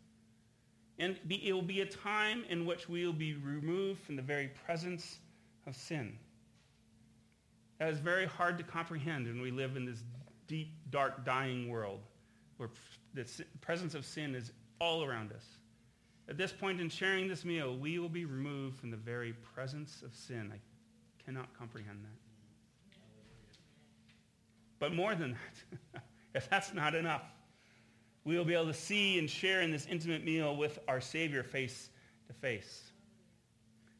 And 0.98 1.20
it 1.30 1.54
will 1.54 1.62
be 1.62 1.82
a 1.82 1.86
time 1.86 2.46
in 2.50 2.66
which 2.66 2.90
we 2.90 3.06
will 3.06 3.14
be 3.14 3.36
removed 3.36 4.02
from 4.02 4.16
the 4.16 4.24
very 4.24 4.48
presence 4.66 5.20
of 5.68 5.76
sin. 5.76 6.18
That 7.80 7.90
is 7.90 8.00
very 8.00 8.26
hard 8.26 8.58
to 8.58 8.64
comprehend 8.64 9.26
when 9.26 9.42
we 9.42 9.52
live 9.52 9.78
in 9.78 9.86
this 9.86 10.04
deep, 10.48 10.74
dark, 10.90 11.26
dying 11.26 11.70
world 11.70 12.02
where 12.58 12.70
the 13.14 13.26
presence 13.62 13.96
of 13.96 14.06
sin 14.06 14.36
is 14.36 14.52
all 14.80 15.04
around 15.04 15.32
us. 15.32 15.46
At 16.28 16.38
this 16.38 16.52
point 16.52 16.82
in 16.82 16.90
sharing 16.90 17.28
this 17.28 17.46
meal, 17.46 17.78
we 17.78 17.98
will 17.98 18.10
be 18.10 18.26
removed 18.26 18.78
from 18.78 18.92
the 18.92 18.98
very 18.98 19.34
presence 19.56 20.04
of 20.04 20.14
sin. 20.14 20.52
I 20.54 20.60
cannot 21.26 21.48
comprehend 21.58 22.04
that. 22.04 22.20
But 24.78 24.94
more 24.94 25.16
than 25.16 25.38
that, 25.94 26.02
if 26.36 26.50
that's 26.50 26.74
not 26.74 26.96
enough, 26.96 27.24
we 28.26 28.38
will 28.38 28.46
be 28.46 28.54
able 28.54 28.68
to 28.68 28.74
see 28.74 29.18
and 29.18 29.30
share 29.30 29.62
in 29.62 29.72
this 29.72 29.88
intimate 29.88 30.24
meal 30.24 30.56
with 30.56 30.80
our 30.88 31.02
Savior 31.02 31.44
face 31.44 31.90
to 32.28 32.34
face. 32.34 32.89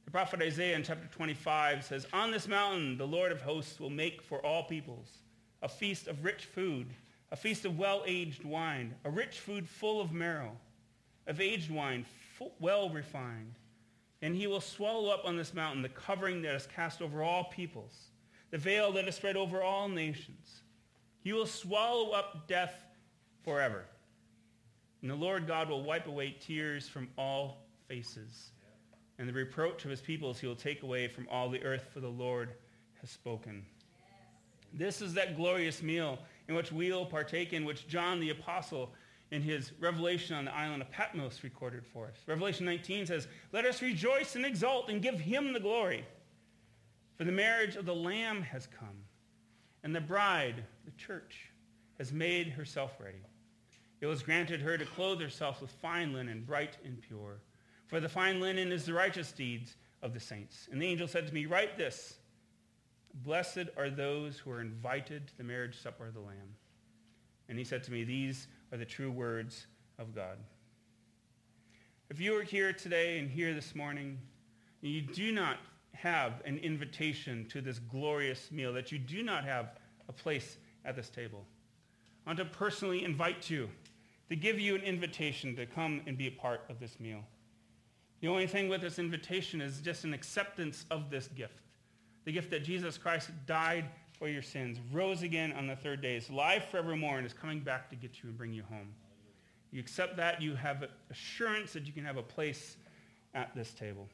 The 0.10 0.14
prophet 0.14 0.42
Isaiah 0.42 0.76
in 0.76 0.82
chapter 0.82 1.08
25 1.12 1.86
says, 1.86 2.08
On 2.14 2.32
this 2.32 2.48
mountain 2.48 2.98
the 2.98 3.06
Lord 3.06 3.32
of 3.32 3.44
hosts 3.44 3.80
will 3.80 3.92
make 3.92 4.24
for 4.24 4.44
all 4.44 4.64
peoples 4.64 5.20
a 5.62 5.70
feast 5.70 6.08
of 6.08 6.26
rich 6.26 6.46
food, 6.46 6.88
a 7.32 7.36
feast 7.36 7.64
of 7.64 7.78
well-aged 7.78 8.44
wine, 8.44 8.96
a 9.06 9.12
rich 9.12 9.40
food 9.40 9.70
full 9.70 10.02
of 10.02 10.12
marrow, 10.12 10.58
of 11.28 11.40
aged 11.40 11.70
wine 11.70 12.08
full, 12.36 12.56
well 12.60 12.90
refined. 12.90 13.54
And 14.24 14.36
he 14.36 14.48
will 14.48 14.62
swallow 14.62 15.12
up 15.12 15.26
on 15.26 15.38
this 15.38 15.54
mountain 15.54 15.84
the 15.84 15.90
covering 15.90 16.42
that 16.42 16.56
is 16.56 16.66
cast 16.66 17.04
over 17.04 17.22
all 17.22 17.44
peoples, 17.44 18.08
the 18.50 18.58
veil 18.58 18.92
that 18.94 19.08
is 19.08 19.14
spread 19.14 19.38
over 19.38 19.62
all 19.62 19.88
nations. 19.88 20.64
He 21.20 21.34
will 21.34 21.46
swallow 21.46 22.14
up 22.14 22.48
death 22.48 22.74
forever. 23.44 23.86
And 25.04 25.12
the 25.12 25.16
Lord 25.16 25.46
God 25.46 25.70
will 25.70 25.84
wipe 25.84 26.08
away 26.08 26.36
tears 26.40 26.90
from 26.90 27.10
all 27.16 27.68
faces 27.88 28.50
and 29.20 29.28
the 29.28 29.34
reproach 29.34 29.84
of 29.84 29.92
his 29.92 30.00
peoples 30.00 30.40
he 30.40 30.48
will 30.48 30.56
take 30.56 30.82
away 30.82 31.08
from 31.08 31.28
all 31.30 31.50
the 31.50 31.62
earth, 31.64 31.90
for 31.94 32.00
the 32.00 32.08
Lord 32.08 32.54
has 33.02 33.10
spoken. 33.10 33.66
This 34.74 35.02
is 35.02 35.14
that 35.14 35.36
glorious 35.36 35.84
meal 35.84 36.20
in 36.48 36.56
which 36.56 36.72
we'll 36.72 37.06
partake 37.06 37.52
in, 37.52 37.66
which 37.66 37.88
John 37.88 38.22
the 38.22 38.30
Apostle 38.30 38.94
in 39.32 39.42
his 39.42 39.74
revelation 39.80 40.36
on 40.36 40.46
the 40.46 40.56
island 40.56 40.82
of 40.82 40.90
Patmos 40.90 41.44
recorded 41.44 41.86
for 41.86 42.08
us. 42.08 42.16
Revelation 42.26 42.66
19 42.66 43.08
says, 43.08 43.28
Let 43.52 43.66
us 43.66 43.82
rejoice 43.82 44.36
and 44.36 44.46
exult 44.46 44.90
and 44.90 45.02
give 45.02 45.20
him 45.20 45.52
the 45.52 45.60
glory. 45.60 46.06
For 47.18 47.26
the 47.26 47.32
marriage 47.32 47.76
of 47.76 47.86
the 47.86 47.94
Lamb 47.94 48.42
has 48.42 48.68
come, 48.68 49.04
and 49.84 49.94
the 49.94 50.00
bride, 50.00 50.64
the 50.86 50.92
church, 50.92 51.52
has 51.98 52.14
made 52.14 52.48
herself 52.48 52.94
ready. 53.04 53.22
It 54.00 54.06
was 54.06 54.24
granted 54.24 54.62
her 54.62 54.78
to 54.78 54.86
clothe 54.86 55.20
herself 55.20 55.62
with 55.62 55.72
fine 55.72 56.14
linen, 56.14 56.46
bright 56.48 56.78
and 56.86 57.02
pure 57.02 57.42
for 57.90 58.00
the 58.00 58.08
fine 58.08 58.40
linen 58.40 58.72
is 58.72 58.86
the 58.86 58.94
righteous 58.94 59.32
deeds 59.32 59.76
of 60.04 60.14
the 60.14 60.20
saints. 60.20 60.70
And 60.72 60.80
the 60.80 60.86
angel 60.86 61.08
said 61.08 61.28
to 61.28 61.34
me, 61.34 61.48
Write 61.48 61.76
this. 61.76 62.16
Blessed 63.16 63.66
are 63.76 63.90
those 63.90 64.38
who 64.38 64.52
are 64.52 64.62
invited 64.62 65.28
to 65.28 65.38
the 65.38 65.44
marriage 65.44 65.82
supper 65.82 66.06
of 66.06 66.14
the 66.14 66.20
Lamb. 66.20 66.56
And 67.50 67.58
he 67.58 67.66
said 67.66 67.84
to 67.86 67.92
me, 67.92 68.04
These 68.04 68.48
are 68.72 68.78
the 68.78 68.86
true 68.86 69.12
words 69.12 69.66
of 69.98 70.14
God. 70.14 70.38
If 72.12 72.20
you 72.20 72.38
are 72.38 72.44
here 72.44 72.72
today 72.72 73.18
and 73.18 73.30
here 73.30 73.56
this 73.56 73.74
morning, 73.74 74.20
and 74.84 74.92
you 74.92 75.02
do 75.02 75.32
not 75.32 75.58
have 75.96 76.44
an 76.46 76.60
invitation 76.60 77.48
to 77.50 77.60
this 77.60 77.80
glorious 77.80 78.52
meal, 78.52 78.72
that 78.74 78.92
you 78.92 79.00
do 79.00 79.24
not 79.24 79.44
have 79.44 79.72
a 80.08 80.14
place 80.14 80.58
at 80.86 80.96
this 80.96 81.10
table, 81.10 81.44
I 82.26 82.30
want 82.30 82.38
to 82.38 82.46
personally 82.46 83.04
invite 83.04 83.50
you 83.50 83.68
to 84.30 84.36
give 84.36 84.60
you 84.60 84.76
an 84.76 84.82
invitation 84.82 85.56
to 85.56 85.66
come 85.66 86.02
and 86.06 86.16
be 86.16 86.28
a 86.28 86.32
part 86.32 86.62
of 86.70 86.80
this 86.80 87.00
meal. 87.00 87.24
The 88.22 88.28
only 88.28 88.48
thing 88.48 88.68
with 88.68 88.82
this 88.82 89.00
invitation 89.00 89.62
is 89.62 89.80
just 89.80 90.04
an 90.04 90.14
acceptance 90.14 90.86
of 90.92 91.10
this 91.10 91.28
gift. 91.30 91.62
The 92.26 92.32
gift 92.32 92.52
that 92.52 92.64
Jesus 92.64 92.98
Christ 92.98 93.32
died 93.46 93.86
for 94.18 94.28
your 94.28 94.42
sins, 94.42 94.78
rose 94.92 95.24
again 95.24 95.54
on 95.54 95.68
the 95.68 95.76
third 95.76 96.02
day, 96.02 96.18
is 96.18 96.30
alive 96.30 96.66
forevermore, 96.66 97.18
and 97.18 97.26
is 97.26 97.34
coming 97.34 97.62
back 97.62 97.90
to 97.90 97.96
get 97.96 98.22
you 98.22 98.30
and 98.30 98.38
bring 98.38 98.54
you 98.54 98.64
home. 98.70 98.94
You 99.72 99.80
accept 99.80 100.18
that, 100.18 100.42
you 100.42 100.56
have 100.56 100.84
assurance 101.10 101.74
that 101.74 101.88
you 101.88 101.94
can 101.94 102.04
have 102.04 102.18
a 102.18 102.24
place 102.24 102.76
at 103.34 103.56
this 103.56 103.74
table. 103.74 104.10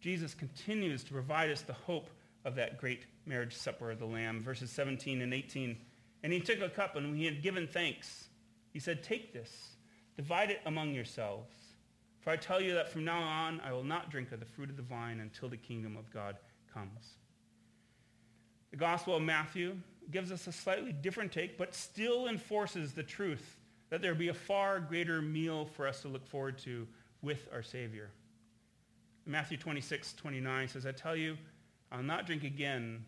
Jesus 0.00 0.34
continues 0.34 1.04
to 1.04 1.12
provide 1.12 1.50
us 1.50 1.62
the 1.62 1.72
hope 1.72 2.08
of 2.44 2.54
that 2.54 2.78
great 2.78 3.04
marriage 3.26 3.54
supper 3.54 3.90
of 3.90 3.98
the 3.98 4.06
Lamb. 4.06 4.40
Verses 4.42 4.70
17 4.70 5.20
and 5.20 5.34
18. 5.34 5.76
And 6.22 6.32
he 6.32 6.40
took 6.40 6.60
a 6.60 6.68
cup, 6.68 6.96
and 6.96 7.10
when 7.10 7.16
he 7.16 7.24
had 7.24 7.42
given 7.42 7.66
thanks, 7.66 8.28
he 8.72 8.78
said, 8.78 9.02
Take 9.02 9.32
this, 9.32 9.76
divide 10.16 10.50
it 10.50 10.60
among 10.64 10.94
yourselves. 10.94 11.52
For 12.26 12.32
I 12.32 12.36
tell 12.36 12.60
you 12.60 12.74
that 12.74 12.88
from 12.88 13.04
now 13.04 13.20
on 13.20 13.60
I 13.60 13.72
will 13.72 13.84
not 13.84 14.10
drink 14.10 14.32
of 14.32 14.40
the 14.40 14.46
fruit 14.46 14.68
of 14.68 14.76
the 14.76 14.82
vine 14.82 15.20
until 15.20 15.48
the 15.48 15.56
kingdom 15.56 15.96
of 15.96 16.12
God 16.12 16.36
comes. 16.74 17.18
The 18.72 18.76
Gospel 18.76 19.14
of 19.14 19.22
Matthew 19.22 19.76
gives 20.10 20.32
us 20.32 20.48
a 20.48 20.52
slightly 20.52 20.90
different 20.90 21.30
take, 21.30 21.56
but 21.56 21.72
still 21.72 22.26
enforces 22.26 22.92
the 22.92 23.04
truth 23.04 23.58
that 23.90 24.02
there 24.02 24.10
will 24.10 24.18
be 24.18 24.26
a 24.26 24.34
far 24.34 24.80
greater 24.80 25.22
meal 25.22 25.66
for 25.66 25.86
us 25.86 26.02
to 26.02 26.08
look 26.08 26.26
forward 26.26 26.58
to 26.64 26.88
with 27.22 27.46
our 27.52 27.62
Savior. 27.62 28.10
Matthew 29.24 29.56
26, 29.56 30.14
29 30.14 30.66
says, 30.66 30.84
I 30.84 30.90
tell 30.90 31.14
you, 31.14 31.38
I'll 31.92 32.02
not 32.02 32.26
drink 32.26 32.42
again 32.42 33.04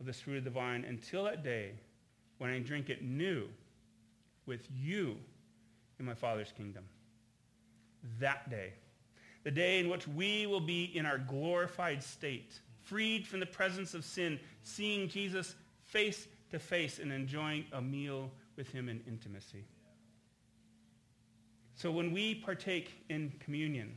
of 0.00 0.06
this 0.06 0.22
fruit 0.22 0.38
of 0.38 0.44
the 0.44 0.50
vine 0.50 0.86
until 0.88 1.24
that 1.24 1.44
day 1.44 1.72
when 2.38 2.48
I 2.48 2.58
drink 2.58 2.88
it 2.88 3.02
new 3.02 3.48
with 4.46 4.66
you 4.74 5.18
in 6.00 6.06
my 6.06 6.14
Father's 6.14 6.52
kingdom 6.56 6.84
that 8.18 8.50
day, 8.50 8.72
the 9.44 9.50
day 9.50 9.80
in 9.80 9.88
which 9.88 10.06
we 10.08 10.46
will 10.46 10.60
be 10.60 10.84
in 10.96 11.06
our 11.06 11.18
glorified 11.18 12.02
state, 12.02 12.60
freed 12.82 13.26
from 13.26 13.40
the 13.40 13.46
presence 13.46 13.94
of 13.94 14.04
sin, 14.04 14.38
seeing 14.62 15.08
Jesus 15.08 15.54
face 15.84 16.26
to 16.50 16.58
face 16.58 16.98
and 16.98 17.12
enjoying 17.12 17.64
a 17.72 17.80
meal 17.80 18.30
with 18.56 18.70
him 18.70 18.88
in 18.88 19.00
intimacy. 19.06 19.64
So 21.74 21.90
when 21.90 22.12
we 22.12 22.34
partake 22.34 22.92
in 23.08 23.32
communion, 23.40 23.96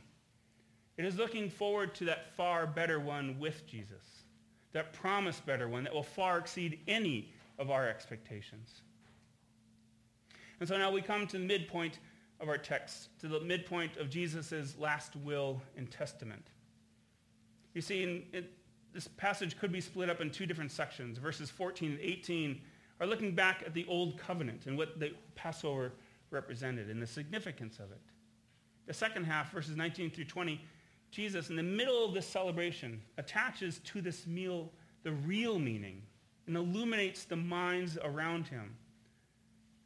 it 0.96 1.04
is 1.04 1.16
looking 1.16 1.50
forward 1.50 1.94
to 1.96 2.04
that 2.06 2.34
far 2.34 2.66
better 2.66 2.98
one 2.98 3.38
with 3.38 3.66
Jesus, 3.66 4.24
that 4.72 4.92
promised 4.92 5.44
better 5.44 5.68
one 5.68 5.84
that 5.84 5.94
will 5.94 6.02
far 6.02 6.38
exceed 6.38 6.80
any 6.88 7.32
of 7.58 7.70
our 7.70 7.88
expectations. 7.88 8.80
And 10.58 10.68
so 10.68 10.78
now 10.78 10.90
we 10.90 11.02
come 11.02 11.26
to 11.26 11.38
the 11.38 11.44
midpoint 11.44 11.98
of 12.40 12.48
our 12.48 12.58
text 12.58 13.08
to 13.20 13.28
the 13.28 13.40
midpoint 13.40 13.96
of 13.96 14.10
Jesus' 14.10 14.76
last 14.78 15.16
will 15.16 15.60
and 15.76 15.90
testament. 15.90 16.50
You 17.74 17.80
see, 17.80 18.02
in, 18.02 18.22
in, 18.32 18.46
this 18.92 19.08
passage 19.08 19.58
could 19.58 19.72
be 19.72 19.80
split 19.80 20.08
up 20.08 20.20
in 20.20 20.30
two 20.30 20.46
different 20.46 20.72
sections. 20.72 21.18
Verses 21.18 21.50
14 21.50 21.92
and 21.92 22.00
18 22.00 22.60
are 23.00 23.06
looking 23.06 23.34
back 23.34 23.62
at 23.66 23.74
the 23.74 23.84
old 23.88 24.18
covenant 24.18 24.66
and 24.66 24.76
what 24.78 24.98
the 24.98 25.12
Passover 25.34 25.92
represented 26.30 26.88
and 26.88 27.00
the 27.00 27.06
significance 27.06 27.78
of 27.78 27.90
it. 27.90 28.00
The 28.86 28.94
second 28.94 29.24
half, 29.24 29.52
verses 29.52 29.76
19 29.76 30.10
through 30.10 30.24
20, 30.24 30.60
Jesus, 31.10 31.50
in 31.50 31.56
the 31.56 31.62
middle 31.62 32.04
of 32.04 32.14
this 32.14 32.26
celebration, 32.26 33.02
attaches 33.18 33.80
to 33.84 34.00
this 34.00 34.26
meal 34.26 34.72
the 35.02 35.12
real 35.12 35.58
meaning 35.58 36.02
and 36.46 36.56
illuminates 36.56 37.24
the 37.24 37.36
minds 37.36 37.98
around 38.02 38.46
him 38.46 38.76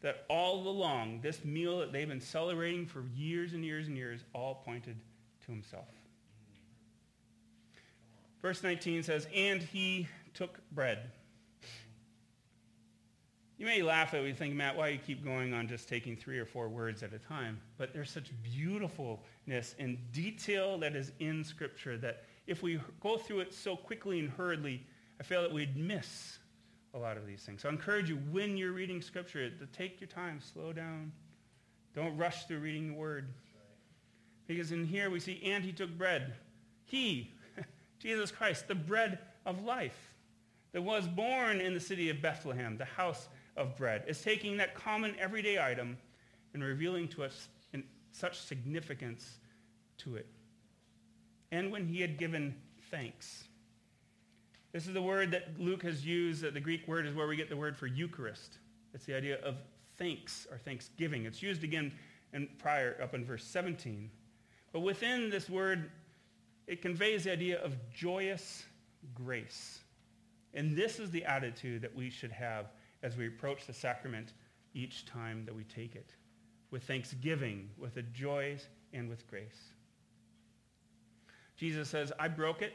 that 0.02 0.24
all 0.28 0.66
along, 0.66 1.20
this 1.22 1.44
meal 1.44 1.78
that 1.78 1.92
they've 1.92 2.08
been 2.08 2.20
celebrating 2.20 2.86
for 2.86 3.04
years 3.14 3.52
and 3.52 3.64
years 3.64 3.86
and 3.86 3.96
years, 3.96 4.24
all 4.32 4.62
pointed 4.64 4.96
to 5.44 5.52
himself. 5.52 5.88
Verse 8.40 8.62
19 8.62 9.02
says, 9.02 9.26
And 9.34 9.62
he 9.62 10.08
took 10.32 10.60
bread. 10.72 11.10
You 13.58 13.66
may 13.66 13.82
laugh 13.82 14.14
at 14.14 14.24
me, 14.24 14.32
think, 14.32 14.54
Matt, 14.54 14.74
why 14.74 14.88
you 14.88 14.98
keep 14.98 15.22
going 15.22 15.52
on 15.52 15.68
just 15.68 15.86
taking 15.86 16.16
three 16.16 16.38
or 16.38 16.46
four 16.46 16.70
words 16.70 17.02
at 17.02 17.12
a 17.12 17.18
time? 17.18 17.60
But 17.76 17.92
there's 17.92 18.10
such 18.10 18.30
beautifulness 18.42 19.74
and 19.78 19.98
detail 20.12 20.78
that 20.78 20.96
is 20.96 21.12
in 21.20 21.44
Scripture 21.44 21.98
that 21.98 22.24
if 22.46 22.62
we 22.62 22.80
go 23.00 23.18
through 23.18 23.40
it 23.40 23.52
so 23.52 23.76
quickly 23.76 24.18
and 24.18 24.30
hurriedly, 24.30 24.86
I 25.20 25.24
feel 25.24 25.42
that 25.42 25.52
we'd 25.52 25.76
miss 25.76 26.38
a 26.94 26.98
lot 26.98 27.16
of 27.16 27.26
these 27.26 27.42
things. 27.42 27.62
So 27.62 27.68
I 27.68 27.72
encourage 27.72 28.08
you, 28.08 28.16
when 28.30 28.56
you're 28.56 28.72
reading 28.72 29.00
Scripture, 29.00 29.48
to 29.48 29.66
take 29.66 30.00
your 30.00 30.08
time, 30.08 30.40
slow 30.40 30.72
down. 30.72 31.12
Don't 31.94 32.16
rush 32.16 32.46
through 32.46 32.60
reading 32.60 32.88
the 32.88 32.94
Word. 32.94 33.28
Because 34.46 34.72
in 34.72 34.84
here 34.84 35.10
we 35.10 35.20
see, 35.20 35.40
and 35.44 35.64
he 35.64 35.72
took 35.72 35.90
bread. 35.96 36.34
He, 36.84 37.32
Jesus 37.98 38.30
Christ, 38.30 38.66
the 38.66 38.74
bread 38.74 39.18
of 39.46 39.64
life, 39.64 40.14
that 40.72 40.82
was 40.82 41.06
born 41.06 41.60
in 41.60 41.74
the 41.74 41.80
city 41.80 42.10
of 42.10 42.20
Bethlehem, 42.20 42.76
the 42.76 42.84
house 42.84 43.28
of 43.56 43.76
bread. 43.76 44.04
is 44.06 44.20
taking 44.22 44.56
that 44.56 44.74
common 44.74 45.14
everyday 45.18 45.60
item 45.62 45.96
and 46.54 46.62
revealing 46.62 47.08
to 47.08 47.24
us 47.24 47.48
such 48.12 48.38
significance 48.40 49.38
to 49.98 50.16
it. 50.16 50.26
And 51.52 51.70
when 51.70 51.86
he 51.86 52.00
had 52.00 52.18
given 52.18 52.54
thanks. 52.90 53.44
This 54.72 54.86
is 54.86 54.94
the 54.94 55.02
word 55.02 55.32
that 55.32 55.58
Luke 55.58 55.82
has 55.82 56.06
used. 56.06 56.42
The 56.42 56.60
Greek 56.60 56.86
word 56.86 57.06
is 57.06 57.14
where 57.14 57.26
we 57.26 57.36
get 57.36 57.48
the 57.48 57.56
word 57.56 57.76
for 57.76 57.86
Eucharist. 57.86 58.58
It's 58.94 59.04
the 59.04 59.14
idea 59.14 59.40
of 59.42 59.56
thanks 59.98 60.46
or 60.50 60.58
thanksgiving. 60.58 61.26
It's 61.26 61.42
used 61.42 61.64
again 61.64 61.92
in 62.32 62.48
prior 62.58 62.96
up 63.02 63.14
in 63.14 63.24
verse 63.24 63.44
17. 63.44 64.10
But 64.72 64.80
within 64.80 65.28
this 65.28 65.50
word, 65.50 65.90
it 66.68 66.82
conveys 66.82 67.24
the 67.24 67.32
idea 67.32 67.60
of 67.62 67.74
joyous 67.92 68.64
grace. 69.14 69.80
And 70.54 70.76
this 70.76 71.00
is 71.00 71.10
the 71.10 71.24
attitude 71.24 71.82
that 71.82 71.94
we 71.94 72.10
should 72.10 72.32
have 72.32 72.66
as 73.02 73.16
we 73.16 73.26
approach 73.26 73.66
the 73.66 73.72
sacrament 73.72 74.34
each 74.74 75.04
time 75.04 75.44
that 75.46 75.54
we 75.54 75.64
take 75.64 75.96
it, 75.96 76.14
with 76.70 76.84
thanksgiving, 76.84 77.70
with 77.76 77.96
a 77.96 78.02
joy, 78.02 78.56
and 78.92 79.08
with 79.08 79.26
grace. 79.26 79.72
Jesus 81.56 81.88
says, 81.88 82.12
I 82.18 82.28
broke 82.28 82.62
it. 82.62 82.72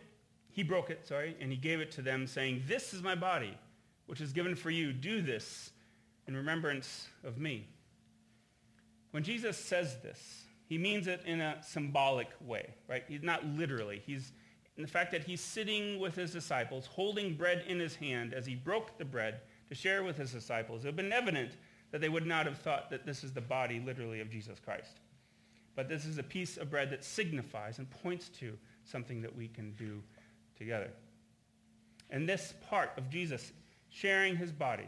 He 0.55 0.63
broke 0.63 0.89
it, 0.89 1.05
sorry, 1.05 1.35
and 1.41 1.51
he 1.51 1.57
gave 1.57 1.81
it 1.81 1.91
to 1.91 2.01
them, 2.01 2.25
saying, 2.25 2.63
This 2.65 2.93
is 2.93 3.03
my 3.03 3.13
body, 3.13 3.57
which 4.05 4.21
is 4.21 4.31
given 4.31 4.55
for 4.55 4.69
you. 4.69 4.93
Do 4.93 5.21
this 5.21 5.71
in 6.29 6.37
remembrance 6.37 7.09
of 7.25 7.37
me. 7.37 7.67
When 9.11 9.21
Jesus 9.21 9.57
says 9.57 9.97
this, 10.01 10.45
he 10.69 10.77
means 10.77 11.07
it 11.07 11.21
in 11.25 11.41
a 11.41 11.57
symbolic 11.61 12.29
way, 12.39 12.73
right? 12.87 13.03
He's 13.05 13.21
not 13.21 13.45
literally. 13.45 14.01
He's 14.05 14.31
in 14.77 14.83
the 14.83 14.87
fact 14.87 15.11
that 15.11 15.25
he's 15.25 15.41
sitting 15.41 15.99
with 15.99 16.15
his 16.15 16.31
disciples, 16.31 16.85
holding 16.85 17.35
bread 17.35 17.65
in 17.67 17.77
his 17.77 17.97
hand 17.97 18.33
as 18.33 18.45
he 18.45 18.55
broke 18.55 18.97
the 18.97 19.03
bread 19.03 19.41
to 19.67 19.75
share 19.75 20.05
with 20.05 20.15
his 20.15 20.31
disciples. 20.31 20.85
It 20.85 20.87
would 20.87 20.99
have 20.99 21.09
been 21.09 21.11
evident 21.11 21.57
that 21.91 21.99
they 21.99 22.07
would 22.07 22.25
not 22.25 22.45
have 22.45 22.59
thought 22.59 22.89
that 22.91 23.05
this 23.05 23.25
is 23.25 23.33
the 23.33 23.41
body 23.41 23.81
literally 23.85 24.21
of 24.21 24.29
Jesus 24.29 24.57
Christ. 24.57 25.01
But 25.75 25.89
this 25.89 26.05
is 26.05 26.17
a 26.17 26.23
piece 26.23 26.55
of 26.55 26.69
bread 26.69 26.89
that 26.91 27.03
signifies 27.03 27.79
and 27.79 27.89
points 27.89 28.29
to 28.39 28.57
something 28.85 29.21
that 29.21 29.35
we 29.35 29.49
can 29.49 29.73
do 29.73 30.01
together. 30.57 30.89
And 32.09 32.27
this 32.27 32.53
part 32.69 32.91
of 32.97 33.09
Jesus 33.09 33.51
sharing 33.89 34.35
his 34.35 34.51
body 34.51 34.87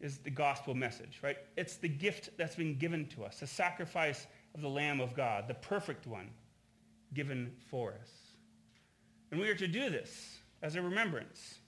is 0.00 0.18
the 0.18 0.30
gospel 0.30 0.74
message, 0.74 1.18
right? 1.22 1.36
It's 1.56 1.76
the 1.76 1.88
gift 1.88 2.30
that's 2.36 2.56
been 2.56 2.78
given 2.78 3.06
to 3.08 3.24
us, 3.24 3.40
the 3.40 3.46
sacrifice 3.46 4.26
of 4.54 4.60
the 4.60 4.68
Lamb 4.68 5.00
of 5.00 5.14
God, 5.14 5.48
the 5.48 5.54
perfect 5.54 6.06
one 6.06 6.30
given 7.14 7.52
for 7.70 7.92
us. 7.92 8.10
And 9.30 9.40
we 9.40 9.48
are 9.48 9.54
to 9.56 9.68
do 9.68 9.90
this 9.90 10.38
as 10.62 10.76
a 10.76 10.82
remembrance. 10.82 11.58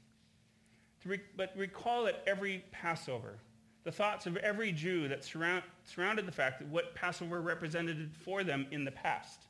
Re- 1.05 1.20
but 1.37 1.53
recall 1.57 2.07
at 2.07 2.22
every 2.26 2.64
Passover 2.72 3.38
the 3.85 3.92
thoughts 3.92 4.26
of 4.26 4.37
every 4.38 4.72
Jew 4.72 5.09
that 5.09 5.24
surround, 5.24 5.62
surrounded 5.85 6.26
the 6.26 6.33
fact 6.33 6.59
that 6.59 6.68
what 6.68 6.94
Passover 6.94 7.40
represented 7.40 8.11
for 8.24 8.44
them 8.44 8.66
in 8.70 8.85
the 8.85 8.90
past. 8.90 9.46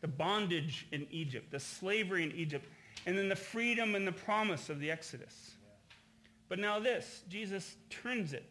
The 0.00 0.08
bondage 0.08 0.86
in 0.92 1.06
Egypt, 1.10 1.50
the 1.50 1.60
slavery 1.60 2.22
in 2.22 2.32
Egypt, 2.32 2.66
and 3.06 3.16
then 3.16 3.28
the 3.28 3.36
freedom 3.36 3.94
and 3.94 4.06
the 4.06 4.12
promise 4.12 4.68
of 4.68 4.80
the 4.80 4.90
Exodus. 4.90 5.52
But 6.48 6.58
now 6.58 6.78
this, 6.78 7.22
Jesus 7.28 7.76
turns 7.88 8.32
it. 8.32 8.44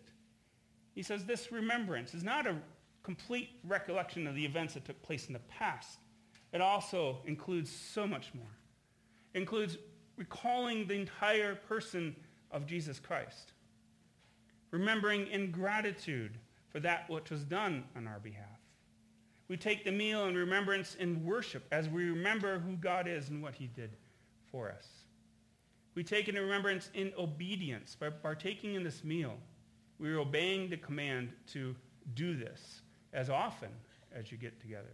He 0.95 1.03
says 1.03 1.25
this 1.25 1.51
remembrance 1.51 2.13
is 2.13 2.23
not 2.23 2.47
a 2.47 2.55
complete 3.03 3.49
recollection 3.63 4.27
of 4.27 4.35
the 4.35 4.45
events 4.45 4.73
that 4.73 4.85
took 4.85 5.01
place 5.01 5.27
in 5.27 5.33
the 5.33 5.39
past. 5.39 5.99
It 6.53 6.61
also 6.61 7.17
includes 7.25 7.71
so 7.71 8.07
much 8.07 8.33
more. 8.33 8.57
It 9.33 9.39
includes 9.39 9.77
recalling 10.17 10.87
the 10.87 10.95
entire 10.95 11.55
person 11.55 12.15
of 12.51 12.65
Jesus 12.65 12.99
Christ. 12.99 13.53
Remembering 14.71 15.27
in 15.27 15.51
gratitude 15.51 16.37
for 16.69 16.79
that 16.79 17.09
which 17.09 17.29
was 17.29 17.43
done 17.43 17.83
on 17.95 18.07
our 18.07 18.19
behalf. 18.19 18.45
We 19.47 19.57
take 19.57 19.83
the 19.83 19.91
meal 19.91 20.25
in 20.27 20.35
remembrance 20.35 20.95
in 20.95 21.25
worship 21.25 21.65
as 21.71 21.89
we 21.89 22.05
remember 22.05 22.59
who 22.59 22.75
God 22.75 23.07
is 23.07 23.29
and 23.29 23.41
what 23.41 23.55
he 23.55 23.67
did 23.67 23.91
for 24.51 24.69
us. 24.69 24.87
We 25.95 26.03
take 26.03 26.27
it 26.27 26.35
in 26.35 26.41
remembrance 26.41 26.89
in 26.93 27.11
obedience. 27.17 27.95
By 27.99 28.09
partaking 28.09 28.75
in 28.75 28.83
this 28.83 29.03
meal, 29.03 29.35
we 29.99 30.09
are 30.11 30.19
obeying 30.19 30.69
the 30.69 30.77
command 30.77 31.31
to 31.53 31.75
do 32.13 32.35
this 32.35 32.81
as 33.13 33.29
often 33.29 33.69
as 34.13 34.31
you 34.31 34.37
get 34.37 34.59
together. 34.61 34.93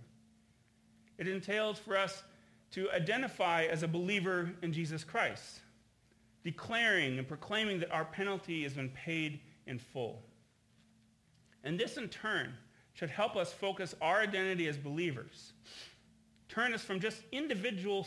It 1.18 1.28
entails 1.28 1.80
for 1.80 1.98
us 1.98 2.24
to 2.72 2.91
identify 2.91 3.65
as 3.65 3.84
a 3.84 3.88
believer 3.88 4.52
in 4.62 4.74
Jesus 4.74 5.04
Christ, 5.04 5.62
declaring 6.44 7.20
and 7.20 7.28
proclaiming 7.28 7.80
that 7.80 7.91
our 7.91 8.06
penalty 8.06 8.63
has 8.63 8.74
been 8.74 8.89
paid 8.89 9.39
in 9.68 9.80
full. 9.80 10.24
And 11.63 11.80
this 11.80 11.98
in 11.98 12.10
turn 12.10 12.54
should 12.94 13.10
help 13.10 13.36
us 13.36 13.54
focus 13.54 13.96
our 14.02 14.22
identity 14.22 14.68
as 14.68 14.78
believers, 14.78 15.54
turn 16.50 16.74
us 16.74 16.82
from 16.82 17.00
just 17.00 17.22
individual 17.32 18.04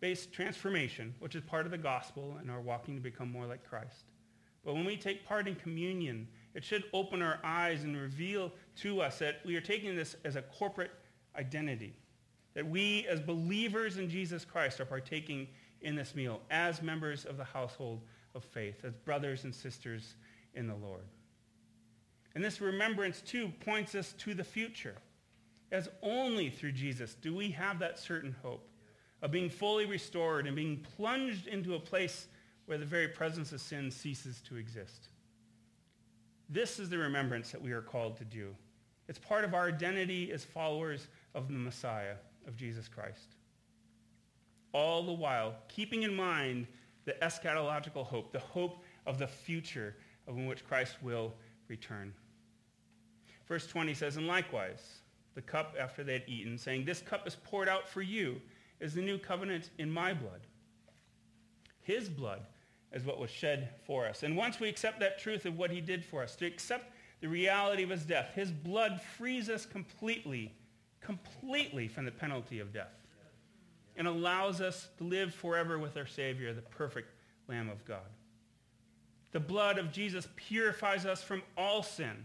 soul-based 0.00 0.32
transformation, 0.32 1.14
which 1.18 1.34
is 1.34 1.42
part 1.42 1.66
of 1.66 1.72
the 1.72 1.78
gospel 1.78 2.36
and 2.40 2.50
our 2.50 2.60
walking 2.60 2.94
to 2.96 3.00
become 3.00 3.30
more 3.30 3.46
like 3.46 3.68
Christ. 3.68 4.04
But 4.64 4.74
when 4.74 4.84
we 4.84 4.96
take 4.96 5.26
part 5.26 5.48
in 5.48 5.54
communion 5.54 6.28
it 6.54 6.64
should 6.64 6.84
open 6.94 7.20
our 7.20 7.38
eyes 7.44 7.84
and 7.84 7.94
reveal 7.94 8.50
to 8.76 9.02
us 9.02 9.18
that 9.18 9.42
we 9.44 9.56
are 9.56 9.60
taking 9.60 9.94
this 9.94 10.16
as 10.24 10.36
a 10.36 10.42
corporate 10.42 10.90
identity. 11.38 11.94
That 12.54 12.66
we 12.66 13.06
as 13.10 13.20
believers 13.20 13.98
in 13.98 14.08
Jesus 14.08 14.46
Christ 14.46 14.80
are 14.80 14.86
partaking 14.86 15.48
in 15.82 15.94
this 15.94 16.14
meal 16.14 16.40
as 16.50 16.80
members 16.80 17.26
of 17.26 17.36
the 17.36 17.44
household 17.44 18.00
of 18.34 18.42
faith, 18.42 18.86
as 18.86 18.94
brothers 18.94 19.44
and 19.44 19.54
sisters 19.54 20.14
in 20.54 20.66
the 20.66 20.74
Lord. 20.74 21.04
And 22.34 22.42
this 22.42 22.62
remembrance, 22.62 23.20
too, 23.20 23.52
points 23.60 23.94
us 23.94 24.14
to 24.20 24.32
the 24.32 24.42
future. 24.42 24.96
As 25.70 25.90
only 26.02 26.48
through 26.48 26.72
Jesus 26.72 27.16
do 27.20 27.36
we 27.36 27.50
have 27.50 27.78
that 27.80 27.98
certain 27.98 28.34
hope 28.42 28.66
of 29.22 29.30
being 29.30 29.48
fully 29.48 29.86
restored 29.86 30.46
and 30.46 30.54
being 30.54 30.84
plunged 30.96 31.46
into 31.46 31.74
a 31.74 31.80
place 31.80 32.26
where 32.66 32.78
the 32.78 32.84
very 32.84 33.08
presence 33.08 33.52
of 33.52 33.60
sin 33.60 33.90
ceases 33.90 34.40
to 34.42 34.56
exist. 34.56 35.08
This 36.48 36.78
is 36.78 36.88
the 36.88 36.98
remembrance 36.98 37.50
that 37.50 37.62
we 37.62 37.72
are 37.72 37.82
called 37.82 38.16
to 38.18 38.24
do. 38.24 38.54
It's 39.08 39.18
part 39.18 39.44
of 39.44 39.54
our 39.54 39.68
identity 39.68 40.32
as 40.32 40.44
followers 40.44 41.08
of 41.34 41.48
the 41.48 41.54
Messiah, 41.54 42.16
of 42.46 42.56
Jesus 42.56 42.88
Christ. 42.88 43.36
All 44.72 45.02
the 45.02 45.12
while, 45.12 45.54
keeping 45.68 46.02
in 46.02 46.14
mind 46.14 46.66
the 47.04 47.16
eschatological 47.22 48.04
hope, 48.04 48.32
the 48.32 48.38
hope 48.38 48.82
of 49.06 49.18
the 49.18 49.26
future 49.26 49.96
in 50.28 50.46
which 50.46 50.66
Christ 50.66 50.96
will 51.02 51.32
return. 51.68 52.12
Verse 53.46 53.66
20 53.66 53.94
says, 53.94 54.16
And 54.16 54.26
likewise, 54.26 55.00
the 55.34 55.42
cup 55.42 55.76
after 55.78 56.02
they 56.02 56.14
had 56.14 56.24
eaten, 56.26 56.58
saying, 56.58 56.84
This 56.84 57.00
cup 57.00 57.26
is 57.26 57.36
poured 57.36 57.68
out 57.68 57.88
for 57.88 58.02
you, 58.02 58.40
is 58.80 58.94
the 58.94 59.02
new 59.02 59.18
covenant 59.18 59.70
in 59.78 59.90
my 59.90 60.12
blood. 60.12 60.40
His 61.82 62.08
blood 62.08 62.46
is 62.92 63.04
what 63.04 63.18
was 63.18 63.30
shed 63.30 63.70
for 63.86 64.06
us. 64.06 64.22
And 64.22 64.36
once 64.36 64.60
we 64.60 64.68
accept 64.68 65.00
that 65.00 65.18
truth 65.18 65.44
of 65.44 65.56
what 65.56 65.70
he 65.70 65.80
did 65.80 66.04
for 66.04 66.22
us, 66.22 66.36
to 66.36 66.46
accept 66.46 66.92
the 67.20 67.28
reality 67.28 67.82
of 67.82 67.90
his 67.90 68.04
death, 68.04 68.30
his 68.34 68.50
blood 68.50 69.00
frees 69.16 69.48
us 69.48 69.66
completely, 69.66 70.52
completely 71.00 71.88
from 71.88 72.04
the 72.04 72.10
penalty 72.10 72.60
of 72.60 72.72
death 72.72 72.92
and 73.96 74.06
allows 74.06 74.60
us 74.60 74.88
to 74.98 75.04
live 75.04 75.34
forever 75.34 75.78
with 75.78 75.96
our 75.96 76.06
Savior, 76.06 76.52
the 76.52 76.60
perfect 76.62 77.12
Lamb 77.48 77.70
of 77.70 77.84
God. 77.84 78.04
The 79.32 79.40
blood 79.40 79.78
of 79.78 79.92
Jesus 79.92 80.28
purifies 80.36 81.06
us 81.06 81.22
from 81.22 81.42
all 81.56 81.82
sin. 81.82 82.24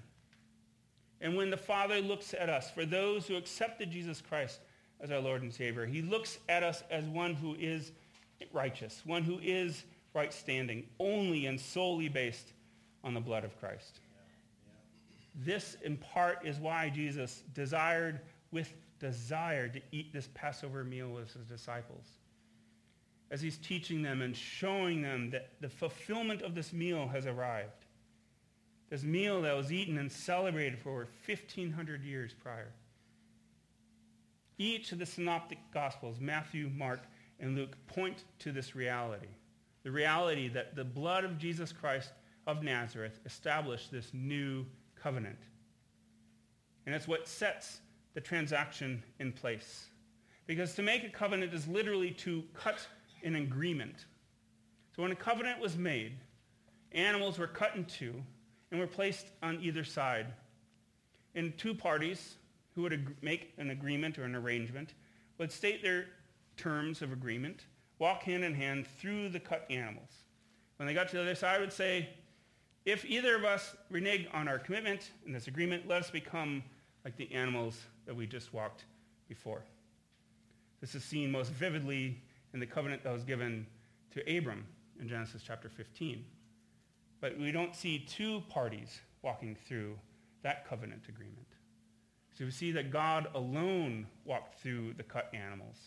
And 1.21 1.35
when 1.35 1.49
the 1.49 1.57
Father 1.57 1.99
looks 2.01 2.33
at 2.33 2.49
us, 2.49 2.71
for 2.71 2.85
those 2.85 3.27
who 3.27 3.35
accepted 3.35 3.91
Jesus 3.91 4.21
Christ 4.21 4.59
as 5.01 5.11
our 5.11 5.19
Lord 5.19 5.41
and 5.41 5.53
Savior, 5.53 5.85
he 5.85 6.01
looks 6.01 6.37
at 6.47 6.63
us 6.63 6.83
as 6.91 7.05
one 7.05 7.33
who 7.33 7.55
is 7.59 7.91
righteous, 8.53 9.01
one 9.05 9.23
who 9.23 9.39
is 9.41 9.83
right 10.13 10.33
standing 10.33 10.85
only 10.99 11.45
and 11.45 11.59
solely 11.59 12.09
based 12.09 12.53
on 13.03 13.13
the 13.13 13.19
blood 13.19 13.43
of 13.43 13.59
Christ. 13.59 13.99
This, 15.35 15.77
in 15.83 15.97
part, 15.97 16.45
is 16.45 16.59
why 16.59 16.89
Jesus 16.89 17.43
desired, 17.53 18.19
with 18.51 18.73
desire, 18.99 19.67
to 19.69 19.81
eat 19.91 20.13
this 20.13 20.29
Passover 20.33 20.83
meal 20.83 21.09
with 21.09 21.33
his 21.33 21.45
disciples. 21.45 22.05
As 23.31 23.41
he's 23.41 23.57
teaching 23.57 24.01
them 24.01 24.21
and 24.21 24.35
showing 24.35 25.01
them 25.01 25.29
that 25.31 25.49
the 25.61 25.69
fulfillment 25.69 26.41
of 26.41 26.53
this 26.53 26.73
meal 26.73 27.07
has 27.07 27.25
arrived. 27.25 27.85
This 28.89 29.03
meal 29.03 29.41
that 29.43 29.55
was 29.55 29.71
eaten 29.71 29.97
and 29.97 30.11
celebrated 30.11 30.77
for 30.77 31.07
1,500 31.25 32.03
years 32.03 32.33
prior. 32.33 32.73
Each 34.61 34.91
of 34.91 34.99
the 34.99 35.07
synoptic 35.07 35.57
gospels, 35.73 36.19
Matthew, 36.19 36.69
Mark, 36.75 36.99
and 37.39 37.55
Luke, 37.55 37.75
point 37.87 38.25
to 38.37 38.51
this 38.51 38.75
reality 38.75 39.25
the 39.81 39.89
reality 39.89 40.47
that 40.49 40.75
the 40.75 40.83
blood 40.83 41.23
of 41.23 41.39
Jesus 41.39 41.71
Christ 41.71 42.11
of 42.45 42.61
Nazareth 42.61 43.19
established 43.25 43.91
this 43.91 44.11
new 44.13 44.63
covenant. 44.93 45.39
And 46.85 46.93
it's 46.93 47.07
what 47.07 47.27
sets 47.27 47.79
the 48.13 48.21
transaction 48.21 49.01
in 49.19 49.31
place. 49.31 49.87
Because 50.45 50.75
to 50.75 50.83
make 50.83 51.03
a 51.03 51.09
covenant 51.09 51.55
is 51.55 51.67
literally 51.67 52.11
to 52.11 52.43
cut 52.53 52.87
an 53.23 53.37
agreement. 53.37 54.05
So 54.95 55.01
when 55.01 55.11
a 55.11 55.15
covenant 55.15 55.59
was 55.59 55.75
made, 55.75 56.13
animals 56.91 57.39
were 57.39 57.47
cut 57.47 57.75
in 57.75 57.85
two, 57.85 58.13
and 58.69 58.79
were 58.79 58.85
placed 58.85 59.25
on 59.41 59.59
either 59.63 59.83
side. 59.83 60.27
And 61.33 61.57
two 61.57 61.73
parties 61.73 62.35
who 62.75 62.83
would 62.83 62.93
ag- 62.93 63.15
make 63.21 63.53
an 63.57 63.69
agreement 63.69 64.17
or 64.17 64.23
an 64.23 64.35
arrangement 64.35 64.93
would 65.37 65.51
state 65.51 65.81
their 65.81 66.07
terms 66.57 67.01
of 67.01 67.11
agreement, 67.11 67.65
walk 67.99 68.23
hand 68.23 68.43
in 68.43 68.53
hand 68.53 68.85
through 68.99 69.29
the 69.29 69.39
cut 69.39 69.65
animals. 69.69 70.11
When 70.77 70.87
they 70.87 70.93
got 70.93 71.09
to 71.09 71.17
the 71.17 71.21
other 71.21 71.35
side, 71.35 71.59
would 71.59 71.73
say, 71.73 72.09
if 72.85 73.05
either 73.05 73.35
of 73.35 73.43
us 73.43 73.75
renege 73.89 74.27
on 74.33 74.47
our 74.47 74.57
commitment 74.57 75.11
in 75.25 75.31
this 75.31 75.47
agreement, 75.47 75.87
let 75.87 76.01
us 76.01 76.09
become 76.09 76.63
like 77.05 77.15
the 77.17 77.31
animals 77.31 77.79
that 78.05 78.15
we 78.15 78.25
just 78.25 78.53
walked 78.53 78.85
before. 79.27 79.63
This 80.79 80.95
is 80.95 81.03
seen 81.03 81.31
most 81.31 81.51
vividly 81.51 82.19
in 82.53 82.59
the 82.59 82.65
covenant 82.65 83.03
that 83.03 83.13
was 83.13 83.23
given 83.23 83.67
to 84.11 84.37
Abram 84.37 84.65
in 84.99 85.07
Genesis 85.07 85.43
chapter 85.45 85.69
15. 85.69 86.25
But 87.19 87.37
we 87.37 87.51
don't 87.51 87.75
see 87.75 87.99
two 87.99 88.41
parties 88.49 88.99
walking 89.21 89.55
through 89.55 89.97
that 90.41 90.67
covenant 90.67 91.03
agreement. 91.07 91.47
So 92.41 92.45
we 92.45 92.51
see 92.51 92.71
that 92.71 92.89
God 92.89 93.27
alone 93.35 94.07
walked 94.25 94.57
through 94.63 94.95
the 94.95 95.03
cut 95.03 95.29
animals, 95.31 95.77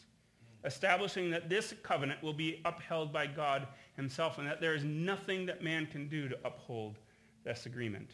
establishing 0.65 1.29
that 1.33 1.49
this 1.49 1.75
covenant 1.83 2.23
will 2.23 2.33
be 2.33 2.61
upheld 2.65 3.13
by 3.13 3.27
God 3.27 3.67
himself 3.97 4.39
and 4.39 4.47
that 4.47 4.61
there 4.61 4.77
is 4.77 4.85
nothing 4.85 5.47
that 5.47 5.65
man 5.65 5.85
can 5.87 6.07
do 6.07 6.29
to 6.29 6.39
uphold 6.45 7.01
this 7.43 7.67
agreement. 7.67 8.09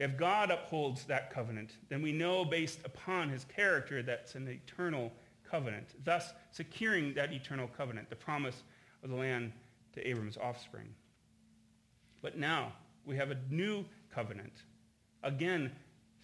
If 0.00 0.16
God 0.16 0.50
upholds 0.50 1.04
that 1.04 1.32
covenant, 1.32 1.76
then 1.88 2.02
we 2.02 2.10
know 2.10 2.44
based 2.44 2.80
upon 2.84 3.28
his 3.28 3.44
character 3.44 4.02
that's 4.02 4.34
an 4.34 4.48
eternal 4.48 5.12
covenant, 5.48 5.94
thus 6.04 6.32
securing 6.50 7.14
that 7.14 7.32
eternal 7.32 7.68
covenant, 7.68 8.10
the 8.10 8.16
promise 8.16 8.64
of 9.04 9.10
the 9.10 9.16
land 9.16 9.52
to 9.92 10.04
Abram's 10.04 10.36
offspring. 10.36 10.92
But 12.22 12.38
now 12.38 12.72
we 13.06 13.14
have 13.14 13.30
a 13.30 13.38
new 13.50 13.84
covenant, 14.12 14.64
again, 15.22 15.70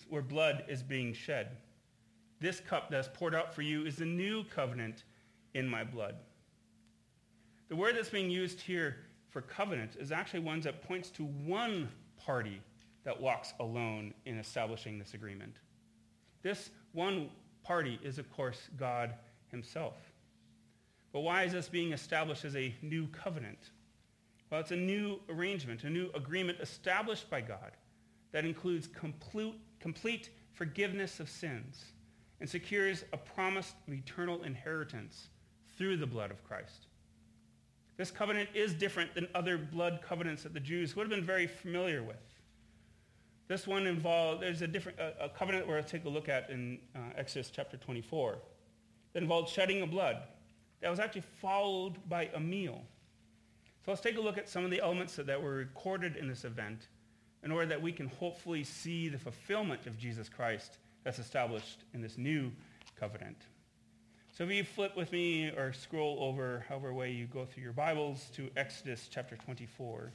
where 0.08 0.22
blood 0.22 0.64
is 0.68 0.82
being 0.82 1.12
shed. 1.12 1.56
This 2.40 2.60
cup 2.60 2.90
that's 2.90 3.08
poured 3.08 3.34
out 3.34 3.54
for 3.54 3.62
you 3.62 3.86
is 3.86 3.96
the 3.96 4.04
new 4.04 4.44
covenant 4.44 5.04
in 5.54 5.68
my 5.68 5.84
blood. 5.84 6.16
The 7.68 7.76
word 7.76 7.96
that's 7.96 8.10
being 8.10 8.30
used 8.30 8.60
here 8.60 8.96
for 9.30 9.40
covenant 9.40 9.96
is 9.98 10.12
actually 10.12 10.40
one 10.40 10.60
that 10.60 10.82
points 10.82 11.10
to 11.10 11.24
one 11.24 11.88
party 12.16 12.60
that 13.04 13.20
walks 13.20 13.52
alone 13.60 14.14
in 14.26 14.38
establishing 14.38 14.98
this 14.98 15.14
agreement. 15.14 15.56
This 16.42 16.70
one 16.92 17.30
party 17.62 17.98
is, 18.02 18.18
of 18.18 18.30
course, 18.30 18.68
God 18.76 19.14
himself. 19.50 19.94
But 21.12 21.20
why 21.20 21.44
is 21.44 21.52
this 21.52 21.68
being 21.68 21.92
established 21.92 22.44
as 22.44 22.56
a 22.56 22.74
new 22.82 23.06
covenant? 23.08 23.70
Well, 24.50 24.60
it's 24.60 24.72
a 24.72 24.76
new 24.76 25.20
arrangement, 25.28 25.84
a 25.84 25.90
new 25.90 26.10
agreement 26.14 26.58
established 26.60 27.30
by 27.30 27.40
God 27.40 27.72
that 28.32 28.44
includes 28.44 28.86
complete, 28.86 29.58
complete 29.84 30.30
forgiveness 30.54 31.20
of 31.20 31.28
sins 31.28 31.92
and 32.40 32.48
secures 32.48 33.04
a 33.12 33.18
promise 33.18 33.74
of 33.86 33.92
eternal 33.92 34.42
inheritance 34.42 35.28
through 35.76 35.98
the 35.98 36.06
blood 36.06 36.30
of 36.30 36.42
Christ. 36.42 36.86
This 37.98 38.10
covenant 38.10 38.48
is 38.54 38.72
different 38.72 39.14
than 39.14 39.28
other 39.34 39.58
blood 39.58 40.00
covenants 40.02 40.42
that 40.44 40.54
the 40.54 40.60
Jews 40.60 40.96
would 40.96 41.02
have 41.02 41.10
been 41.10 41.22
very 41.22 41.46
familiar 41.46 42.02
with. 42.02 42.16
This 43.46 43.66
one 43.66 43.86
involved, 43.86 44.42
there's 44.42 44.62
a 44.62 44.66
different 44.66 44.98
a, 44.98 45.26
a 45.26 45.28
covenant 45.28 45.66
we're 45.66 45.74
going 45.74 45.84
to 45.84 45.90
take 45.90 46.06
a 46.06 46.08
look 46.08 46.30
at 46.30 46.48
in 46.48 46.78
uh, 46.96 47.00
Exodus 47.14 47.50
chapter 47.54 47.76
24 47.76 48.38
that 49.12 49.22
involved 49.22 49.50
shedding 49.50 49.82
of 49.82 49.90
blood 49.90 50.16
that 50.80 50.88
was 50.88 50.98
actually 50.98 51.24
followed 51.42 51.96
by 52.08 52.30
a 52.34 52.40
meal. 52.40 52.80
So 53.84 53.90
let's 53.90 54.00
take 54.00 54.16
a 54.16 54.22
look 54.22 54.38
at 54.38 54.48
some 54.48 54.64
of 54.64 54.70
the 54.70 54.80
elements 54.80 55.14
that, 55.16 55.26
that 55.26 55.42
were 55.42 55.56
recorded 55.56 56.16
in 56.16 56.26
this 56.26 56.46
event 56.46 56.88
in 57.44 57.52
order 57.52 57.66
that 57.66 57.82
we 57.82 57.92
can 57.92 58.08
hopefully 58.08 58.64
see 58.64 59.08
the 59.08 59.18
fulfillment 59.18 59.86
of 59.86 59.98
Jesus 59.98 60.30
Christ 60.30 60.78
that's 61.04 61.18
established 61.18 61.84
in 61.92 62.00
this 62.00 62.16
new 62.16 62.50
covenant. 62.98 63.36
So 64.32 64.44
if 64.44 64.50
you 64.50 64.64
flip 64.64 64.96
with 64.96 65.12
me 65.12 65.48
or 65.50 65.74
scroll 65.74 66.18
over 66.20 66.64
however 66.68 66.92
way 66.94 67.12
you 67.12 67.26
go 67.26 67.44
through 67.44 67.62
your 67.62 67.74
Bibles 67.74 68.30
to 68.34 68.50
Exodus 68.56 69.08
chapter 69.12 69.36
24. 69.36 70.10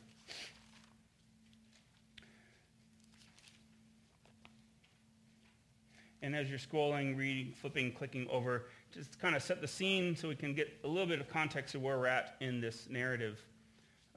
And 6.22 6.36
as 6.36 6.50
you're 6.50 6.60
scrolling, 6.60 7.18
reading, 7.18 7.54
flipping, 7.54 7.94
clicking 7.94 8.28
over, 8.30 8.66
just 8.92 9.20
kind 9.20 9.36
of 9.36 9.44
set 9.44 9.62
the 9.62 9.68
scene 9.68 10.16
so 10.16 10.28
we 10.28 10.36
can 10.36 10.54
get 10.54 10.68
a 10.84 10.88
little 10.88 11.08
bit 11.08 11.22
of 11.22 11.30
context 11.30 11.76
of 11.76 11.82
where 11.82 11.98
we're 11.98 12.08
at 12.08 12.36
in 12.42 12.60
this 12.60 12.88
narrative. 12.90 13.40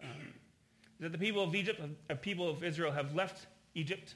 Um, 0.02 0.32
that 1.02 1.12
the 1.12 1.18
people 1.18 1.42
of 1.42 1.54
Egypt, 1.54 1.80
the 2.08 2.14
people 2.14 2.48
of 2.48 2.62
Israel 2.62 2.92
have 2.92 3.14
left 3.14 3.46
Egypt. 3.74 4.14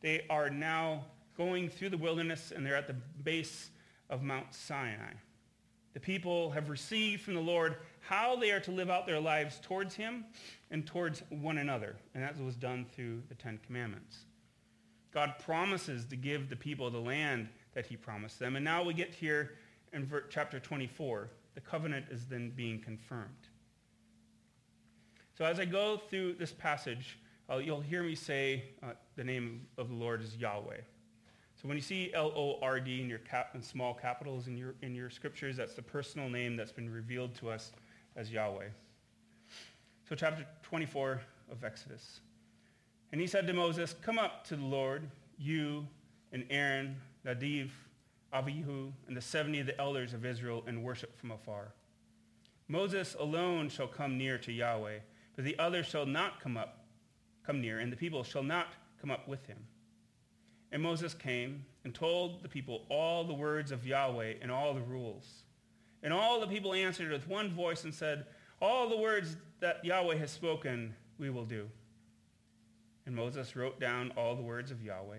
They 0.00 0.26
are 0.28 0.50
now 0.50 1.04
going 1.36 1.68
through 1.68 1.90
the 1.90 1.98
wilderness 1.98 2.52
and 2.54 2.66
they're 2.66 2.76
at 2.76 2.86
the 2.86 2.96
base 3.22 3.70
of 4.10 4.22
Mount 4.22 4.52
Sinai. 4.52 5.12
The 5.94 6.00
people 6.00 6.50
have 6.50 6.68
received 6.68 7.22
from 7.22 7.34
the 7.34 7.40
Lord 7.40 7.76
how 8.00 8.34
they 8.34 8.50
are 8.50 8.60
to 8.60 8.72
live 8.72 8.90
out 8.90 9.06
their 9.06 9.20
lives 9.20 9.60
towards 9.62 9.94
him 9.94 10.24
and 10.72 10.84
towards 10.84 11.22
one 11.30 11.58
another. 11.58 11.96
And 12.14 12.22
that 12.22 12.36
was 12.42 12.56
done 12.56 12.84
through 12.92 13.22
the 13.28 13.34
Ten 13.36 13.60
Commandments. 13.64 14.24
God 15.12 15.34
promises 15.38 16.04
to 16.06 16.16
give 16.16 16.50
the 16.50 16.56
people 16.56 16.90
the 16.90 16.98
land 16.98 17.48
that 17.74 17.86
he 17.86 17.96
promised 17.96 18.40
them. 18.40 18.56
And 18.56 18.64
now 18.64 18.82
we 18.82 18.94
get 18.94 19.14
here 19.14 19.52
in 19.92 20.10
chapter 20.28 20.58
24. 20.58 21.30
The 21.54 21.60
covenant 21.60 22.06
is 22.10 22.26
then 22.26 22.50
being 22.50 22.80
confirmed. 22.80 23.30
So 25.36 25.44
as 25.44 25.58
I 25.58 25.64
go 25.64 25.96
through 25.96 26.34
this 26.34 26.52
passage, 26.52 27.18
uh, 27.50 27.56
you'll 27.56 27.80
hear 27.80 28.02
me 28.02 28.14
say 28.14 28.64
uh, 28.82 28.92
the 29.16 29.24
name 29.24 29.66
of 29.76 29.88
the 29.88 29.94
Lord 29.94 30.22
is 30.22 30.36
Yahweh. 30.36 30.78
So 31.60 31.68
when 31.68 31.76
you 31.76 31.82
see 31.82 32.12
L-O-R-D 32.14 33.00
in 33.00 33.08
your 33.08 33.18
cap, 33.18 33.50
in 33.54 33.62
small 33.62 33.94
capitals 33.94 34.46
in 34.46 34.56
your, 34.56 34.74
in 34.82 34.94
your 34.94 35.10
scriptures, 35.10 35.56
that's 35.56 35.74
the 35.74 35.82
personal 35.82 36.28
name 36.28 36.56
that's 36.56 36.72
been 36.72 36.88
revealed 36.88 37.34
to 37.36 37.50
us 37.50 37.72
as 38.16 38.30
Yahweh. 38.30 38.68
So 40.08 40.14
chapter 40.14 40.46
24 40.62 41.20
of 41.50 41.64
Exodus. 41.64 42.20
And 43.10 43.20
he 43.20 43.26
said 43.26 43.46
to 43.46 43.52
Moses, 43.52 43.94
come 44.02 44.18
up 44.18 44.44
to 44.48 44.56
the 44.56 44.64
Lord, 44.64 45.08
you 45.38 45.86
and 46.32 46.44
Aaron, 46.50 46.96
Nadav, 47.26 47.70
Abihu, 48.32 48.92
and 49.08 49.16
the 49.16 49.20
70 49.20 49.60
of 49.60 49.66
the 49.66 49.80
elders 49.80 50.12
of 50.12 50.24
Israel, 50.24 50.62
and 50.66 50.82
worship 50.82 51.16
from 51.18 51.30
afar. 51.30 51.72
Moses 52.68 53.16
alone 53.18 53.68
shall 53.68 53.86
come 53.86 54.18
near 54.18 54.38
to 54.38 54.52
Yahweh, 54.52 54.98
but 55.36 55.44
the 55.44 55.58
others 55.58 55.86
shall 55.86 56.06
not 56.06 56.40
come 56.40 56.56
up, 56.56 56.84
come 57.44 57.60
near, 57.60 57.78
and 57.78 57.92
the 57.92 57.96
people 57.96 58.22
shall 58.22 58.42
not 58.42 58.68
come 59.00 59.10
up 59.10 59.28
with 59.28 59.46
him. 59.46 59.58
And 60.72 60.82
Moses 60.82 61.14
came 61.14 61.64
and 61.84 61.94
told 61.94 62.42
the 62.42 62.48
people 62.48 62.84
all 62.88 63.24
the 63.24 63.34
words 63.34 63.70
of 63.70 63.86
Yahweh 63.86 64.34
and 64.42 64.50
all 64.50 64.74
the 64.74 64.80
rules. 64.80 65.44
And 66.02 66.12
all 66.12 66.40
the 66.40 66.46
people 66.46 66.74
answered 66.74 67.10
with 67.10 67.28
one 67.28 67.50
voice 67.50 67.84
and 67.84 67.94
said, 67.94 68.26
all 68.60 68.88
the 68.88 68.96
words 68.96 69.36
that 69.60 69.84
Yahweh 69.84 70.16
has 70.16 70.30
spoken, 70.30 70.94
we 71.18 71.30
will 71.30 71.44
do. 71.44 71.68
And 73.06 73.14
Moses 73.14 73.54
wrote 73.54 73.78
down 73.78 74.12
all 74.16 74.34
the 74.34 74.42
words 74.42 74.70
of 74.70 74.82
Yahweh. 74.82 75.18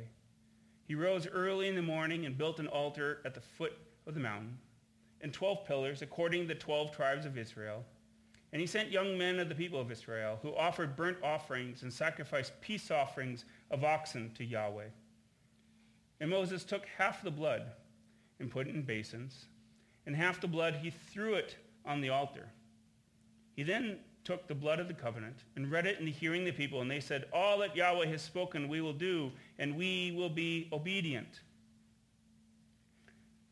He 0.87 0.95
rose 0.95 1.27
early 1.27 1.67
in 1.67 1.75
the 1.75 1.81
morning 1.81 2.25
and 2.25 2.37
built 2.37 2.59
an 2.59 2.67
altar 2.67 3.19
at 3.25 3.33
the 3.33 3.41
foot 3.41 3.73
of 4.07 4.13
the 4.13 4.19
mountain 4.19 4.57
and 5.21 5.33
12 5.33 5.65
pillars 5.65 6.01
according 6.01 6.41
to 6.41 6.47
the 6.47 6.59
12 6.59 6.91
tribes 6.95 7.25
of 7.25 7.37
Israel. 7.37 7.83
And 8.51 8.61
he 8.61 8.67
sent 8.67 8.91
young 8.91 9.17
men 9.17 9.39
of 9.39 9.49
the 9.49 9.55
people 9.55 9.79
of 9.79 9.91
Israel 9.91 10.39
who 10.41 10.55
offered 10.55 10.95
burnt 10.95 11.17
offerings 11.23 11.83
and 11.83 11.91
sacrificed 11.91 12.53
peace 12.61 12.91
offerings 12.91 13.45
of 13.71 13.83
oxen 13.83 14.31
to 14.35 14.45
Yahweh. 14.45 14.87
And 16.19 16.29
Moses 16.29 16.63
took 16.63 16.85
half 16.97 17.21
the 17.21 17.31
blood 17.31 17.63
and 18.39 18.49
put 18.49 18.67
it 18.67 18.75
in 18.75 18.83
basins, 18.83 19.45
and 20.05 20.15
half 20.15 20.39
the 20.39 20.47
blood 20.47 20.75
he 20.75 20.89
threw 20.89 21.33
it 21.35 21.57
on 21.85 22.01
the 22.01 22.09
altar. 22.09 22.47
He 23.55 23.63
then 23.63 23.99
took 24.23 24.47
the 24.47 24.55
blood 24.55 24.79
of 24.79 24.87
the 24.87 24.93
covenant 24.93 25.43
and 25.55 25.71
read 25.71 25.85
it 25.85 25.99
in 25.99 26.05
the 26.05 26.11
hearing 26.11 26.41
of 26.41 26.47
the 26.47 26.51
people, 26.53 26.81
and 26.81 26.89
they 26.89 26.99
said, 26.99 27.25
All 27.31 27.59
that 27.59 27.75
Yahweh 27.75 28.07
has 28.07 28.21
spoken 28.21 28.67
we 28.67 28.81
will 28.81 28.93
do, 28.93 29.31
and 29.59 29.75
we 29.75 30.13
will 30.15 30.29
be 30.29 30.67
obedient. 30.73 31.41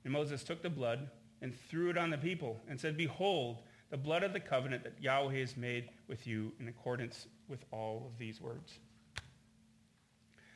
And 0.04 0.12
Moses 0.12 0.44
took 0.44 0.62
the 0.62 0.70
blood 0.70 1.10
and 1.42 1.56
threw 1.70 1.90
it 1.90 1.98
on 1.98 2.10
the 2.10 2.18
people 2.18 2.60
and 2.68 2.80
said, 2.80 2.98
Behold, 2.98 3.60
the 3.94 3.98
blood 3.98 4.24
of 4.24 4.34
the 4.34 4.40
covenant 4.40 4.84
that 4.84 5.00
Yahweh 5.00 5.38
has 5.38 5.56
made 5.56 5.88
with 6.08 6.26
you 6.26 6.52
in 6.60 6.68
accordance 6.68 7.28
with 7.48 7.64
all 7.70 8.08
of 8.12 8.18
these 8.18 8.42
words. 8.42 8.80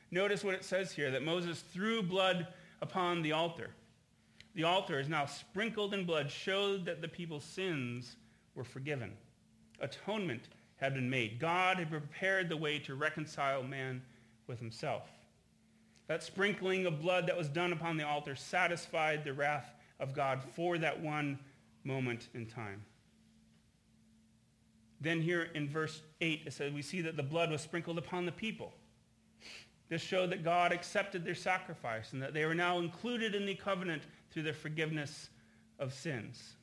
Notice 0.10 0.44
what 0.44 0.56
it 0.56 0.64
says 0.64 0.92
here, 0.92 1.12
that 1.12 1.22
Moses 1.22 1.60
threw 1.72 2.02
blood 2.02 2.48
upon 2.82 3.22
the 3.22 3.34
altar. 3.34 3.70
The 4.56 4.64
altar 4.64 5.00
is 5.00 5.08
now 5.08 5.28
sprinkled 5.28 5.94
in 5.94 6.04
blood, 6.04 6.32
showed 6.32 6.84
that 6.86 7.00
the 7.04 7.08
people's 7.08 7.44
sins 7.44 8.16
were 8.56 8.64
forgiven. 8.64 9.12
Atonement 9.82 10.48
had 10.78 10.96
been 10.96 11.08
made. 11.08 11.38
God 11.38 11.78
had 11.78 11.92
prepared 11.92 12.50
the 12.50 12.58
way 12.58 12.80
to 12.80 12.96
reconcile 12.96 13.62
man 13.62 14.02
with 14.48 14.58
himself. 14.58 15.04
That 16.08 16.24
sprinkling 16.24 16.88
of 16.88 17.04
blood 17.04 17.28
that 17.28 17.38
was 17.38 17.50
done 17.50 17.72
upon 17.72 17.98
the 17.98 18.08
altar 18.08 18.36
satisfied 18.36 19.24
the 19.24 19.34
wrath 19.34 19.76
of 20.00 20.16
God 20.16 20.42
for 20.56 20.80
that 20.80 21.00
one 21.00 21.38
moment 21.84 22.30
in 22.34 22.48
time. 22.48 22.82
Then 25.00 25.22
here 25.22 25.50
in 25.54 25.70
verse 25.70 26.02
8, 26.22 26.44
it 26.48 26.54
says 26.54 26.74
we 26.74 26.82
see 26.82 27.02
that 27.02 27.18
the 27.18 27.24
blood 27.24 27.52
was 27.52 27.62
sprinkled 27.62 27.98
upon 27.98 28.26
the 28.26 28.32
people. 28.32 28.74
This 29.90 30.02
showed 30.02 30.32
that 30.32 30.44
God 30.44 30.74
accepted 30.74 31.24
their 31.24 31.36
sacrifice 31.36 32.14
and 32.14 32.22
that 32.22 32.34
they 32.34 32.46
were 32.46 32.56
now 32.56 32.80
included 32.80 33.36
in 33.36 33.46
the 33.46 33.56
covenant 33.56 34.04
through 34.32 34.44
the 34.44 34.54
forgiveness 34.54 35.30
of 35.80 35.94
sins. 35.94 36.56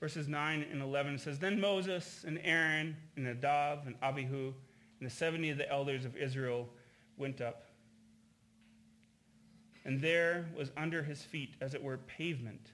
Verses 0.00 0.26
9 0.26 0.66
and 0.72 0.82
11 0.82 1.18
says, 1.18 1.38
Then 1.38 1.60
Moses 1.60 2.24
and 2.26 2.40
Aaron 2.42 2.96
and 3.16 3.26
Nadav 3.26 3.86
and 3.86 3.94
Abihu 4.02 4.52
and 4.98 5.08
the 5.08 5.14
70 5.14 5.50
of 5.50 5.58
the 5.58 5.70
elders 5.70 6.04
of 6.04 6.16
Israel 6.16 6.68
went 7.16 7.40
up. 7.40 7.66
And 9.84 10.00
there 10.00 10.48
was 10.56 10.72
under 10.76 11.02
his 11.02 11.22
feet, 11.22 11.54
as 11.60 11.74
it 11.74 11.82
were, 11.82 11.98
pavement 11.98 12.70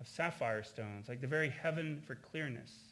of 0.00 0.06
sapphire 0.08 0.62
stones, 0.62 1.08
like 1.08 1.20
the 1.20 1.26
very 1.26 1.48
heaven 1.48 2.00
for 2.06 2.14
clearness. 2.14 2.89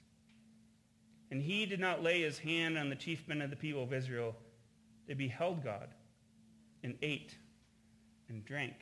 And 1.30 1.42
he 1.42 1.66
did 1.66 1.80
not 1.80 2.02
lay 2.02 2.22
his 2.22 2.38
hand 2.38 2.78
on 2.78 2.88
the 2.88 2.96
chief 2.96 3.26
men 3.28 3.42
of 3.42 3.50
the 3.50 3.56
people 3.56 3.82
of 3.82 3.92
Israel. 3.92 4.34
They 5.06 5.14
beheld 5.14 5.62
God 5.62 5.88
and 6.82 6.96
ate 7.02 7.34
and 8.28 8.44
drank. 8.44 8.74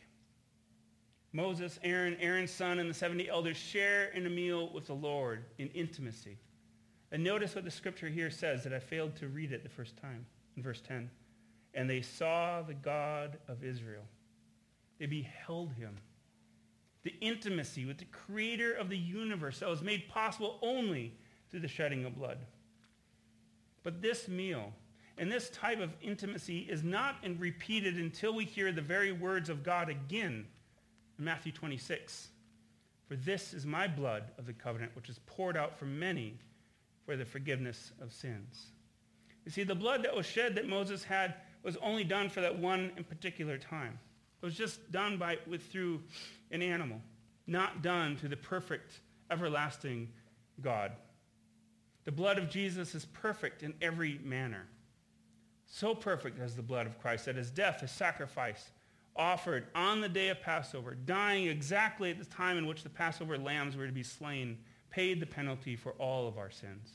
Moses, 1.32 1.78
Aaron, 1.82 2.16
Aaron's 2.20 2.50
son, 2.50 2.78
and 2.78 2.88
the 2.88 2.94
70 2.94 3.28
elders 3.28 3.56
share 3.56 4.06
in 4.14 4.26
a 4.26 4.30
meal 4.30 4.70
with 4.72 4.86
the 4.86 4.94
Lord 4.94 5.44
in 5.58 5.68
intimacy. 5.68 6.38
And 7.12 7.22
notice 7.22 7.54
what 7.54 7.64
the 7.64 7.70
scripture 7.70 8.08
here 8.08 8.30
says 8.30 8.64
that 8.64 8.72
I 8.72 8.78
failed 8.78 9.16
to 9.16 9.28
read 9.28 9.52
it 9.52 9.62
the 9.62 9.68
first 9.68 9.96
time 9.96 10.26
in 10.56 10.62
verse 10.62 10.80
10. 10.86 11.10
And 11.74 11.90
they 11.90 12.00
saw 12.00 12.62
the 12.62 12.74
God 12.74 13.38
of 13.48 13.62
Israel. 13.62 14.04
They 14.98 15.06
beheld 15.06 15.72
him. 15.74 15.96
The 17.02 17.14
intimacy 17.20 17.84
with 17.84 17.98
the 17.98 18.06
creator 18.06 18.72
of 18.72 18.88
the 18.88 18.98
universe 18.98 19.60
that 19.60 19.68
was 19.68 19.82
made 19.82 20.08
possible 20.08 20.58
only 20.62 21.14
through 21.50 21.60
the 21.60 21.68
shedding 21.68 22.04
of 22.04 22.16
blood. 22.16 22.38
But 23.82 24.02
this 24.02 24.28
meal 24.28 24.72
and 25.18 25.30
this 25.30 25.48
type 25.50 25.80
of 25.80 25.94
intimacy 26.02 26.66
is 26.68 26.82
not 26.82 27.16
repeated 27.38 27.96
until 27.96 28.34
we 28.34 28.44
hear 28.44 28.72
the 28.72 28.82
very 28.82 29.12
words 29.12 29.48
of 29.48 29.62
God 29.62 29.88
again 29.88 30.46
in 31.18 31.24
Matthew 31.24 31.52
26. 31.52 32.28
For 33.08 33.16
this 33.16 33.54
is 33.54 33.64
my 33.64 33.86
blood 33.86 34.24
of 34.38 34.46
the 34.46 34.52
covenant, 34.52 34.92
which 34.94 35.08
is 35.08 35.20
poured 35.26 35.56
out 35.56 35.78
for 35.78 35.84
many 35.84 36.34
for 37.04 37.16
the 37.16 37.24
forgiveness 37.24 37.92
of 38.02 38.12
sins. 38.12 38.72
You 39.44 39.52
see, 39.52 39.62
the 39.62 39.76
blood 39.76 40.02
that 40.02 40.14
was 40.14 40.26
shed 40.26 40.56
that 40.56 40.68
Moses 40.68 41.04
had 41.04 41.34
was 41.62 41.76
only 41.76 42.04
done 42.04 42.28
for 42.28 42.40
that 42.40 42.58
one 42.58 42.90
in 42.96 43.04
particular 43.04 43.58
time. 43.58 43.98
It 44.42 44.44
was 44.44 44.56
just 44.56 44.90
done 44.92 45.16
by, 45.16 45.38
with, 45.46 45.64
through 45.70 46.02
an 46.50 46.62
animal, 46.62 47.00
not 47.46 47.80
done 47.80 48.16
through 48.16 48.30
the 48.30 48.36
perfect, 48.36 49.00
everlasting 49.30 50.08
God. 50.60 50.92
The 52.06 52.12
blood 52.12 52.38
of 52.38 52.48
Jesus 52.48 52.94
is 52.94 53.04
perfect 53.04 53.62
in 53.62 53.74
every 53.82 54.18
manner. 54.24 54.66
So 55.66 55.94
perfect 55.94 56.40
as 56.40 56.56
the 56.56 56.62
blood 56.62 56.86
of 56.86 56.98
Christ 56.98 57.26
that 57.26 57.36
his 57.36 57.50
death, 57.50 57.80
his 57.80 57.90
sacrifice, 57.90 58.70
offered 59.16 59.66
on 59.74 60.00
the 60.00 60.08
day 60.08 60.28
of 60.28 60.40
Passover, 60.40 60.94
dying 60.94 61.46
exactly 61.46 62.10
at 62.10 62.18
the 62.18 62.24
time 62.24 62.56
in 62.56 62.66
which 62.66 62.82
the 62.82 62.88
Passover 62.88 63.36
lambs 63.36 63.76
were 63.76 63.86
to 63.86 63.92
be 63.92 64.02
slain, 64.02 64.58
paid 64.90 65.20
the 65.20 65.26
penalty 65.26 65.74
for 65.74 65.92
all 65.92 66.28
of 66.28 66.38
our 66.38 66.50
sins. 66.50 66.90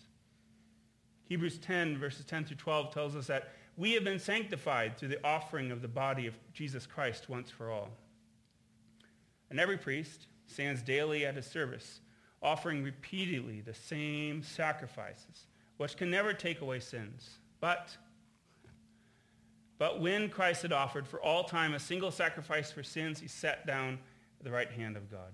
Hebrews 1.26 1.60
10, 1.60 1.98
verses 1.98 2.26
10 2.26 2.46
through 2.46 2.58
12 2.58 2.94
tells 2.94 3.16
us 3.16 3.28
that 3.28 3.54
we 3.78 3.94
have 3.94 4.04
been 4.04 4.20
sanctified 4.20 4.98
through 4.98 5.08
the 5.10 5.26
offering 5.26 5.72
of 5.72 5.82
the 5.82 5.88
body 5.88 6.28
of 6.28 6.36
Jesus 6.54 6.86
Christ 6.86 7.30
once 7.30 7.50
for 7.50 7.72
all. 7.72 7.90
And 9.50 9.60
every 9.60 9.78
priest 9.78 10.28
stands 10.46 10.82
daily 10.82 11.26
at 11.26 11.36
his 11.36 11.46
service, 11.46 12.01
offering 12.42 12.84
repeatedly 12.84 13.62
the 13.62 13.74
same 13.74 14.42
sacrifices, 14.42 15.48
which 15.78 15.98
can 15.98 16.10
never 16.10 16.34
take 16.34 16.62
away 16.62 16.80
sins. 16.80 17.30
But 17.60 17.96
but 19.78 20.00
when 20.00 20.30
Christ 20.30 20.62
had 20.62 20.74
offered 20.74 21.08
for 21.08 21.20
all 21.22 21.44
time 21.44 21.74
a 21.74 21.80
single 21.80 22.12
sacrifice 22.12 22.72
for 22.72 22.84
sins, 22.84 23.20
he 23.20 23.28
sat 23.28 23.66
down 23.66 23.98
at 24.40 24.46
the 24.46 24.52
right 24.52 24.70
hand 24.70 24.96
of 24.96 25.10
God. 25.10 25.34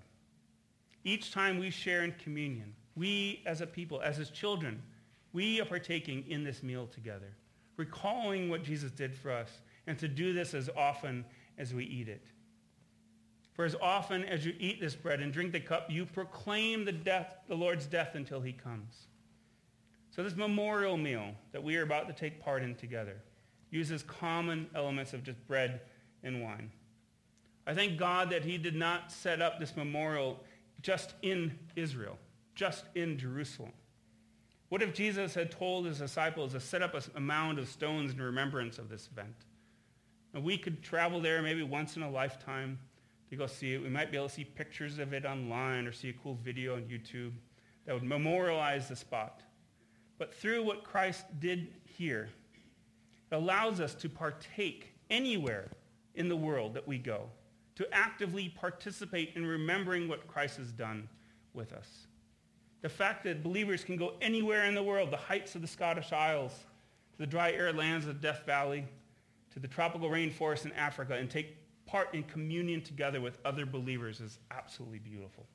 Each 1.03 1.33
time 1.33 1.59
we 1.59 1.69
share 1.69 2.05
in 2.05 2.13
communion, 2.13 2.73
we 2.95 3.41
as 3.45 3.59
a 3.59 3.67
people, 3.67 4.01
as 4.01 4.15
his 4.15 4.29
children, 4.29 4.81
we 5.33 5.59
are 5.59 5.65
partaking 5.65 6.23
in 6.29 6.45
this 6.45 6.63
meal 6.63 6.87
together, 6.87 7.35
recalling 7.75 8.49
what 8.49 8.63
Jesus 8.63 8.89
did 8.89 9.13
for 9.13 9.31
us, 9.31 9.49
and 9.85 9.99
to 9.99 10.07
do 10.07 10.31
this 10.31 10.53
as 10.53 10.69
often 10.77 11.25
as 11.57 11.73
we 11.73 11.83
eat 11.83 12.07
it. 12.07 12.25
For 13.57 13.65
as 13.65 13.75
often 13.81 14.23
as 14.23 14.45
you 14.45 14.53
eat 14.59 14.79
this 14.79 14.95
bread 14.95 15.19
and 15.19 15.33
drink 15.33 15.51
the 15.51 15.59
cup, 15.59 15.87
you 15.89 16.05
proclaim 16.05 16.85
the, 16.85 16.91
death, 16.91 17.37
the 17.49 17.55
Lord's 17.55 17.87
death 17.87 18.11
until 18.13 18.39
he 18.39 18.53
comes. 18.53 19.07
So 20.15 20.21
this 20.21 20.35
memorial 20.35 20.95
meal 20.95 21.33
that 21.51 21.63
we 21.63 21.75
are 21.75 21.81
about 21.81 22.07
to 22.07 22.13
take 22.13 22.39
part 22.39 22.61
in 22.61 22.75
together, 22.75 23.17
uses 23.71 24.03
common 24.03 24.67
elements 24.75 25.13
of 25.13 25.23
just 25.23 25.45
bread 25.47 25.81
and 26.23 26.43
wine. 26.43 26.71
I 27.65 27.73
thank 27.73 27.97
God 27.97 28.29
that 28.29 28.45
he 28.45 28.59
did 28.59 28.75
not 28.75 29.11
set 29.11 29.41
up 29.41 29.59
this 29.59 29.75
memorial 29.75 30.39
just 30.83 31.15
in 31.23 31.57
Israel, 31.75 32.19
just 32.53 32.85
in 32.93 33.17
Jerusalem. 33.17 33.73
What 34.69 34.83
if 34.83 34.93
Jesus 34.93 35.33
had 35.33 35.49
told 35.49 35.87
his 35.87 35.97
disciples 35.97 36.51
to 36.51 36.59
set 36.59 36.83
up 36.83 36.93
a, 37.15 37.19
mound 37.19 37.57
of 37.57 37.67
stones 37.67 38.11
in 38.13 38.21
remembrance 38.21 38.77
of 38.77 38.87
this 38.87 39.09
event? 39.11 39.35
And 40.35 40.43
we 40.43 40.59
could 40.59 40.83
travel 40.83 41.19
there 41.19 41.41
maybe 41.41 41.63
once 41.63 41.95
in 41.95 42.03
a 42.03 42.11
lifetime 42.11 42.77
to 43.29 43.35
go 43.35 43.47
see 43.47 43.73
it. 43.73 43.81
We 43.81 43.89
might 43.89 44.11
be 44.11 44.17
able 44.17 44.29
to 44.29 44.33
see 44.33 44.43
pictures 44.43 44.99
of 44.99 45.13
it 45.13 45.25
online 45.25 45.85
or 45.85 45.91
see 45.91 46.09
a 46.09 46.13
cool 46.13 46.37
video 46.43 46.75
on 46.75 46.83
YouTube 46.83 47.33
that 47.85 47.93
would 47.93 48.03
memorialize 48.03 48.87
the 48.87 48.95
spot. 48.95 49.41
But 50.17 50.33
through 50.33 50.63
what 50.63 50.83
Christ 50.83 51.25
did 51.39 51.67
here, 51.85 52.29
it 53.31 53.35
allows 53.35 53.79
us 53.79 53.93
to 53.95 54.09
partake 54.09 54.93
anywhere 55.09 55.69
in 56.15 56.29
the 56.29 56.35
world 56.35 56.73
that 56.73 56.87
we 56.87 56.97
go, 56.97 57.29
to 57.75 57.87
actively 57.93 58.49
participate 58.49 59.33
in 59.35 59.45
remembering 59.45 60.07
what 60.07 60.27
Christ 60.27 60.57
has 60.57 60.71
done 60.71 61.07
with 61.53 61.73
us. 61.73 62.07
The 62.81 62.89
fact 62.89 63.23
that 63.23 63.43
believers 63.43 63.83
can 63.83 63.97
go 63.97 64.13
anywhere 64.21 64.65
in 64.65 64.75
the 64.75 64.83
world, 64.83 65.11
the 65.11 65.17
heights 65.17 65.55
of 65.55 65.61
the 65.61 65.67
Scottish 65.67 66.11
Isles, 66.11 66.53
to 67.13 67.17
the 67.17 67.27
dry 67.27 67.51
arid 67.51 67.75
lands 67.75 68.07
of 68.07 68.21
Death 68.21 68.45
Valley, 68.45 68.85
to 69.51 69.59
the 69.59 69.67
tropical 69.67 70.09
rainforest 70.09 70.65
in 70.65 70.71
Africa, 70.73 71.15
and 71.15 71.29
take 71.29 71.56
part 71.87 72.13
in 72.13 72.23
communion 72.23 72.81
together 72.81 73.19
with 73.19 73.39
other 73.43 73.65
believers 73.65 74.21
is 74.21 74.37
absolutely 74.51 74.99
beautiful. 74.99 75.47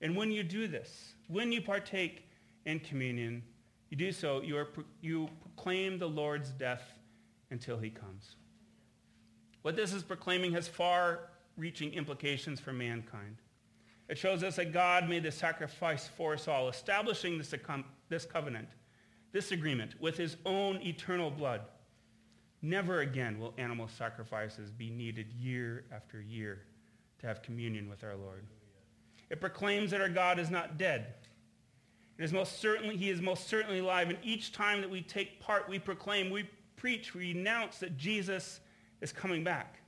And 0.00 0.16
when 0.16 0.30
you 0.32 0.42
do 0.42 0.66
this, 0.66 1.14
when 1.28 1.52
you 1.52 1.62
partake 1.62 2.28
in 2.66 2.80
communion, 2.80 3.42
you 3.90 3.96
do 3.96 4.10
so, 4.10 4.42
you, 4.42 4.56
are, 4.56 4.68
you 5.00 5.28
proclaim 5.40 5.98
the 5.98 6.08
Lord's 6.08 6.50
death 6.50 6.82
until 7.50 7.78
he 7.78 7.90
comes. 7.90 8.36
What 9.62 9.76
this 9.76 9.92
is 9.92 10.02
proclaiming 10.02 10.52
has 10.52 10.66
far-reaching 10.66 11.92
implications 11.92 12.58
for 12.58 12.72
mankind. 12.72 13.36
It 14.08 14.18
shows 14.18 14.42
us 14.42 14.56
that 14.56 14.72
God 14.72 15.08
made 15.08 15.22
the 15.22 15.32
sacrifice 15.32 16.08
for 16.08 16.34
us 16.34 16.48
all, 16.48 16.68
establishing 16.68 17.38
this, 17.38 17.54
this 18.08 18.24
covenant, 18.26 18.68
this 19.32 19.52
agreement 19.52 19.98
with 20.00 20.16
his 20.16 20.36
own 20.44 20.82
eternal 20.82 21.30
blood. 21.30 21.62
Never 22.64 23.00
again 23.00 23.38
will 23.38 23.52
animal 23.58 23.88
sacrifices 23.88 24.70
be 24.70 24.88
needed 24.88 25.26
year 25.38 25.84
after 25.92 26.22
year 26.22 26.62
to 27.18 27.26
have 27.26 27.42
communion 27.42 27.90
with 27.90 28.02
our 28.02 28.16
Lord. 28.16 28.46
It 29.28 29.38
proclaims 29.38 29.90
that 29.90 30.00
our 30.00 30.08
God 30.08 30.38
is 30.38 30.48
not 30.48 30.78
dead, 30.78 31.12
it 32.18 32.24
is 32.24 32.32
most 32.32 32.60
certainly, 32.60 32.96
he 32.96 33.10
is 33.10 33.20
most 33.20 33.48
certainly 33.48 33.80
alive. 33.80 34.08
And 34.08 34.16
each 34.22 34.52
time 34.52 34.80
that 34.80 34.88
we 34.88 35.02
take 35.02 35.40
part, 35.40 35.68
we 35.68 35.78
proclaim, 35.78 36.30
we 36.30 36.48
preach, 36.76 37.12
we 37.14 37.32
announce 37.32 37.80
that 37.80 37.98
Jesus 37.98 38.60
is 39.02 39.12
coming 39.12 39.44
back. 39.44 39.80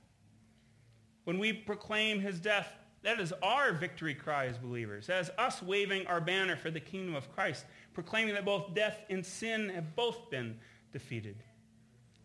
When 1.23 1.39
we 1.39 1.53
proclaim 1.53 2.19
his 2.19 2.39
death, 2.39 2.71
that 3.01 3.19
is 3.19 3.33
our 3.41 3.73
victory 3.73 4.13
cry 4.13 4.45
as 4.45 4.57
believers, 4.59 5.09
as 5.09 5.31
us 5.39 5.63
waving 5.63 6.05
our 6.05 6.21
banner 6.21 6.55
for 6.55 6.69
the 6.69 6.79
kingdom 6.79 7.15
of 7.15 7.33
Christ, 7.33 7.65
proclaiming 7.95 8.35
that 8.35 8.45
both 8.45 8.75
death 8.75 8.99
and 9.09 9.25
sin 9.25 9.69
have 9.69 9.95
both 9.95 10.29
been 10.29 10.59
defeated. 10.91 11.37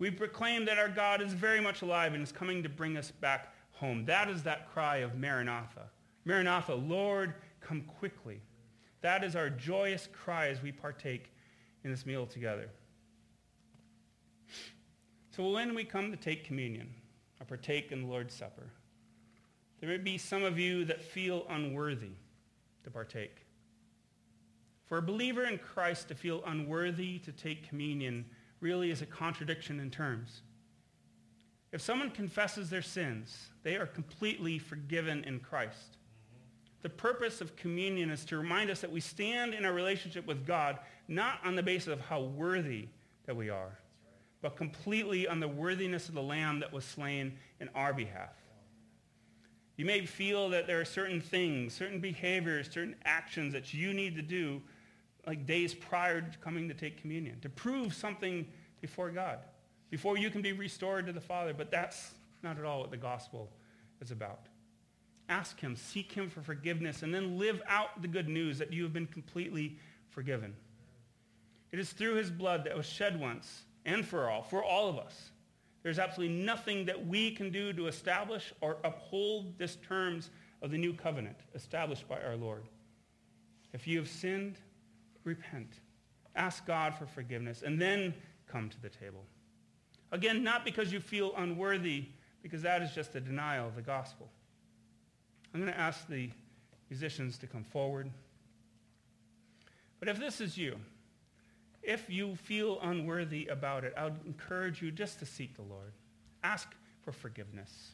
We 0.03 0.11
proclaim 0.11 0.65
that 0.65 0.79
our 0.79 0.89
God 0.89 1.23
is 1.23 1.33
very 1.33 1.61
much 1.61 1.83
alive 1.83 2.13
and 2.13 2.25
is 2.25 2.33
coming 2.33 2.65
to 2.65 2.69
bring 2.69 2.97
us 2.97 3.13
back 3.13 3.55
home. 3.71 4.05
That 4.07 4.29
is 4.29 4.43
that 4.43 4.69
cry 4.73 4.97
of 4.97 5.15
Maranatha. 5.15 5.91
Maranatha, 6.25 6.75
Lord, 6.75 7.35
come 7.61 7.83
quickly. 7.83 8.41
That 9.03 9.23
is 9.23 9.37
our 9.37 9.49
joyous 9.49 10.09
cry 10.13 10.49
as 10.49 10.61
we 10.61 10.73
partake 10.73 11.33
in 11.85 11.93
this 11.93 12.05
meal 12.05 12.27
together. 12.27 12.69
So 15.31 15.49
when 15.49 15.73
we 15.73 15.85
come 15.85 16.11
to 16.11 16.17
take 16.17 16.45
communion 16.45 16.93
or 17.39 17.47
partake 17.47 17.93
in 17.93 18.03
the 18.03 18.09
Lord's 18.09 18.35
Supper, 18.35 18.73
there 19.79 19.89
may 19.89 19.99
be 19.99 20.19
some 20.19 20.43
of 20.43 20.59
you 20.59 20.85
that 20.87 21.01
feel 21.01 21.47
unworthy 21.49 22.17
to 22.83 22.91
partake. 22.91 23.47
For 24.85 24.99
a 24.99 25.03
believer 25.03 25.45
in 25.45 25.59
Christ 25.59 26.09
to 26.09 26.17
feel 26.17 26.43
unworthy 26.45 27.21
to 27.21 27.31
take 27.31 27.69
communion 27.69 28.25
really 28.63 28.91
is 28.91 29.03
a 29.03 29.07
contradiction 29.07 29.81
in 29.81 29.91
terms. 29.91 30.43
If 31.73 31.81
someone 31.81 32.11
confesses 32.11 32.71
their 32.71 32.83
sins, 32.83 33.49
they 33.63 33.77
are 33.77 33.87
completely 33.87 34.59
forgiven 34.59 35.25
in 35.25 35.41
Christ. 35.41 35.99
The 36.83 36.89
purpose 36.89 37.41
of 37.41 37.57
communion 37.57 38.11
is 38.11 38.25
to 38.27 38.37
remind 38.37 38.71
us 38.71 38.81
that 38.81 38.93
we 38.93 39.01
stand 39.01 39.55
in 39.55 39.65
our 39.65 39.73
relationship 39.73 40.27
with 40.27 40.47
God 40.47 40.79
not 41.09 41.39
on 41.45 41.55
the 41.55 41.63
basis 41.63 41.89
of 41.89 42.01
how 42.01 42.23
worthy 42.23 42.89
that 43.27 43.37
we 43.37 43.51
are, 43.51 43.79
but 44.43 44.57
completely 44.57 45.27
on 45.29 45.41
the 45.41 45.49
worthiness 45.49 46.09
of 46.09 46.15
the 46.15 46.23
Lamb 46.23 46.61
that 46.61 46.73
was 46.73 46.85
slain 46.85 47.37
in 47.61 47.69
our 47.75 47.93
behalf. 47.93 48.35
You 49.77 49.85
may 49.87 50.05
feel 50.05 50.51
that 50.51 50.67
there 50.67 50.81
are 50.81 50.85
certain 50.85 51.21
things, 51.21 51.73
certain 51.73 52.01
behaviors, 52.01 52.71
certain 52.71 52.97
actions 53.05 53.53
that 53.55 53.73
you 53.73 53.95
need 53.95 54.15
to 54.17 54.23
do 54.23 54.61
like 55.27 55.47
days 55.47 55.75
prior 55.75 56.21
to 56.21 56.39
coming 56.39 56.69
to 56.69 56.75
take 56.75 57.01
communion, 57.01 57.39
to 57.41 57.49
prove 57.49 57.95
something 57.95 58.47
before 58.81 59.11
God, 59.11 59.39
before 59.91 60.19
you 60.19 60.31
can 60.31 60.43
be 60.43 60.53
restored 60.53 61.07
to 61.07 61.13
the 61.13 61.21
Father. 61.21 61.55
But 61.55 61.71
that's 61.71 62.13
not 62.43 62.59
at 62.59 62.65
all 62.65 62.81
what 62.81 62.91
the 62.91 62.97
gospel 62.97 63.51
is 64.01 64.11
about. 64.11 64.47
Ask 65.29 65.61
him, 65.61 65.77
seek 65.77 66.13
him 66.13 66.29
for 66.29 66.43
forgiveness, 66.43 67.03
and 67.03 67.15
then 67.15 67.39
live 67.39 67.63
out 67.69 68.03
the 68.03 68.09
good 68.09 68.29
news 68.29 68.59
that 68.59 68.73
you 68.73 68.83
have 68.83 68.93
been 68.93 69.07
completely 69.07 69.79
forgiven. 70.11 70.55
It 71.71 71.79
is 71.79 71.93
through 71.93 72.17
his 72.17 72.31
blood 72.31 72.65
that 72.65 72.77
was 72.77 72.87
shed 72.87 73.19
once 73.19 73.63
and 73.87 74.05
for 74.05 74.29
all, 74.29 74.43
for 74.43 74.63
all 74.63 74.89
of 74.89 74.99
us. 74.99 75.31
There's 75.83 75.99
absolutely 75.99 76.37
nothing 76.37 76.85
that 76.87 77.07
we 77.07 77.31
can 77.31 77.51
do 77.51 77.73
to 77.73 77.87
establish 77.87 78.53
or 78.61 78.77
uphold 78.85 79.59
this 79.59 79.77
terms 79.77 80.31
of 80.61 80.71
the 80.71 80.79
new 80.79 80.93
covenant 80.93 81.37
established 81.55 82.09
by 82.09 82.21
our 82.21 82.37
Lord. 82.37 82.65
If 83.73 83.87
you 83.87 83.99
have 83.99 84.09
sinned, 84.09 84.57
repent. 85.25 85.81
Ask 86.35 86.67
God 86.67 86.95
for 86.95 87.07
forgiveness 87.07 87.63
and 87.63 87.81
then 87.81 88.15
come 88.47 88.69
to 88.69 88.81
the 88.81 88.89
table. 88.89 89.25
Again, 90.11 90.43
not 90.43 90.65
because 90.65 90.93
you 90.93 91.01
feel 91.01 91.33
unworthy, 91.37 92.07
because 92.43 92.63
that 92.63 92.83
is 92.83 92.93
just 92.93 93.15
a 93.15 93.21
denial 93.21 93.67
of 93.67 93.77
the 93.77 93.83
gospel. 93.83 94.29
I'm 95.55 95.61
going 95.61 95.73
to 95.73 95.79
ask 95.79 96.07
the 96.09 96.31
musicians 96.91 97.39
to 97.39 97.47
come 97.47 97.65
forward. 97.65 98.11
But 99.99 100.09
if 100.09 100.19
this 100.19 100.41
is 100.41 100.59
you, 100.59 100.77
if 101.83 102.09
you 102.11 102.37
feel 102.37 102.79
unworthy 102.83 103.47
about 103.47 103.85
it, 103.85 103.95
I 103.97 104.05
would 104.05 104.19
encourage 104.27 104.83
you 104.83 104.91
just 104.91 105.19
to 105.21 105.27
seek 105.27 105.57
the 105.57 105.63
Lord. 105.63 105.93
Ask 106.43 106.75
for 107.03 107.13
forgiveness. 107.13 107.93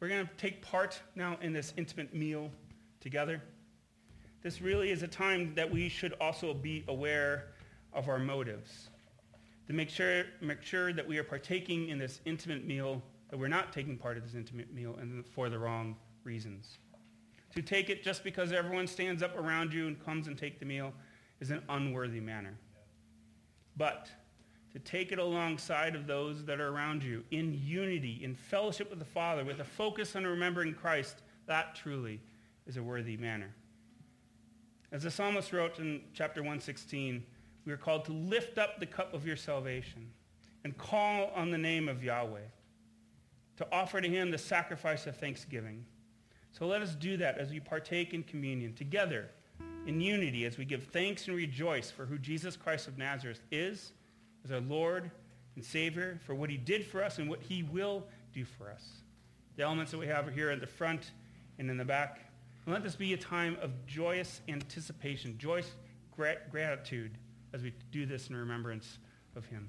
We're 0.00 0.08
going 0.08 0.26
to 0.26 0.32
take 0.36 0.60
part 0.60 1.00
now 1.14 1.38
in 1.40 1.52
this 1.52 1.72
intimate 1.76 2.14
meal 2.14 2.50
together. 3.04 3.40
This 4.42 4.60
really 4.60 4.90
is 4.90 5.02
a 5.02 5.08
time 5.08 5.54
that 5.54 5.70
we 5.70 5.88
should 5.88 6.14
also 6.20 6.54
be 6.54 6.84
aware 6.88 7.48
of 7.92 8.08
our 8.08 8.18
motives. 8.18 8.88
To 9.68 9.74
make 9.74 9.90
sure, 9.90 10.24
make 10.40 10.62
sure 10.62 10.92
that 10.92 11.06
we 11.06 11.18
are 11.18 11.24
partaking 11.24 11.90
in 11.90 11.98
this 11.98 12.20
intimate 12.24 12.66
meal, 12.66 13.02
that 13.28 13.38
we're 13.38 13.48
not 13.48 13.72
taking 13.72 13.96
part 13.96 14.16
of 14.16 14.24
this 14.24 14.34
intimate 14.34 14.72
meal 14.72 14.96
and 15.00 15.24
for 15.24 15.50
the 15.50 15.58
wrong 15.58 15.96
reasons. 16.24 16.78
To 17.54 17.62
take 17.62 17.90
it 17.90 18.02
just 18.02 18.24
because 18.24 18.52
everyone 18.52 18.86
stands 18.86 19.22
up 19.22 19.38
around 19.38 19.72
you 19.72 19.86
and 19.86 20.02
comes 20.02 20.26
and 20.26 20.36
take 20.36 20.58
the 20.58 20.66
meal 20.66 20.92
is 21.40 21.50
an 21.50 21.62
unworthy 21.68 22.20
manner. 22.20 22.54
But 23.76 24.08
to 24.72 24.78
take 24.78 25.12
it 25.12 25.18
alongside 25.18 25.94
of 25.94 26.06
those 26.06 26.44
that 26.46 26.58
are 26.58 26.68
around 26.68 27.02
you 27.02 27.22
in 27.30 27.60
unity, 27.62 28.20
in 28.24 28.34
fellowship 28.34 28.88
with 28.88 28.98
the 28.98 29.04
Father, 29.04 29.44
with 29.44 29.60
a 29.60 29.64
focus 29.64 30.16
on 30.16 30.24
remembering 30.24 30.72
Christ, 30.72 31.22
that 31.46 31.74
truly 31.74 32.20
is 32.66 32.76
a 32.76 32.82
worthy 32.82 33.16
manner. 33.16 33.54
As 34.92 35.02
the 35.02 35.10
psalmist 35.10 35.52
wrote 35.52 35.78
in 35.78 36.02
chapter 36.12 36.40
116, 36.40 37.24
we 37.66 37.72
are 37.72 37.76
called 37.76 38.04
to 38.06 38.12
lift 38.12 38.58
up 38.58 38.78
the 38.78 38.86
cup 38.86 39.14
of 39.14 39.26
your 39.26 39.36
salvation 39.36 40.10
and 40.64 40.76
call 40.78 41.30
on 41.34 41.50
the 41.50 41.58
name 41.58 41.88
of 41.88 42.02
Yahweh, 42.02 42.40
to 43.56 43.66
offer 43.72 44.00
to 44.00 44.08
him 44.08 44.30
the 44.30 44.38
sacrifice 44.38 45.06
of 45.06 45.16
thanksgiving 45.16 45.84
so 46.56 46.68
let 46.68 46.82
us 46.82 46.94
do 46.94 47.16
that 47.16 47.38
as 47.38 47.50
we 47.50 47.58
partake 47.58 48.14
in 48.14 48.22
communion 48.22 48.74
together 48.74 49.28
in 49.86 50.00
unity 50.00 50.44
as 50.44 50.56
we 50.56 50.64
give 50.64 50.84
thanks 50.84 51.26
and 51.26 51.36
rejoice 51.36 51.90
for 51.90 52.06
who 52.06 52.16
Jesus 52.16 52.56
Christ 52.56 52.86
of 52.86 52.96
Nazareth 52.96 53.40
is 53.50 53.92
as 54.44 54.52
our 54.52 54.60
Lord 54.60 55.10
and 55.56 55.64
Savior, 55.64 56.20
for 56.24 56.34
what 56.34 56.50
he 56.50 56.56
did 56.56 56.86
for 56.86 57.02
us 57.02 57.18
and 57.18 57.28
what 57.28 57.42
he 57.42 57.64
will 57.64 58.04
do 58.32 58.44
for 58.44 58.70
us. 58.70 58.84
The 59.56 59.64
elements 59.64 59.90
that 59.90 59.98
we 59.98 60.06
have 60.06 60.32
here 60.32 60.48
at 60.50 60.60
the 60.60 60.66
front 60.66 61.10
and 61.58 61.68
in 61.68 61.76
the 61.76 61.84
back. 61.84 62.20
Let 62.66 62.82
this 62.82 62.96
be 62.96 63.12
a 63.12 63.18
time 63.18 63.58
of 63.60 63.70
joyous 63.86 64.40
anticipation, 64.48 65.36
joyous 65.38 65.70
gratitude 66.50 67.18
as 67.52 67.62
we 67.62 67.74
do 67.90 68.06
this 68.06 68.28
in 68.28 68.36
remembrance 68.36 68.98
of 69.36 69.44
him. 69.46 69.68